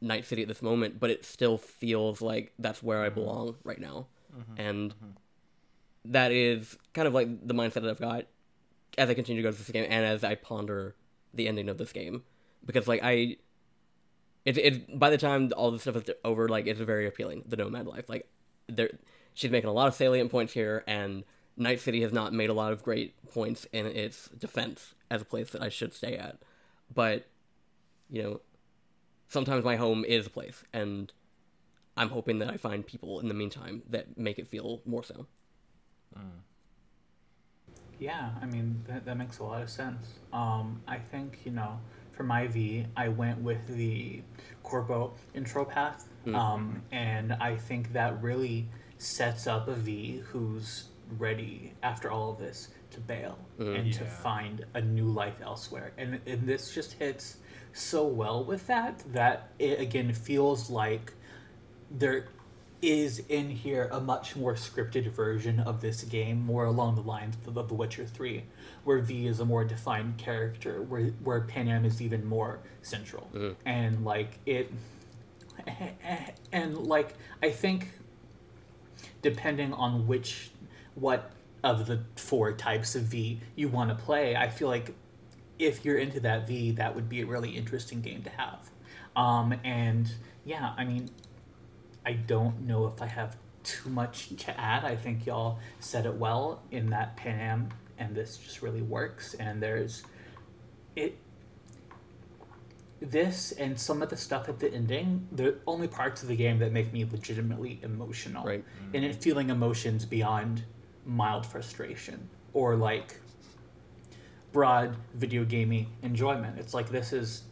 [0.00, 3.14] Night City at this moment, but it still feels like that's where I mm-hmm.
[3.20, 4.60] belong right now, mm-hmm.
[4.60, 6.12] and mm-hmm.
[6.12, 8.26] that is kind of like the mindset that I've got
[8.98, 10.94] as I continue to go through this game and as I ponder
[11.34, 12.22] the ending of this game,
[12.64, 13.36] because like I,
[14.44, 17.44] it it by the time all this stuff is over, like it's very appealing.
[17.46, 18.28] The nomad life, like
[18.68, 18.90] there,
[19.34, 21.24] she's making a lot of salient points here, and
[21.56, 25.26] Night City has not made a lot of great points in its defense as a
[25.26, 26.38] place that I should stay at,
[26.92, 27.26] but
[28.08, 28.40] you know,
[29.28, 31.12] sometimes my home is a place, and
[31.96, 35.26] I'm hoping that I find people in the meantime that make it feel more so.
[36.16, 36.40] Mm.
[37.98, 40.06] Yeah, I mean that, that makes a lot of sense.
[40.32, 41.80] Um, I think you know,
[42.12, 44.22] for my V, I went with the
[44.62, 48.68] Corpo intro path, um, and I think that really
[48.98, 50.84] sets up a V who's
[51.18, 53.38] ready after all of this to bail
[53.76, 55.92] and to find a new life elsewhere.
[55.96, 57.36] And and this just hits
[57.72, 61.12] so well with that that it again feels like
[61.90, 62.26] there
[62.82, 67.36] is in here a much more scripted version of this game, more along the lines
[67.46, 68.44] of, of The Witcher 3,
[68.84, 73.28] where V is a more defined character, where where Panam is even more central.
[73.64, 74.70] And like it
[76.52, 77.88] and like I think
[79.22, 80.50] depending on which
[80.94, 81.32] what
[81.64, 84.94] of the four types of V you want to play, I feel like
[85.58, 88.70] if you're into that V, that would be a really interesting game to have.
[89.16, 90.12] Um, and
[90.44, 91.08] yeah, I mean,
[92.06, 94.84] I don't know if I have too much to add.
[94.84, 99.34] I think y'all said it well in that Panam, and this just really works.
[99.34, 100.04] And there's
[100.94, 101.18] it.
[103.00, 106.60] This and some of the stuff at the ending, the only parts of the game
[106.60, 108.64] that make me legitimately emotional, Right.
[108.94, 110.62] and it feeling emotions beyond
[111.04, 113.20] mild frustration or like
[114.52, 116.58] broad video gaming enjoyment.
[116.58, 117.42] It's like this is.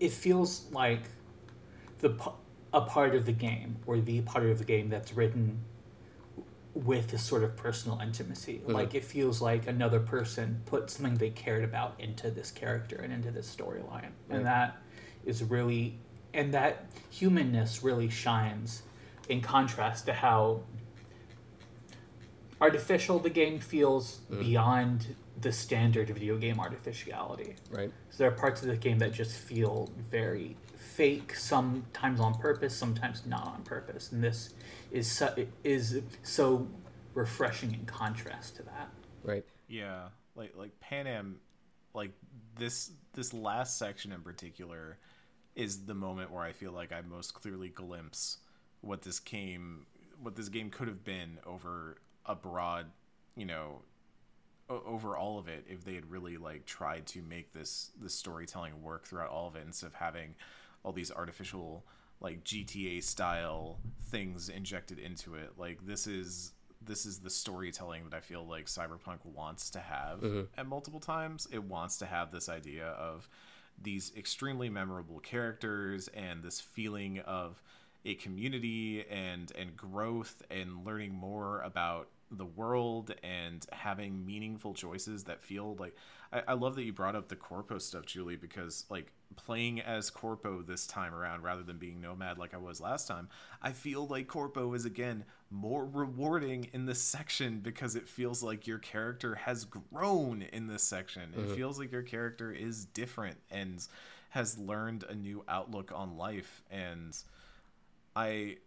[0.00, 1.02] It feels like
[1.98, 2.16] the
[2.72, 5.64] a part of the game or the part of the game that's written
[6.74, 8.58] with this sort of personal intimacy.
[8.58, 8.72] Mm-hmm.
[8.72, 13.12] Like it feels like another person put something they cared about into this character and
[13.12, 14.36] into this storyline, Right.
[14.36, 14.80] and that
[15.24, 15.98] is really
[16.32, 18.82] and that humanness really shines
[19.28, 20.62] in contrast to how
[22.60, 24.40] artificial the game feels mm-hmm.
[24.40, 27.56] beyond the standard video game artificiality.
[27.70, 27.90] Right.
[28.10, 30.56] So there are parts of the game that just feel very
[31.00, 34.52] fake, sometimes on purpose, sometimes not on purpose, and this
[34.92, 36.68] is so, is so
[37.14, 38.90] refreshing in contrast to that.
[39.24, 39.42] Right.
[39.66, 41.36] Yeah, like like Panam,
[41.94, 42.10] like
[42.58, 44.98] this this last section in particular
[45.56, 48.36] is the moment where I feel like I most clearly glimpse
[48.82, 49.86] what this game
[50.22, 51.96] what this game could have been over
[52.26, 52.90] a broad,
[53.36, 53.80] you know,
[54.68, 58.82] over all of it if they had really like tried to make this this storytelling
[58.82, 60.34] work throughout all of it instead of having
[60.82, 61.84] all these artificial
[62.20, 65.52] like GTA style things injected into it.
[65.56, 66.52] Like this is
[66.82, 70.42] this is the storytelling that I feel like Cyberpunk wants to have mm-hmm.
[70.56, 71.46] at multiple times.
[71.52, 73.28] It wants to have this idea of
[73.82, 77.62] these extremely memorable characters and this feeling of
[78.04, 85.24] a community and and growth and learning more about the world and having meaningful choices
[85.24, 85.96] that feel like
[86.32, 90.10] I, I love that you brought up the corpo stuff julie because like playing as
[90.10, 93.28] corpo this time around rather than being nomad like i was last time
[93.62, 98.66] i feel like corpo is again more rewarding in this section because it feels like
[98.66, 101.34] your character has grown in this section.
[101.34, 101.54] It mm-hmm.
[101.54, 103.84] feels like your character is different and
[104.30, 106.62] has learned a new outlook on life.
[106.70, 107.16] And
[108.14, 108.56] i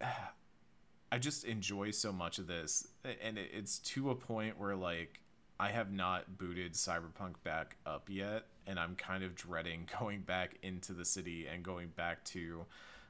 [1.12, 2.88] I just enjoy so much of this,
[3.22, 5.20] and it's to a point where like
[5.58, 10.56] I have not booted Cyberpunk back up yet, and I'm kind of dreading going back
[10.62, 12.64] into the city and going back to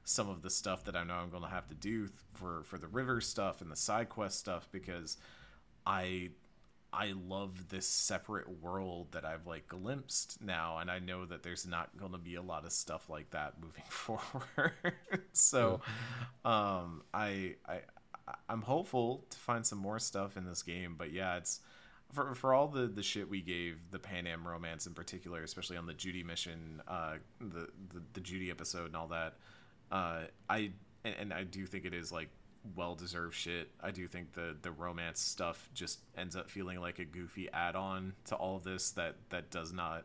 [0.04, 2.76] some of the stuff that I know I'm going to have to do for for
[2.76, 5.16] the river stuff and the side quest stuff because
[5.86, 6.30] I
[6.92, 11.66] I love this separate world that I've like glimpsed now, and I know that there's
[11.66, 14.72] not going to be a lot of stuff like that moving forward.
[15.32, 15.80] so,
[16.44, 17.80] um, I I
[18.48, 21.60] I'm hopeful to find some more stuff in this game, but yeah, it's
[22.14, 25.86] for for all the the shit we gave the Panam romance in particular, especially on
[25.86, 29.34] the Judy mission, uh, the the, the Judy episode and all that.
[29.90, 30.70] Uh, I
[31.04, 32.28] and, and I do think it is like
[32.76, 33.70] well deserved shit.
[33.82, 37.76] I do think the the romance stuff just ends up feeling like a goofy add
[37.76, 40.04] on to all of this that that does not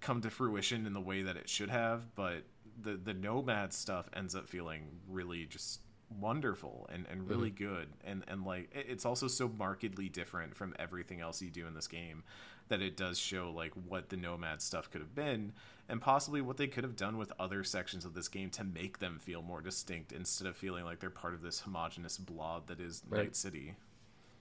[0.00, 2.14] come to fruition in the way that it should have.
[2.14, 2.44] But
[2.80, 5.80] the the nomad stuff ends up feeling really just
[6.18, 7.64] wonderful and, and really mm-hmm.
[7.64, 11.74] good and and like it's also so markedly different from everything else you do in
[11.74, 12.24] this game
[12.68, 15.52] that it does show like what the nomad stuff could have been
[15.88, 18.98] and possibly what they could have done with other sections of this game to make
[18.98, 22.80] them feel more distinct instead of feeling like they're part of this homogenous blob that
[22.80, 23.24] is Right.
[23.24, 23.74] Night City.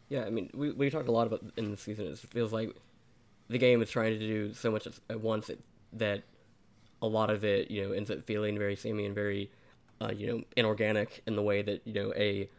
[0.09, 2.07] Yeah, I mean, we, we talked a lot about in the season.
[2.07, 2.75] It feels like
[3.47, 5.59] the game is trying to do so much at once that,
[5.93, 6.23] that
[7.01, 9.51] a lot of it, you know, ends up feeling very samey and very,
[10.01, 12.49] uh, you know, inorganic in the way that you know a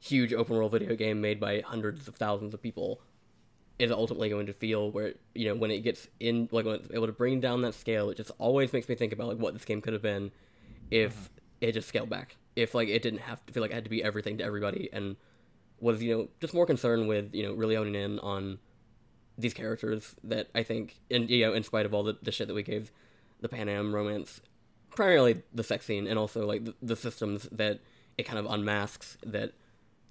[0.00, 3.00] huge open world video game made by hundreds of thousands of people
[3.78, 4.90] is ultimately going to feel.
[4.90, 7.74] Where you know when it gets in, like when it's able to bring down that
[7.74, 10.30] scale, it just always makes me think about like what this game could have been
[10.90, 11.30] if
[11.60, 12.36] it just scaled back.
[12.56, 14.88] If like it didn't have to feel like it had to be everything to everybody
[14.92, 15.16] and
[15.80, 18.58] was you know just more concerned with you know really owning in on
[19.38, 22.48] these characters that I think and you know in spite of all the, the shit
[22.48, 22.92] that we gave
[23.40, 24.40] the Panam romance
[24.94, 27.80] primarily the sex scene and also like the, the systems that
[28.18, 29.52] it kind of unmasks that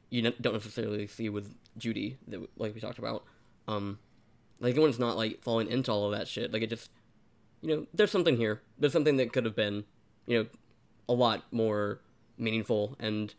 [0.09, 3.23] you n- don't necessarily see with Judy that like we talked about.
[3.67, 3.99] Um
[4.59, 6.51] like the one's not like falling into all of that shit.
[6.51, 6.89] Like it just
[7.61, 8.61] you know there's something here.
[8.77, 9.85] There's something that could have been
[10.25, 10.45] you know
[11.09, 11.99] a lot more
[12.37, 13.33] meaningful and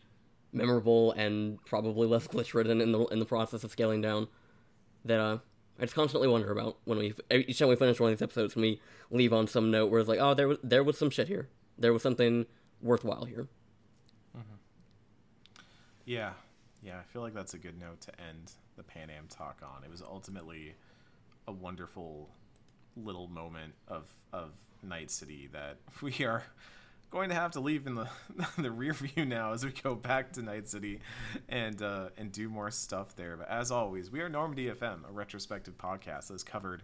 [0.52, 4.28] memorable and probably less glitch ridden in the in the process of scaling down
[5.04, 5.38] that uh
[5.82, 8.54] I just constantly wonder about when we each time we finish one of these episodes
[8.54, 8.80] when we
[9.10, 11.48] leave on some note where it's like oh there was there was some shit here.
[11.76, 12.46] There was something
[12.80, 13.48] worthwhile here.
[14.38, 14.54] Mm-hmm.
[16.04, 16.34] Yeah,
[16.84, 19.82] yeah, I feel like that's a good note to end the Panam talk on.
[19.82, 20.76] It was ultimately
[21.48, 22.30] a wonderful
[22.96, 24.52] little moment of of
[24.84, 26.44] Night City that we are
[27.12, 28.08] going to have to leave in the
[28.58, 30.98] the rear view now as we go back to Night City
[31.48, 33.36] and uh, and do more stuff there.
[33.36, 36.82] But as always, we are Normandy FM, a retrospective podcast that has covered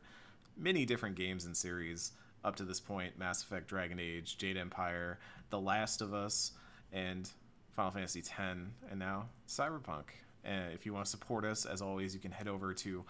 [0.57, 2.13] many different games and series
[2.45, 5.19] up to this point: Mass Effect, Dragon Age, Jade Empire,
[5.51, 6.53] The Last of Us,
[6.93, 7.29] and
[7.75, 10.05] Final Fantasy X, and now Cyberpunk.
[10.45, 13.05] If you want to support us, as always, you can head over to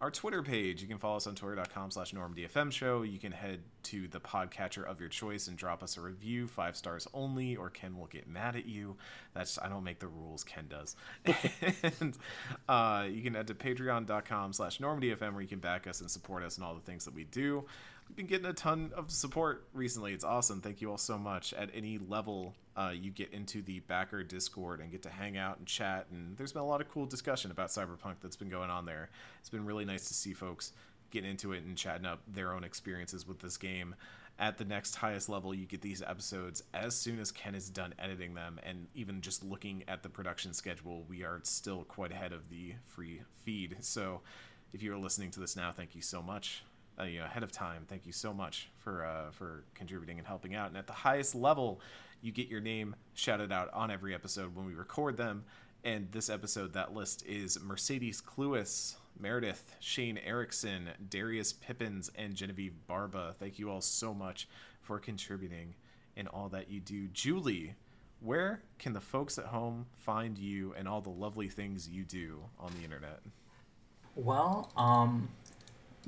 [0.00, 0.80] our Twitter page.
[0.80, 3.02] You can follow us on twitter.com slash normdfm show.
[3.02, 6.76] You can head to the podcatcher of your choice and drop us a review, five
[6.76, 8.96] stars only, or Ken will get mad at you.
[9.34, 10.94] That's I don't make the rules, Ken does.
[12.00, 12.16] and
[12.68, 16.44] uh, you can head to patreon.com slash normdfm where you can back us and support
[16.44, 17.64] us and all the things that we do.
[18.14, 20.12] Been getting a ton of support recently.
[20.12, 20.60] It's awesome.
[20.60, 21.52] Thank you all so much.
[21.52, 25.58] At any level, uh, you get into the backer Discord and get to hang out
[25.58, 26.06] and chat.
[26.10, 29.10] And there's been a lot of cool discussion about Cyberpunk that's been going on there.
[29.40, 30.72] It's been really nice to see folks
[31.10, 33.94] getting into it and chatting up their own experiences with this game.
[34.38, 37.94] At the next highest level, you get these episodes as soon as Ken is done
[37.98, 38.60] editing them.
[38.62, 42.74] And even just looking at the production schedule, we are still quite ahead of the
[42.84, 43.78] free feed.
[43.80, 44.20] So
[44.72, 46.62] if you are listening to this now, thank you so much
[46.98, 47.84] uh, you know, ahead of time.
[47.88, 50.68] Thank you so much for uh, for contributing and helping out.
[50.68, 51.80] And at the highest level,
[52.20, 55.44] you get your name shouted out on every episode when we record them.
[55.84, 62.74] And this episode, that list is Mercedes Cluis, Meredith, Shane Erickson, Darius Pippins, and Genevieve
[62.86, 63.34] Barba.
[63.38, 64.48] Thank you all so much
[64.82, 65.74] for contributing
[66.16, 67.06] and all that you do.
[67.08, 67.74] Julie,
[68.20, 72.40] where can the folks at home find you and all the lovely things you do
[72.58, 73.20] on the internet?
[74.16, 75.28] Well, um,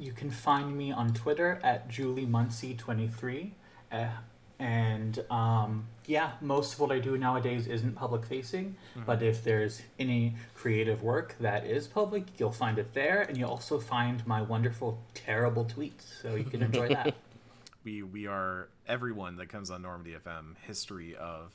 [0.00, 3.50] you can find me on Twitter at juliemuncie23.
[3.92, 4.06] Uh,
[4.58, 9.80] And um, yeah, most of what I do nowadays isn't public facing, but if there's
[9.98, 14.42] any creative work that is public, you'll find it there, and you'll also find my
[14.42, 17.14] wonderful, terrible tweets, so you can enjoy that.
[17.84, 21.54] We we are everyone that comes on Normandy FM history of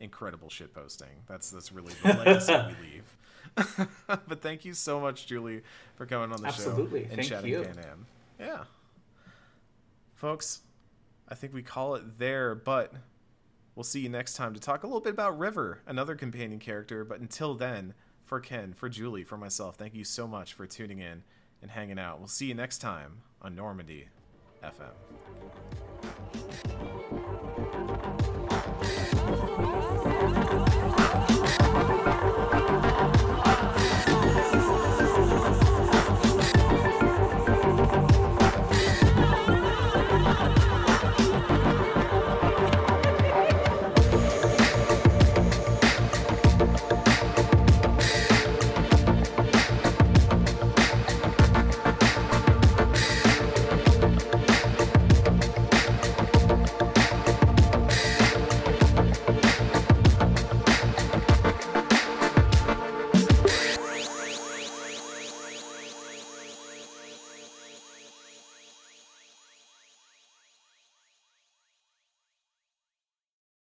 [0.00, 1.24] incredible shit posting.
[1.26, 3.04] That's that's really the legacy we leave.
[4.06, 5.62] but thank you so much, Julie,
[5.96, 7.00] for coming on the Absolutely.
[7.00, 7.60] show and Thank chatting you.
[7.62, 8.04] Panam.
[8.38, 8.64] Yeah,
[10.14, 10.62] folks,
[11.28, 12.54] I think we call it there.
[12.54, 12.92] But
[13.74, 17.04] we'll see you next time to talk a little bit about River, another companion character.
[17.04, 21.00] But until then, for Ken, for Julie, for myself, thank you so much for tuning
[21.00, 21.22] in
[21.60, 22.18] and hanging out.
[22.18, 24.08] We'll see you next time on Normandy
[24.62, 24.92] FM.